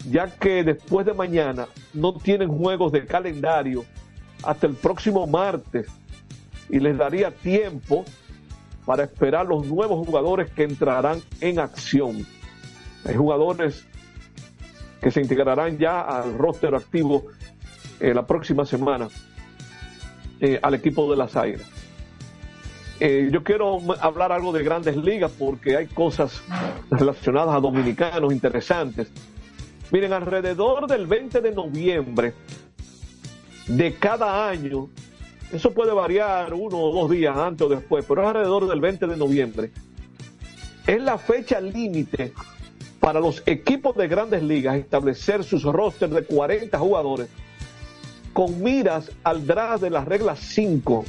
ya 0.09 0.27
que 0.27 0.63
después 0.63 1.05
de 1.05 1.13
mañana 1.13 1.67
no 1.93 2.13
tienen 2.13 2.47
juegos 2.47 2.93
de 2.93 3.05
calendario 3.05 3.83
hasta 4.41 4.67
el 4.67 4.75
próximo 4.75 5.27
martes 5.27 5.87
y 6.69 6.79
les 6.79 6.97
daría 6.97 7.29
tiempo 7.29 8.05
para 8.85 9.03
esperar 9.03 9.47
los 9.47 9.65
nuevos 9.65 10.07
jugadores 10.07 10.49
que 10.49 10.63
entrarán 10.63 11.21
en 11.41 11.59
acción. 11.59 12.25
Hay 13.03 13.15
jugadores 13.15 13.85
que 15.01 15.11
se 15.11 15.19
integrarán 15.19 15.77
ya 15.77 15.99
al 15.99 16.37
roster 16.37 16.73
activo 16.73 17.25
eh, 17.99 18.13
la 18.13 18.25
próxima 18.25 18.65
semana 18.65 19.09
eh, 20.39 20.59
al 20.61 20.73
equipo 20.73 21.09
de 21.09 21.17
las 21.17 21.35
Águilas. 21.35 21.67
Eh, 22.99 23.29
yo 23.31 23.43
quiero 23.43 23.79
hablar 23.99 24.31
algo 24.31 24.51
de 24.51 24.63
grandes 24.63 24.95
ligas 24.95 25.31
porque 25.37 25.75
hay 25.75 25.87
cosas 25.87 26.41
relacionadas 26.91 27.55
a 27.55 27.59
dominicanos 27.59 28.31
interesantes. 28.31 29.09
Miren, 29.91 30.13
alrededor 30.13 30.87
del 30.87 31.07
20 31.07 31.41
de 31.41 31.51
noviembre 31.51 32.33
de 33.67 33.93
cada 33.95 34.47
año, 34.47 34.89
eso 35.51 35.73
puede 35.73 35.93
variar 35.93 36.53
uno 36.53 36.79
o 36.79 36.93
dos 36.93 37.11
días 37.11 37.37
antes 37.37 37.67
o 37.67 37.69
después, 37.69 38.05
pero 38.07 38.21
es 38.21 38.27
alrededor 38.27 38.67
del 38.67 38.79
20 38.79 39.07
de 39.07 39.17
noviembre. 39.17 39.71
Es 40.85 41.01
la 41.01 41.17
fecha 41.17 41.61
límite 41.61 42.33
para 42.99 43.19
los 43.19 43.43
equipos 43.45 43.95
de 43.95 44.07
grandes 44.07 44.43
ligas 44.43 44.77
establecer 44.77 45.43
sus 45.43 45.63
rosters 45.63 46.13
de 46.13 46.23
40 46.23 46.77
jugadores 46.79 47.27
con 48.33 48.61
miras 48.63 49.11
al 49.23 49.45
draft 49.45 49.83
de 49.83 49.89
la 49.89 50.03
regla 50.03 50.35
5, 50.35 51.05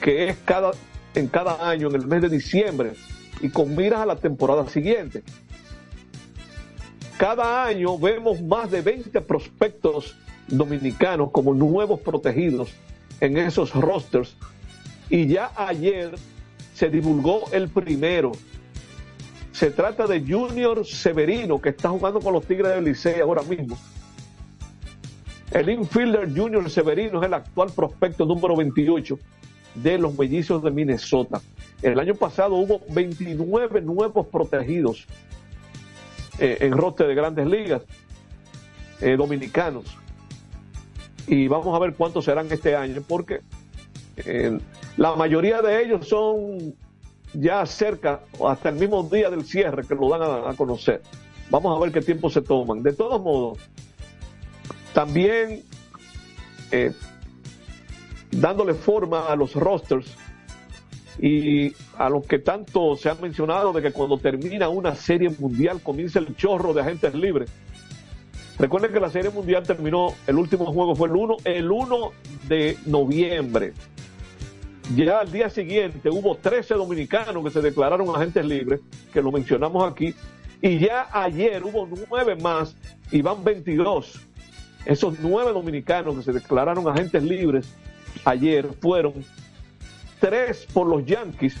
que 0.00 0.28
es 0.28 0.36
cada, 0.44 0.72
en 1.14 1.28
cada 1.28 1.68
año 1.68 1.88
en 1.88 1.94
el 1.94 2.06
mes 2.06 2.22
de 2.22 2.30
diciembre, 2.30 2.94
y 3.40 3.50
con 3.50 3.76
miras 3.76 4.00
a 4.00 4.06
la 4.06 4.16
temporada 4.16 4.66
siguiente. 4.68 5.22
Cada 7.18 7.64
año 7.64 7.98
vemos 7.98 8.42
más 8.42 8.70
de 8.70 8.82
20 8.82 9.20
prospectos 9.20 10.16
dominicanos 10.48 11.30
como 11.30 11.54
nuevos 11.54 12.00
protegidos 12.00 12.70
en 13.20 13.36
esos 13.36 13.72
rosters. 13.72 14.36
Y 15.08 15.26
ya 15.26 15.52
ayer 15.56 16.14
se 16.74 16.88
divulgó 16.88 17.44
el 17.52 17.68
primero. 17.68 18.32
Se 19.52 19.70
trata 19.70 20.06
de 20.06 20.20
Junior 20.20 20.84
Severino, 20.84 21.60
que 21.60 21.68
está 21.68 21.90
jugando 21.90 22.20
con 22.20 22.32
los 22.32 22.44
Tigres 22.44 22.74
del 22.74 22.84
Licey 22.84 23.20
ahora 23.20 23.42
mismo. 23.42 23.78
El 25.54 25.68
infielder 25.68 26.36
Junior 26.36 26.68
Severino 26.68 27.20
es 27.20 27.26
el 27.28 27.34
actual 27.34 27.70
prospecto 27.70 28.26
número 28.26 28.56
28 28.56 29.16
de 29.76 29.98
los 29.98 30.18
mellizos 30.18 30.60
de 30.64 30.72
Minnesota. 30.72 31.40
El 31.80 32.00
año 32.00 32.16
pasado 32.16 32.56
hubo 32.56 32.80
29 32.88 33.80
nuevos 33.82 34.26
protegidos 34.26 35.06
eh, 36.40 36.58
en 36.60 36.72
roster 36.72 37.06
de 37.06 37.14
grandes 37.14 37.46
ligas 37.46 37.82
eh, 39.00 39.16
dominicanos. 39.16 39.84
Y 41.28 41.46
vamos 41.46 41.72
a 41.72 41.78
ver 41.78 41.94
cuántos 41.94 42.24
serán 42.24 42.48
este 42.50 42.74
año, 42.74 43.00
porque 43.06 43.40
eh, 44.16 44.58
la 44.96 45.14
mayoría 45.14 45.62
de 45.62 45.84
ellos 45.84 46.08
son 46.08 46.74
ya 47.32 47.64
cerca, 47.64 48.22
hasta 48.44 48.70
el 48.70 48.74
mismo 48.74 49.04
día 49.04 49.30
del 49.30 49.44
cierre 49.44 49.86
que 49.86 49.94
lo 49.94 50.08
dan 50.08 50.22
a, 50.22 50.50
a 50.50 50.54
conocer. 50.54 51.00
Vamos 51.48 51.76
a 51.76 51.80
ver 51.80 51.92
qué 51.92 52.00
tiempo 52.00 52.28
se 52.28 52.42
toman. 52.42 52.82
De 52.82 52.92
todos 52.92 53.22
modos, 53.22 53.58
también 54.94 55.62
eh, 56.70 56.92
dándole 58.30 58.74
forma 58.74 59.26
a 59.26 59.36
los 59.36 59.54
rosters 59.54 60.16
y 61.20 61.72
a 61.98 62.08
los 62.08 62.26
que 62.26 62.38
tanto 62.38 62.96
se 62.96 63.10
han 63.10 63.20
mencionado 63.20 63.72
de 63.72 63.82
que 63.82 63.92
cuando 63.92 64.18
termina 64.18 64.68
una 64.68 64.94
serie 64.94 65.30
mundial 65.30 65.80
comienza 65.82 66.18
el 66.18 66.34
chorro 66.36 66.72
de 66.72 66.80
agentes 66.80 67.14
libres. 67.14 67.50
Recuerden 68.58 68.92
que 68.92 69.00
la 69.00 69.10
serie 69.10 69.30
mundial 69.30 69.64
terminó, 69.64 70.14
el 70.28 70.36
último 70.36 70.66
juego 70.66 70.94
fue 70.94 71.08
el 71.08 71.16
1, 71.16 71.36
el 71.44 71.70
1 71.70 72.12
de 72.48 72.78
noviembre. 72.86 73.72
Ya 74.94 75.20
al 75.20 75.32
día 75.32 75.50
siguiente 75.50 76.08
hubo 76.08 76.36
13 76.36 76.74
dominicanos 76.74 77.42
que 77.44 77.50
se 77.50 77.60
declararon 77.60 78.14
agentes 78.14 78.44
libres, 78.44 78.80
que 79.12 79.22
lo 79.22 79.32
mencionamos 79.32 79.90
aquí, 79.90 80.14
y 80.62 80.78
ya 80.78 81.08
ayer 81.10 81.64
hubo 81.64 81.88
9 82.10 82.36
más 82.36 82.76
y 83.10 83.22
van 83.22 83.42
22. 83.42 84.33
Esos 84.86 85.18
9 85.20 85.52
dominicanos 85.52 86.16
que 86.16 86.22
se 86.22 86.32
declararon 86.32 86.86
agentes 86.88 87.22
libres 87.22 87.74
ayer 88.24 88.68
fueron 88.80 89.24
tres 90.20 90.66
por 90.72 90.86
los 90.86 91.04
Yankees, 91.04 91.56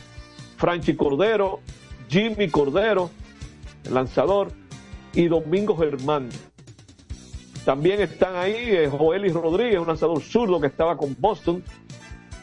Franchi 0.56 0.94
Cordero, 0.94 1.60
Jimmy 2.08 2.48
Cordero, 2.48 3.10
el 3.84 3.94
lanzador, 3.94 4.52
y 5.14 5.28
Domingo 5.28 5.76
Germán. 5.76 6.28
También 7.64 8.00
están 8.00 8.36
ahí 8.36 8.54
eh, 8.56 8.88
Joelis 8.90 9.32
Rodríguez, 9.32 9.78
un 9.78 9.86
lanzador 9.86 10.20
zurdo 10.22 10.60
que 10.60 10.66
estaba 10.66 10.96
con 10.96 11.16
Boston, 11.18 11.62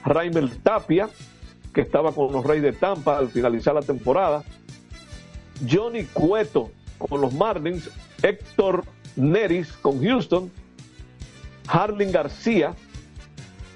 Raimel 0.03 0.57
Tapia, 0.61 1.09
que 1.73 1.82
estaba 1.82 2.11
con 2.11 2.32
los 2.32 2.45
Reyes 2.45 2.63
de 2.63 2.73
Tampa 2.73 3.17
al 3.17 3.29
finalizar 3.29 3.73
la 3.75 3.82
temporada, 3.82 4.43
Johnny 5.69 6.05
Cueto 6.05 6.71
con 6.97 7.21
los 7.21 7.34
Marlins, 7.34 7.89
Héctor 8.23 8.84
Neris 9.15 9.73
con 9.73 10.03
Houston, 10.03 10.51
Harling 11.72 12.11
García 12.11 12.74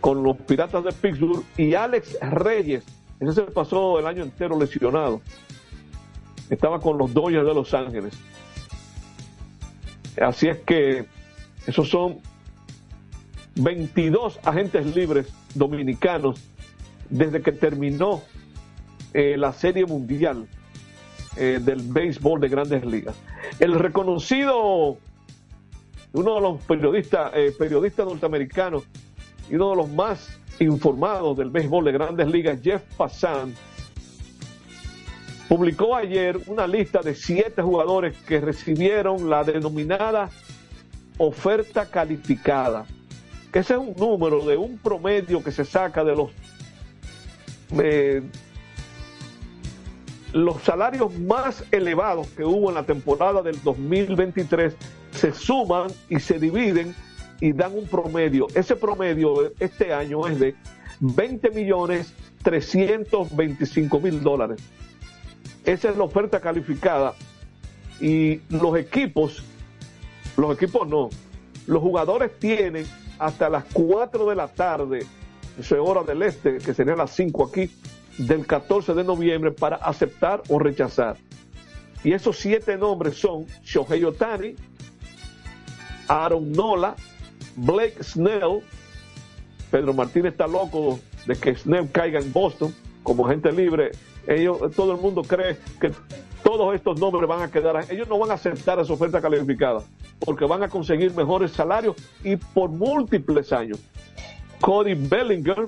con 0.02 0.22
los 0.22 0.38
Piratas 0.38 0.84
de 0.84 0.92
Pittsburgh 0.92 1.44
y 1.58 1.74
Alex 1.74 2.18
Reyes, 2.22 2.84
ese 3.20 3.34
se 3.34 3.42
pasó 3.44 3.98
el 4.00 4.06
año 4.06 4.24
entero 4.24 4.60
lesionado. 4.60 5.22
Estaba 6.50 6.80
con 6.80 6.98
los 6.98 7.14
Dodgers 7.14 7.48
de 7.48 7.54
Los 7.54 7.74
Ángeles. 7.74 8.14
Así 10.22 10.48
es 10.48 10.60
que 10.60 11.06
esos 11.66 11.90
son 11.90 12.20
22 13.56 14.40
agentes 14.44 14.96
libres 14.96 15.28
dominicanos 15.56 16.40
desde 17.10 17.42
que 17.42 17.52
terminó 17.52 18.22
eh, 19.14 19.38
la 19.38 19.54
Serie 19.54 19.86
Mundial 19.86 20.48
eh, 21.38 21.60
del 21.62 21.82
béisbol 21.82 22.42
de 22.42 22.50
grandes 22.50 22.86
ligas. 22.86 23.16
El 23.60 23.74
reconocido, 23.74 24.98
uno 26.16 26.36
de 26.36 26.42
los 26.42 26.62
periodistas, 26.62 27.32
eh, 27.36 27.54
periodistas 27.58 28.06
norteamericanos 28.06 28.84
y 29.50 29.56
uno 29.56 29.72
de 29.72 29.76
los 29.76 29.90
más 29.90 30.40
informados 30.60 31.38
del 31.38 31.50
béisbol 31.50 31.86
de 31.86 31.92
grandes 31.92 32.28
ligas, 32.28 32.60
Jeff 32.64 32.82
Passan, 32.96 33.54
publicó 35.50 35.96
ayer 35.96 36.40
una 36.48 36.66
lista 36.66 37.02
de 37.02 37.14
siete 37.16 37.62
jugadores 37.62 38.18
que 38.24 38.40
recibieron 38.40 39.30
la 39.30 39.44
denominada 39.44 40.30
oferta 41.18 41.86
calificada. 41.86 42.86
Ese 43.54 43.74
es 43.74 43.80
un 43.80 43.96
número 43.98 44.46
de 44.46 44.58
un 44.58 44.78
promedio 44.78 45.42
que 45.42 45.52
se 45.52 45.64
saca 45.64 46.04
de 46.04 46.16
los 46.16 46.30
eh, 47.82 48.22
los 50.36 50.62
salarios 50.64 51.18
más 51.18 51.64
elevados 51.72 52.28
que 52.28 52.44
hubo 52.44 52.68
en 52.68 52.76
la 52.76 52.84
temporada 52.84 53.42
del 53.42 53.64
2023 53.64 54.76
se 55.12 55.32
suman 55.32 55.88
y 56.10 56.20
se 56.20 56.40
dividen 56.40 56.94
y 57.40 57.54
dan 57.54 57.74
un 57.74 57.88
promedio. 57.88 58.48
Ese 58.54 58.76
promedio 58.76 59.54
este 59.62 59.94
año 59.94 60.28
es 60.28 60.38
de 60.38 60.56
20 61.00 61.52
millones 61.52 62.14
325 62.44 64.00
mil 64.02 64.22
dólares. 64.22 64.60
Esa 65.64 65.90
es 65.90 65.96
la 65.96 66.04
oferta 66.04 66.42
calificada. 66.42 67.14
Y 68.02 68.42
los 68.50 68.78
equipos, 68.78 69.42
los 70.36 70.54
equipos 70.54 70.86
no, 70.86 71.10
los 71.66 71.82
jugadores 71.82 72.38
tienen 72.40 72.86
hasta 73.20 73.50
las 73.50 73.64
4 73.72 74.30
de 74.30 74.36
la 74.36 74.50
tarde, 74.50 75.06
eso 75.58 75.76
es 75.76 75.82
hora 75.82 76.04
del 76.04 76.24
este, 76.24 76.58
que 76.58 76.74
serían 76.74 76.98
las 76.98 77.12
5 77.12 77.46
aquí, 77.46 77.72
del 78.18 78.46
14 78.46 78.94
de 78.94 79.04
noviembre 79.04 79.52
para 79.52 79.78
aceptar 79.78 80.42
o 80.50 80.60
rechazar. 80.60 81.18
Y 82.04 82.14
esos 82.14 82.38
siete 82.38 82.78
nombres 82.78 83.18
son 83.18 83.46
Shohei 83.64 84.04
Otani, 84.04 84.56
Aaron 86.08 86.52
Nola, 86.52 86.96
Blake 87.56 88.04
Snell, 88.04 88.62
Pedro 89.72 89.94
Martínez 89.94 90.34
está 90.34 90.48
loco 90.48 91.00
de 91.26 91.36
que 91.36 91.56
Snell 91.56 91.90
caiga 91.92 92.20
en 92.20 92.32
Boston 92.32 92.74
como 93.04 93.26
gente 93.26 93.52
libre. 93.52 93.92
Ellos, 94.28 94.60
todo 94.76 94.94
el 94.94 95.02
mundo 95.02 95.24
cree 95.24 95.58
que 95.80 95.92
todos 96.44 96.76
estos 96.76 97.00
nombres 97.00 97.28
van 97.28 97.42
a 97.42 97.50
quedar, 97.50 97.86
ellos 97.90 98.08
no 98.08 98.20
van 98.20 98.32
a 98.32 98.36
aceptar 98.36 98.80
esa 98.80 98.94
oferta 98.94 99.20
calificada 99.20 99.82
porque 100.20 100.46
van 100.46 100.64
a 100.64 100.70
conseguir 100.70 101.14
mejores 101.14 101.52
salarios 101.52 101.96
y 102.24 102.36
por 102.36 102.70
múltiples 102.70 103.52
años. 103.52 103.80
Cody 104.62 104.94
Bellinger, 104.94 105.66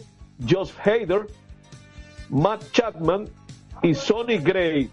Josh 0.48 0.72
Hader, 0.84 1.28
Matt 2.30 2.72
Chapman 2.72 3.30
y 3.82 3.94
Sonny 3.94 4.38
Gray. 4.38 4.90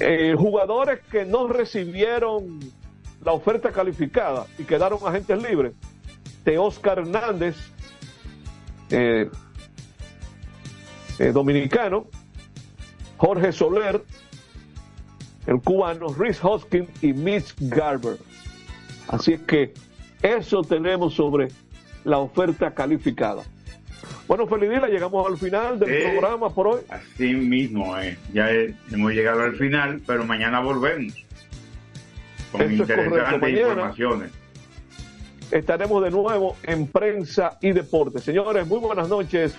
Eh, 0.00 0.34
jugadores 0.38 1.00
que 1.10 1.24
no 1.24 1.48
recibieron 1.48 2.60
la 3.24 3.32
oferta 3.32 3.72
calificada 3.72 4.46
y 4.58 4.64
quedaron 4.64 5.00
agentes 5.04 5.42
libres. 5.42 5.74
De 6.44 6.56
Oscar 6.56 7.00
Hernández, 7.00 7.56
eh, 8.90 9.28
eh, 11.18 11.32
dominicano, 11.32 12.06
Jorge 13.16 13.52
Soler, 13.52 14.04
el 15.46 15.60
cubano, 15.60 16.08
Rhys 16.08 16.42
Hoskins 16.42 16.88
y 17.02 17.12
Mitch 17.12 17.54
Garber. 17.58 18.18
Así 19.08 19.32
es 19.32 19.40
que 19.40 19.74
eso 20.22 20.62
tenemos 20.62 21.14
sobre 21.14 21.48
la 22.04 22.18
oferta 22.18 22.72
calificada. 22.72 23.42
Bueno, 24.28 24.46
Felidila, 24.46 24.86
llegamos 24.88 25.26
al 25.26 25.38
final 25.38 25.78
del 25.78 25.90
Eh, 25.90 26.08
programa 26.10 26.50
por 26.50 26.68
hoy. 26.68 26.80
Así 26.90 27.32
mismo, 27.34 27.98
eh. 27.98 28.16
ya 28.32 28.50
eh, 28.52 28.74
hemos 28.92 29.12
llegado 29.12 29.40
al 29.42 29.56
final, 29.56 30.00
pero 30.06 30.24
mañana 30.24 30.60
volvemos 30.60 31.14
con 32.52 32.70
interesantes 32.70 33.40
Mañana- 33.40 33.60
informaciones. 33.70 34.30
Estaremos 35.50 36.04
de 36.04 36.10
nuevo 36.10 36.56
en 36.62 36.86
prensa 36.88 37.56
y 37.62 37.72
deporte. 37.72 38.18
Señores, 38.18 38.66
muy 38.66 38.78
buenas 38.80 39.08
noches. 39.08 39.56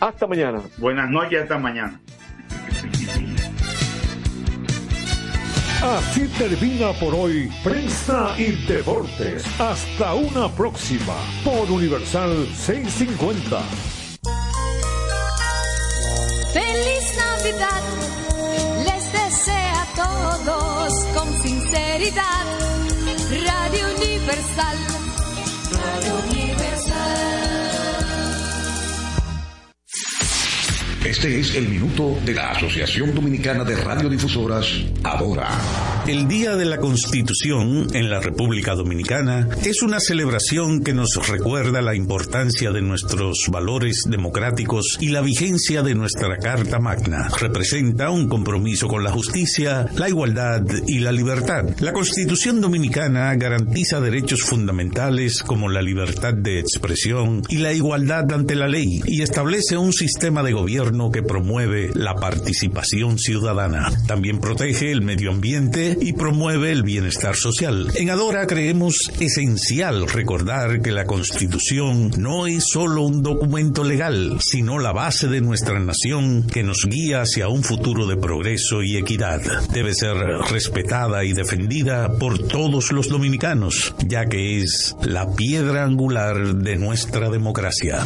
Hasta 0.00 0.26
mañana. 0.26 0.62
Buenas 0.78 1.10
noches, 1.10 1.42
hasta 1.42 1.58
mañana. 1.58 2.00
Así 5.84 6.26
termina 6.38 6.94
por 6.94 7.14
hoy 7.14 7.52
Prensa 7.62 8.34
y 8.38 8.52
Deportes. 8.66 9.44
Hasta 9.60 10.14
una 10.14 10.48
próxima 10.48 11.14
por 11.44 11.70
Universal 11.70 12.48
650. 12.56 13.60
Feliz 16.54 17.16
Navidad, 17.18 17.82
les 18.86 19.12
desea 19.12 19.82
a 19.82 19.86
todos 19.94 21.04
con 21.14 21.42
sinceridad. 21.42 22.46
Radio 23.44 23.86
Universal, 23.98 24.76
Radio 25.70 26.14
Universal. 26.30 27.43
Este 31.04 31.38
es 31.38 31.54
el 31.54 31.68
minuto 31.68 32.18
de 32.24 32.32
la 32.32 32.52
Asociación 32.52 33.14
Dominicana 33.14 33.62
de 33.62 33.76
Radiodifusoras, 33.76 34.66
Adora. 35.02 35.50
El 36.06 36.28
Día 36.28 36.56
de 36.56 36.64
la 36.64 36.78
Constitución 36.78 37.88
en 37.92 38.08
la 38.08 38.20
República 38.20 38.74
Dominicana 38.74 39.48
es 39.66 39.82
una 39.82 40.00
celebración 40.00 40.82
que 40.82 40.94
nos 40.94 41.28
recuerda 41.28 41.82
la 41.82 41.94
importancia 41.94 42.70
de 42.70 42.80
nuestros 42.80 43.48
valores 43.50 44.04
democráticos 44.06 44.96
y 44.98 45.08
la 45.08 45.20
vigencia 45.20 45.82
de 45.82 45.94
nuestra 45.94 46.38
Carta 46.38 46.78
Magna. 46.78 47.28
Representa 47.38 48.08
un 48.08 48.26
compromiso 48.26 48.88
con 48.88 49.04
la 49.04 49.10
justicia, 49.10 49.86
la 49.96 50.08
igualdad 50.08 50.62
y 50.86 51.00
la 51.00 51.12
libertad. 51.12 51.64
La 51.80 51.92
Constitución 51.92 52.62
Dominicana 52.62 53.34
garantiza 53.34 54.00
derechos 54.00 54.42
fundamentales 54.42 55.42
como 55.42 55.68
la 55.68 55.82
libertad 55.82 56.32
de 56.32 56.60
expresión 56.60 57.42
y 57.50 57.58
la 57.58 57.74
igualdad 57.74 58.32
ante 58.32 58.54
la 58.54 58.68
ley 58.68 59.02
y 59.06 59.20
establece 59.20 59.76
un 59.76 59.92
sistema 59.92 60.42
de 60.42 60.54
gobierno 60.94 61.10
que 61.10 61.22
promueve 61.22 61.90
la 61.94 62.14
participación 62.14 63.18
ciudadana. 63.18 63.90
También 64.06 64.38
protege 64.38 64.92
el 64.92 65.02
medio 65.02 65.30
ambiente 65.30 65.96
y 66.00 66.12
promueve 66.12 66.70
el 66.70 66.82
bienestar 66.82 67.34
social. 67.34 67.90
En 67.94 68.10
Adora 68.10 68.46
creemos 68.46 69.10
esencial 69.18 70.06
recordar 70.08 70.82
que 70.82 70.92
la 70.92 71.06
Constitución 71.06 72.12
no 72.18 72.46
es 72.46 72.68
solo 72.68 73.02
un 73.02 73.22
documento 73.22 73.82
legal, 73.82 74.38
sino 74.40 74.78
la 74.78 74.92
base 74.92 75.26
de 75.26 75.40
nuestra 75.40 75.80
nación 75.80 76.46
que 76.46 76.62
nos 76.62 76.86
guía 76.88 77.22
hacia 77.22 77.48
un 77.48 77.64
futuro 77.64 78.06
de 78.06 78.16
progreso 78.16 78.82
y 78.82 78.96
equidad. 78.96 79.40
Debe 79.72 79.94
ser 79.94 80.16
respetada 80.50 81.24
y 81.24 81.32
defendida 81.32 82.12
por 82.18 82.38
todos 82.46 82.92
los 82.92 83.08
dominicanos, 83.08 83.94
ya 84.06 84.26
que 84.26 84.58
es 84.58 84.94
la 85.02 85.34
piedra 85.34 85.84
angular 85.84 86.54
de 86.54 86.76
nuestra 86.76 87.30
democracia. 87.30 88.04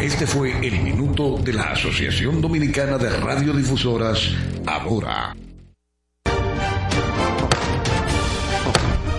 Este 0.00 0.26
fue 0.26 0.52
el 0.66 0.82
minuto 0.82 1.38
de 1.38 1.54
la 1.54 1.70
Asociación 1.70 2.25
Dominicana 2.26 2.98
de 2.98 3.08
Radiodifusoras, 3.08 4.32
Adora. 4.66 5.36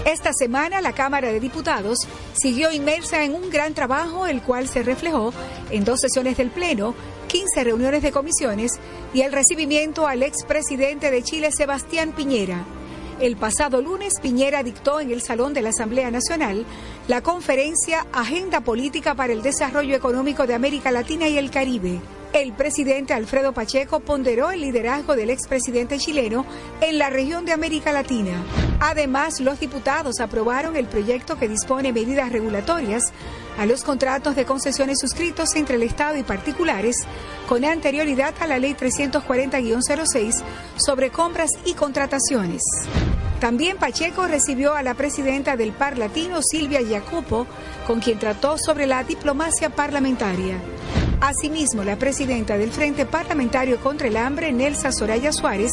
Esta 0.06 0.34
semana 0.34 0.82
la 0.82 0.92
Cámara 0.92 1.30
de 1.32 1.40
Diputados 1.40 2.00
siguió 2.34 2.70
inmersa 2.70 3.24
en 3.24 3.34
un 3.34 3.50
gran 3.50 3.74
trabajo, 3.74 4.28
el 4.28 4.42
cual 4.42 4.68
se 4.68 4.84
reflejó 4.84 5.34
en 5.72 5.86
dos 5.86 6.02
sesiones 6.02 6.36
del 6.36 6.50
Pleno, 6.50 6.94
15 7.30 7.64
reuniones 7.64 8.04
de 8.04 8.12
comisiones 8.12 8.74
y 9.14 9.22
el 9.22 9.32
recibimiento 9.32 10.06
al 10.06 10.22
expresidente 10.22 11.10
de 11.10 11.24
Chile, 11.24 11.52
Sebastián 11.54 12.12
Piñera. 12.12 12.66
El 13.22 13.38
pasado 13.38 13.82
lunes, 13.82 14.16
Piñera 14.22 14.64
dictó 14.64 15.00
en 15.00 15.12
el 15.12 15.22
Salón 15.22 15.54
de 15.54 15.62
la 15.62 15.70
Asamblea 15.70 16.12
Nacional 16.12 16.66
la 17.08 17.22
conferencia 17.22 18.06
Agenda 18.12 18.60
Política 18.62 19.16
para 19.16 19.32
el 19.32 19.42
Desarrollo 19.42 19.96
Económico 19.96 20.46
de 20.46 20.56
América 20.56 20.92
Latina 20.92 21.30
y 21.30 21.38
el 21.38 21.52
Caribe. 21.52 22.02
El 22.34 22.54
presidente 22.54 23.14
Alfredo 23.14 23.54
Pacheco 23.54 24.02
ponderó 24.02 24.52
el 24.52 24.62
liderazgo 24.62 25.16
del 25.16 25.30
expresidente 25.30 25.98
chileno 25.98 26.46
en 26.82 26.98
la 26.98 27.10
región 27.10 27.46
de 27.46 27.54
América 27.54 27.92
Latina. 27.92 28.44
Además, 28.80 29.40
los 29.40 29.60
diputados 29.60 30.20
aprobaron 30.20 30.76
el 30.76 30.88
proyecto 30.88 31.40
que 31.40 31.48
dispone 31.48 31.94
medidas 31.94 32.32
regulatorias 32.32 33.04
a 33.58 33.66
los 33.66 33.84
contratos 33.84 34.36
de 34.36 34.46
concesiones 34.46 35.00
suscritos 35.00 35.56
entre 35.56 35.78
el 35.78 35.84
Estado 35.84 36.18
y 36.18 36.24
particulares 36.24 36.98
con 37.48 37.66
anterioridad 37.66 38.36
a 38.40 38.48
la 38.48 38.60
Ley 38.60 38.76
340-06 38.76 40.44
sobre 40.76 41.10
compras 41.10 41.50
y 41.66 41.74
contrataciones. 41.74 42.62
También 43.40 43.78
Pacheco 43.78 44.28
recibió 44.28 44.74
a 44.74 44.84
la 44.84 44.96
presidenta 44.96 45.56
del 45.58 45.72
Par 45.72 45.98
Latino, 45.98 46.42
Silvia 46.42 46.82
Jacopo, 46.88 47.48
con 47.86 48.00
quien 48.00 48.20
trató 48.20 48.58
sobre 48.58 48.86
la 48.86 49.04
diplomacia 49.04 49.70
parlamentaria. 49.70 50.58
Asimismo, 51.20 51.84
la 51.84 51.98
presidenta 51.98 52.58
del 52.58 52.72
Frente 52.72 53.06
Parlamentario 53.06 53.80
contra 53.80 54.08
el 54.08 54.18
Hambre, 54.18 54.52
Nelsa 54.52 54.92
Soraya 54.92 55.32
Suárez, 55.32 55.72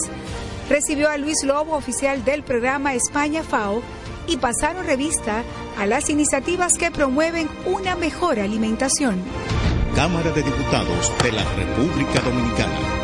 recibió 0.70 1.10
a 1.10 1.18
Luis 1.18 1.44
Lobo, 1.44 1.76
oficial 1.76 2.24
del 2.24 2.42
programa 2.42 2.94
España 2.94 3.42
FAO, 3.42 3.82
y 4.26 4.38
pasaron 4.38 4.86
revista 4.86 5.42
a 5.78 5.84
las 5.84 6.08
iniciativas 6.08 6.78
que 6.78 6.90
promueven 6.90 7.48
una 7.66 7.94
mejor 7.94 8.40
alimentación. 8.40 9.22
Cámara 9.94 10.30
de 10.30 10.42
Diputados 10.42 11.12
de 11.22 11.32
la 11.32 11.44
República 11.54 12.20
Dominicana. 12.20 13.03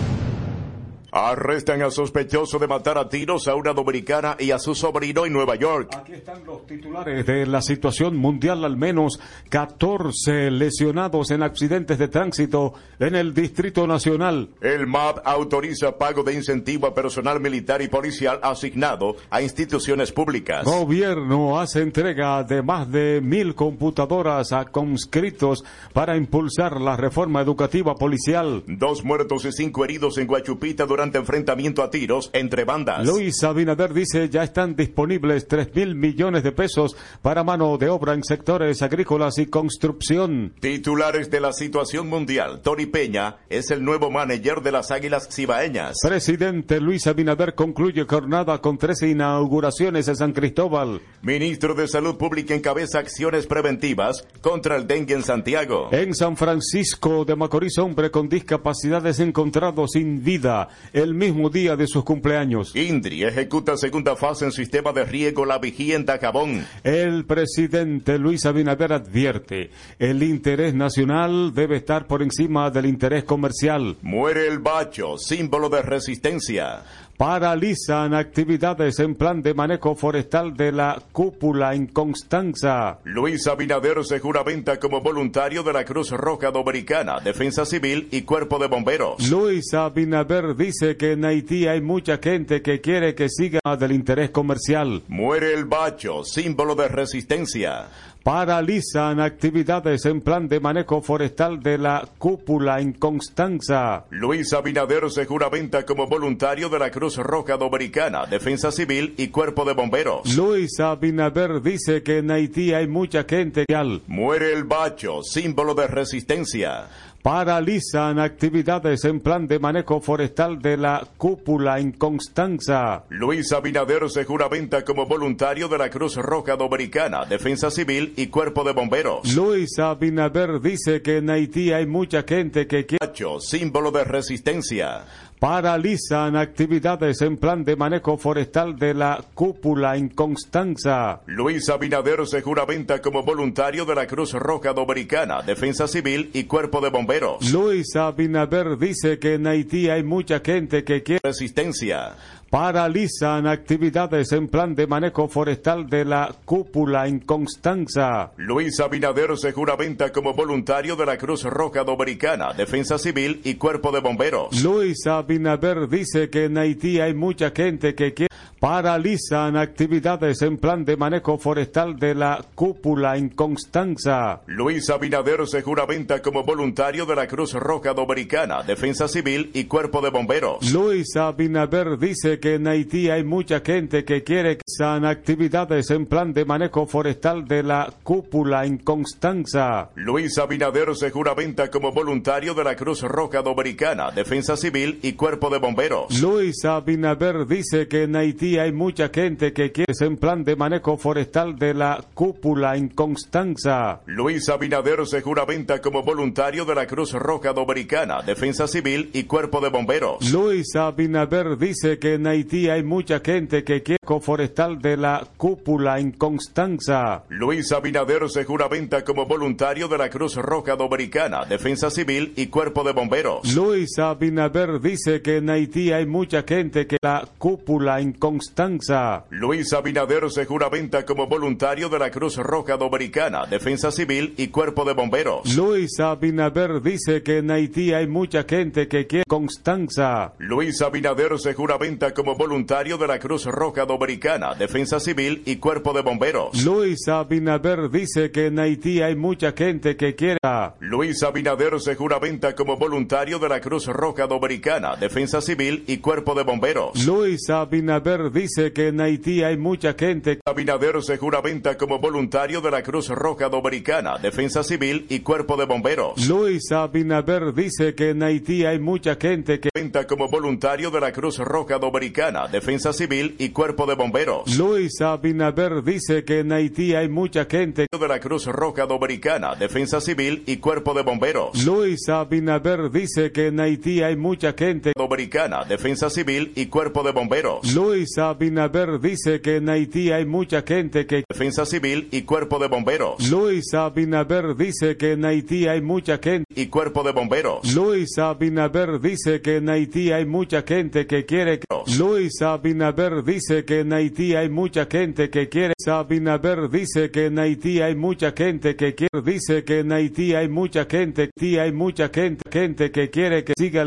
Arrestan 1.13 1.81
a 1.81 1.91
sospechoso 1.91 2.57
de 2.57 2.67
matar 2.67 2.97
a 2.97 3.09
tiros 3.09 3.49
a 3.49 3.55
una 3.55 3.73
dominicana 3.73 4.37
y 4.39 4.51
a 4.51 4.59
su 4.59 4.73
sobrino 4.73 5.25
en 5.25 5.33
Nueva 5.33 5.55
York. 5.55 5.89
Aquí 5.93 6.13
están 6.13 6.45
los 6.45 6.65
titulares 6.65 7.25
de 7.25 7.45
la 7.45 7.61
situación 7.61 8.15
mundial, 8.15 8.63
al 8.63 8.77
menos 8.77 9.19
14 9.49 10.51
lesionados 10.51 11.31
en 11.31 11.43
accidentes 11.43 11.97
de 11.97 12.07
tránsito 12.07 12.75
en 12.97 13.15
el 13.15 13.33
Distrito 13.33 13.85
Nacional. 13.87 14.51
El 14.61 14.87
MAP 14.87 15.17
autoriza 15.25 15.97
pago 15.97 16.23
de 16.23 16.33
incentivo 16.33 16.87
a 16.87 16.95
personal 16.95 17.41
militar 17.41 17.81
y 17.81 17.89
policial 17.89 18.39
asignado 18.41 19.17
a 19.29 19.41
instituciones 19.41 20.13
públicas. 20.13 20.63
Gobierno 20.63 21.59
hace 21.59 21.81
entrega 21.81 22.41
de 22.43 22.61
más 22.61 22.89
de 22.89 23.19
mil 23.21 23.53
computadoras 23.53 24.53
a 24.53 24.63
conscritos 24.63 25.65
para 25.91 26.15
impulsar 26.15 26.79
la 26.79 26.95
reforma 26.95 27.41
educativa 27.41 27.95
policial. 27.95 28.63
Dos 28.65 29.03
muertos 29.03 29.43
y 29.43 29.51
cinco 29.51 29.83
heridos 29.83 30.17
en 30.17 30.27
Guachupita 30.27 30.85
durante 30.85 31.00
durante 31.01 31.17
enfrentamiento 31.17 31.81
a 31.81 31.89
tiros 31.89 32.29
entre 32.31 32.63
bandas. 32.63 33.07
Luis 33.07 33.43
Abinader 33.43 33.91
dice 33.91 34.29
ya 34.29 34.43
están 34.43 34.75
disponibles 34.75 35.47
3 35.47 35.73
mil 35.73 35.95
millones 35.95 36.43
de 36.43 36.51
pesos 36.51 36.95
para 37.23 37.43
mano 37.43 37.75
de 37.79 37.89
obra 37.89 38.13
en 38.13 38.23
sectores 38.23 38.83
agrícolas 38.83 39.39
y 39.39 39.47
construcción. 39.47 40.53
Titulares 40.59 41.31
de 41.31 41.39
la 41.39 41.53
situación 41.53 42.07
mundial. 42.07 42.61
Tony 42.61 42.85
Peña 42.85 43.37
es 43.49 43.71
el 43.71 43.83
nuevo 43.83 44.11
manager 44.11 44.61
de 44.61 44.71
las 44.71 44.91
Águilas 44.91 45.27
Cibaeñas. 45.31 45.95
Presidente 46.07 46.79
Luis 46.79 47.07
Abinader 47.07 47.55
concluye 47.55 48.05
jornada 48.05 48.59
con 48.61 48.77
tres 48.77 49.01
inauguraciones 49.01 50.07
en 50.07 50.15
San 50.17 50.33
Cristóbal. 50.33 51.01
Ministro 51.23 51.73
de 51.73 51.87
Salud 51.87 52.15
Pública 52.17 52.53
encabeza 52.53 52.99
acciones 52.99 53.47
preventivas 53.47 54.23
contra 54.41 54.75
el 54.75 54.85
dengue 54.85 55.15
en 55.15 55.23
Santiago. 55.23 55.89
En 55.91 56.13
San 56.13 56.37
Francisco 56.37 57.25
de 57.25 57.35
Macorís, 57.35 57.79
hombre 57.79 58.11
con 58.11 58.29
discapacidades 58.29 59.19
encontrado 59.19 59.87
sin 59.87 60.23
vida 60.23 60.69
el 60.93 61.13
mismo 61.13 61.49
día 61.49 61.75
de 61.75 61.87
sus 61.87 62.03
cumpleaños. 62.03 62.75
Indri 62.75 63.23
ejecuta 63.23 63.77
segunda 63.77 64.15
fase 64.15 64.45
en 64.45 64.51
sistema 64.51 64.91
de 64.91 65.05
riego 65.05 65.45
La 65.45 65.59
Vigía 65.59 65.95
en 65.95 66.05
Dajabón. 66.05 66.65
El 66.83 67.25
presidente 67.25 68.17
Luis 68.17 68.45
Abinader 68.45 68.93
advierte, 68.93 69.71
el 69.99 70.23
interés 70.23 70.73
nacional 70.73 71.53
debe 71.53 71.77
estar 71.77 72.07
por 72.07 72.21
encima 72.21 72.69
del 72.69 72.85
interés 72.85 73.23
comercial. 73.23 73.97
Muere 74.01 74.47
el 74.47 74.59
bacho, 74.59 75.17
símbolo 75.17 75.69
de 75.69 75.81
resistencia. 75.81 76.83
Paralizan 77.21 78.15
actividades 78.15 78.97
en 78.97 79.13
plan 79.13 79.43
de 79.43 79.53
manejo 79.53 79.93
forestal 79.93 80.57
de 80.57 80.71
la 80.71 80.99
cúpula 81.11 81.75
en 81.75 81.85
Constanza. 81.85 82.97
Luis 83.03 83.45
Abinader 83.45 84.03
se 84.03 84.17
juramenta 84.17 84.79
como 84.79 85.01
voluntario 85.01 85.61
de 85.61 85.71
la 85.71 85.85
Cruz 85.85 86.09
Roja 86.09 86.49
Dominicana, 86.49 87.19
Defensa 87.19 87.63
Civil 87.63 88.07
y 88.09 88.23
Cuerpo 88.23 88.57
de 88.57 88.65
Bomberos. 88.65 89.29
Luis 89.29 89.71
Abinader 89.71 90.55
dice 90.55 90.97
que 90.97 91.11
en 91.11 91.23
Haití 91.23 91.67
hay 91.67 91.79
mucha 91.79 92.17
gente 92.17 92.63
que 92.63 92.81
quiere 92.81 93.13
que 93.13 93.29
siga 93.29 93.59
del 93.77 93.91
interés 93.91 94.31
comercial. 94.31 95.03
Muere 95.07 95.53
el 95.53 95.65
bacho, 95.65 96.23
símbolo 96.23 96.73
de 96.73 96.87
resistencia. 96.87 97.85
Paralizan 98.23 99.19
actividades 99.19 100.05
en 100.05 100.21
plan 100.21 100.47
de 100.47 100.59
manejo 100.59 101.01
forestal 101.01 101.59
de 101.63 101.79
la 101.79 102.07
cúpula 102.19 102.79
en 102.79 102.93
Constanza. 102.93 104.05
Luis 104.11 104.53
Abinader 104.53 105.09
se 105.09 105.25
juramenta 105.25 105.83
como 105.87 106.05
voluntario 106.05 106.69
de 106.69 106.77
la 106.77 106.91
Cruz 106.91 107.17
Roja 107.17 107.57
Dominicana, 107.57 108.27
Defensa 108.27 108.71
Civil 108.71 109.15
y 109.17 109.29
Cuerpo 109.29 109.65
de 109.65 109.73
Bomberos. 109.73 110.35
Luis 110.35 110.79
Abinader 110.79 111.63
dice 111.63 112.03
que 112.03 112.19
en 112.19 112.29
Haití 112.29 112.73
hay 112.73 112.87
mucha 112.87 113.23
gente 113.23 113.65
que 113.67 113.75
al 113.75 114.03
Muere 114.05 114.53
el 114.53 114.65
bacho, 114.65 115.23
símbolo 115.23 115.73
de 115.73 115.87
resistencia. 115.87 116.89
Paralizan 117.21 118.19
actividades 118.19 119.05
en 119.05 119.19
plan 119.19 119.47
de 119.47 119.59
manejo 119.59 120.01
forestal 120.01 120.59
de 120.59 120.75
la 120.75 121.07
cúpula 121.17 121.79
en 121.79 121.91
Constanza. 121.91 123.03
Luis 123.09 123.51
Abinader 123.51 124.09
se 124.09 124.25
juramenta 124.25 124.83
como 124.83 125.05
voluntario 125.05 125.67
de 125.67 125.77
la 125.77 125.89
Cruz 125.89 126.15
Roja 126.15 126.55
Dominicana, 126.55 127.25
Defensa 127.25 127.69
Civil 127.69 128.13
y 128.17 128.27
Cuerpo 128.27 128.63
de 128.63 128.73
Bomberos. 128.73 129.35
Luis 129.35 129.77
Abinader 129.77 130.59
dice 130.61 131.01
que 131.03 131.17
en 131.17 131.29
Haití 131.29 131.71
hay 131.71 131.85
mucha 131.85 132.23
gente 132.23 132.65
que 132.65 132.85
quiere 132.87 133.01
símbolo 133.39 133.91
de 133.91 134.03
resistencia. 134.03 135.03
Paralizan 135.41 136.35
actividades 136.35 137.19
en 137.23 137.35
plan 137.35 137.63
de 137.63 137.75
manejo 137.75 138.15
forestal 138.15 138.77
de 138.77 138.93
la 138.93 139.23
cúpula 139.33 139.97
en 139.97 140.09
Constanza. 140.09 141.21
Luis 141.25 141.67
Abinader 141.67 142.27
se 142.27 142.43
juramenta 142.43 143.01
como 143.01 143.23
voluntario 143.23 143.83
de 143.83 143.95
la 143.95 144.05
Cruz 144.05 144.33
Roja 144.33 144.71
Dominicana, 144.71 145.41
Defensa 145.41 145.87
Civil 145.87 146.29
y 146.33 146.43
Cuerpo 146.43 146.79
de 146.79 146.91
Bomberos. 146.91 147.51
Luis 147.51 147.95
Abinader 147.95 148.77
dice 148.77 149.17
que 149.17 149.33
en 149.33 149.47
Haití 149.47 149.89
hay 149.89 150.03
mucha 150.03 150.41
gente 150.41 150.83
que 150.83 151.01
quiere 151.01 151.21
Resistencia. 151.23 152.13
Paralizan 152.51 153.47
actividades 153.47 154.33
en 154.33 154.49
plan 154.49 154.75
de 154.75 154.85
manejo 154.85 155.29
forestal 155.29 155.89
de 155.89 156.03
la 156.03 156.35
cúpula 156.43 157.07
en 157.07 157.19
Constanza. 157.19 158.33
Luis 158.35 158.77
Abinader 158.81 159.37
se 159.37 159.53
juramenta 159.53 160.11
como 160.11 160.33
voluntario 160.33 160.97
de 160.97 161.05
la 161.05 161.17
Cruz 161.17 161.45
Roja 161.45 161.85
Dominicana, 161.85 162.51
Defensa 162.51 162.97
Civil 162.97 163.39
y 163.45 163.55
Cuerpo 163.55 163.93
de 163.93 164.01
Bomberos. 164.01 164.61
Luis 164.61 165.07
Abinader 165.07 165.87
dice 165.87 166.29
que 166.29 166.45
en 166.45 166.57
Haití 166.57 166.99
hay 166.99 167.13
mucha 167.13 167.51
gente 167.51 167.95
que 167.95 168.13
quiere 168.13 168.31
paralizan 168.61 169.57
actividades 169.57 170.43
en 170.43 170.55
plan 170.55 170.85
de 170.85 170.95
manejo 170.95 171.39
forestal 171.39 171.97
de 171.97 172.13
la 172.13 172.45
cúpula 172.53 173.17
en 173.17 173.29
Constanza. 173.29 174.41
Luis 174.45 174.87
Abinader 174.91 175.47
se 175.47 175.63
juramenta 175.63 176.21
como 176.21 176.43
voluntario 176.43 177.07
de 177.07 177.15
la 177.15 177.27
Cruz 177.27 177.53
Roja 177.53 177.95
Dominicana, 177.95 178.61
Defensa 178.61 179.07
Civil 179.07 179.49
y 179.55 179.63
Cuerpo 179.63 179.99
de 179.99 180.11
Bomberos. 180.11 180.71
Luis 180.71 181.15
Abinader 181.15 181.97
dice 181.97 182.39
que 182.41 182.55
en 182.55 182.67
Haití 182.67 183.09
hay 183.09 183.23
mucha 183.23 183.61
gente 183.61 184.03
que 184.03 184.23
quiere 184.23 184.57
que 184.57 184.63
sean 184.65 185.05
actividades 185.05 185.89
en 185.91 186.05
plan 186.05 186.33
de 186.33 186.43
manejo 186.43 186.85
forestal 186.85 187.47
de 187.47 187.63
la 187.63 187.93
cúpula 188.03 188.65
en 188.65 188.79
Constanza. 188.79 189.91
Luis 189.95 190.37
Abinader 190.37 190.93
se 190.95 191.11
juramenta 191.11 191.71
como 191.71 191.93
voluntario 191.93 192.53
de 192.53 192.65
la 192.65 192.75
Cruz 192.75 193.01
Roja 193.03 193.41
Dominicana, 193.41 194.11
Defensa 194.11 194.57
Civil 194.57 194.99
y 195.01 195.13
Cuerpo 195.13 195.49
de 195.49 195.59
Bomberos. 195.59 196.19
Luis 196.19 196.65
Abinader 196.65 197.47
dice 197.47 197.87
que 197.87 198.03
en 198.03 198.17
Haití 198.17 198.57
hay 198.57 198.73
mucha 198.73 199.07
gente 199.07 199.53
que 199.53 199.71
quiere 199.71 199.93
en 200.01 200.17
plan 200.17 200.43
de 200.43 200.55
manejo 200.55 200.97
forestal 200.97 201.57
de 201.59 201.73
la 201.73 202.03
cúpula 202.13 202.75
en 202.75 202.89
Constanza. 202.89 204.01
Luis 204.07 204.49
Abinader 204.49 205.05
se 205.05 205.21
juramenta 205.21 205.79
como 205.79 206.01
voluntario 206.01 206.65
de 206.65 206.75
la 206.75 206.87
Cruz 206.87 207.13
Roja 207.13 207.53
Dominicana, 207.53 208.21
Defensa 208.23 208.67
Civil 208.67 209.11
y 209.13 209.23
Cuerpo 209.23 209.61
de 209.61 209.69
Bomberos. 209.69 210.31
Luis 210.31 210.75
Abinader 210.75 211.57
dice 211.57 211.99
que 211.99 212.15
en 212.15 212.25
Haití 212.31 212.69
hay 212.69 212.83
mucha 212.83 213.19
gente 213.19 213.63
que 213.63 213.83
quiere 213.83 213.99
forestal 214.19 214.81
de 214.81 214.97
la 214.97 215.25
cúpula 215.37 215.99
en 215.99 216.11
Constanza. 216.11 217.23
Luis 217.29 217.71
Abinader 217.71 218.29
se 218.29 218.43
juramenta 218.43 219.03
como 219.03 219.25
voluntario 219.25 219.87
de 219.87 219.97
la 219.97 220.09
Cruz 220.09 220.35
Roja 220.35 220.75
Dominicana, 220.75 221.45
Defensa 221.45 221.89
Civil 221.89 222.33
y 222.35 222.47
Cuerpo 222.47 222.83
de 222.83 222.91
Bomberos. 222.91 223.53
Luis 223.55 223.97
Abinader 223.99 224.81
dice 224.81 225.21
que 225.21 225.37
en 225.37 225.49
Haití 225.49 225.91
hay 225.91 226.05
mucha 226.05 226.43
gente 226.43 226.87
que 226.87 226.97
la 227.01 227.27
cúpula 227.37 228.01
en 228.01 228.13
Constanza. 228.13 229.25
Luis 229.29 229.71
Abinader 229.73 230.29
se 230.29 230.45
juramenta 230.45 231.05
como 231.05 231.27
voluntario 231.27 231.87
de 231.89 231.99
la 231.99 232.11
Cruz 232.11 232.37
Roja 232.37 232.77
Dominicana, 232.77 233.45
Defensa 233.45 233.91
Civil 233.91 234.33
y 234.37 234.47
Cuerpo 234.47 234.83
de 234.83 234.93
Bomberos. 234.93 235.55
Luis 235.55 235.99
Abinader 235.99 236.81
dice 236.81 237.23
que 237.23 237.37
en 237.37 237.51
Haití 237.51 237.93
hay 237.93 238.07
mucha 238.07 238.43
gente 238.43 238.87
que 238.87 239.07
quiere 239.07 239.23
Constanza. 239.27 240.33
Luis 240.39 240.81
Abinader 240.81 241.37
se 241.39 241.53
juramenta 241.53 242.13
como 242.13 242.20
voluntario 242.23 242.97
de 242.97 243.07
la 243.07 243.19
Cruz 243.19 243.45
Roja 243.45 243.85
Dominicana, 243.85 244.53
Defensa 244.55 244.99
Civil 244.99 245.41
y 245.45 245.57
Cuerpo 245.57 245.93
de 245.93 246.01
Bomberos. 246.01 246.63
Luis 246.63 247.07
Abinader 247.07 247.89
dice 247.89 248.31
que 248.31 248.47
en 248.47 248.59
Haití 248.59 249.01
hay 249.01 249.15
mucha 249.15 249.51
gente 249.53 249.95
que 249.95 250.15
quiere 250.15 250.37
Luis 250.79 251.21
Abinader 251.23 251.79
se 251.79 251.95
juramenta 251.95 252.55
como 252.55 252.77
voluntario 252.77 253.37
de 253.37 253.49
la 253.49 253.61
Cruz 253.61 253.87
Roja 253.87 254.27
Dominicana, 254.27 254.95
Defensa 254.95 255.41
Civil 255.41 255.83
y 255.87 255.97
Cuerpo 255.97 256.33
de 256.33 256.43
Bomberos. 256.43 257.05
Luis 257.05 257.49
Abinader 257.49 258.31
dice 258.31 258.73
que 258.73 258.87
en 258.87 259.01
Haití 259.01 259.43
hay 259.43 259.57
mucha 259.57 259.93
gente 259.93 260.39
Abinader 260.45 261.01
se 261.03 261.17
juramenta 261.17 261.77
como 261.77 261.99
voluntario 261.99 262.61
de 262.61 262.71
la 262.71 262.81
Cruz 262.81 263.09
Roja 263.09 263.49
Dominicana, 263.49 264.17
Defensa 264.17 264.63
Civil 264.63 265.05
y 265.09 265.19
Cuerpo 265.19 265.57
de 265.57 265.65
Bomberos. 265.65 266.27
Luis 266.27 266.71
Abinader 266.71 267.53
dice 267.53 267.93
que 267.95 268.09
en 268.09 268.23
Haití 268.23 268.65
hay 268.65 268.79
mucha 268.79 269.15
gente 269.15 269.59
que 269.59 269.69
Juramenta 269.73 270.05
como 270.05 270.27
voluntario 270.27 270.91
de 270.91 270.99
la 270.99 271.11
Cruz 271.11 271.37
Roja 271.39 271.79
Dominicana, 271.79 272.10
Defensa 272.51 272.91
Civil 272.93 273.35
y 273.39 273.49
Cuerpo 273.49 273.85
de 273.85 273.95
Bomberos. 273.95 274.57
Luis 274.57 274.99
Abinader 275.01 275.81
dice 275.83 276.23
que 276.25 276.39
en 276.39 276.51
Haití 276.51 276.93
hay 276.93 277.07
mucha 277.07 277.45
gente 277.45 277.87
de 277.91 278.07
la 278.07 278.19
Cruz 278.19 278.45
Roja 278.47 278.85
Dominicana, 278.85 279.55
Defensa 279.55 280.01
Civil 280.01 280.43
y 280.45 280.57
Cuerpo 280.57 280.93
de 280.93 281.03
Bomberos. 281.03 281.63
Luis 281.65 282.09
Abinader 282.09 282.91
dice 282.91 283.31
que 283.31 283.47
en 283.47 283.59
Haití 283.59 284.01
hay 284.01 284.15
mucha 284.17 284.53
gente 284.53 284.91
Dominicana, 284.95 285.63
Defensa 285.63 286.09
Civil 286.09 286.51
y 286.55 286.65
Cuerpo 286.65 287.03
de 287.03 287.11
Bomberos. 287.11 287.73
Luis 287.73 288.17
Abinader 288.17 288.99
dice 288.99 289.39
que 289.41 289.57
en 289.57 289.69
Haití 289.69 290.11
hay 290.11 290.25
mucha 290.25 290.63
gente 290.63 291.05
que 291.05 291.23
Defensa 291.29 291.65
Civil 291.65 292.09
y 292.11 292.23
Cuerpo 292.23 292.59
de 292.59 292.67
Bomberos. 292.67 293.29
Luis 293.29 293.73
Abinader 293.73 294.55
dice 294.55 294.97
que 294.97 295.13
en 295.13 295.23
Haití 295.25 295.67
hay 295.67 295.81
mucha 295.81 296.17
gente 296.17 296.45
Y 296.55 296.67
Cuerpo 296.67 297.03
de 297.03 297.13
Bomberos. 297.13 297.73
Luis 297.73 298.17
Abinader 298.17 298.99
dice 298.99 299.41
que 299.41 299.57
en 299.57 299.69
Haití 299.69 300.11
hay 300.11 300.25
mucha 300.25 300.63
gente 300.63 301.07
que 301.07 301.25
quiere 301.25 301.59
Luis 301.97 302.41
Abinader 302.41 303.23
dice 303.23 303.65
que 303.65 303.81
en 303.81 303.91
Haití 303.91 304.35
hay 304.35 304.49
mucha 304.49 304.85
gente 304.85 305.29
que 305.29 305.49
quiere. 305.49 305.73
Abinader 305.87 306.69
dice 306.69 307.11
que 307.11 307.25
en 307.25 307.39
Haití 307.39 307.81
hay 307.81 307.95
mucha 307.95 308.31
gente 308.31 308.75
que 308.75 308.95
quiere. 308.95 309.21
Dice 309.23 309.63
que 309.63 309.79
en 309.79 309.91
Haití 309.91 310.33
hay 310.33 310.47
mucha 310.47 310.85
gente 310.85 311.31
hay 311.59 311.71
mucha 311.71 312.09
gente 312.09 312.91
que 312.91 313.09
quiere 313.09 313.43
que 313.43 313.53
siga 313.57 313.79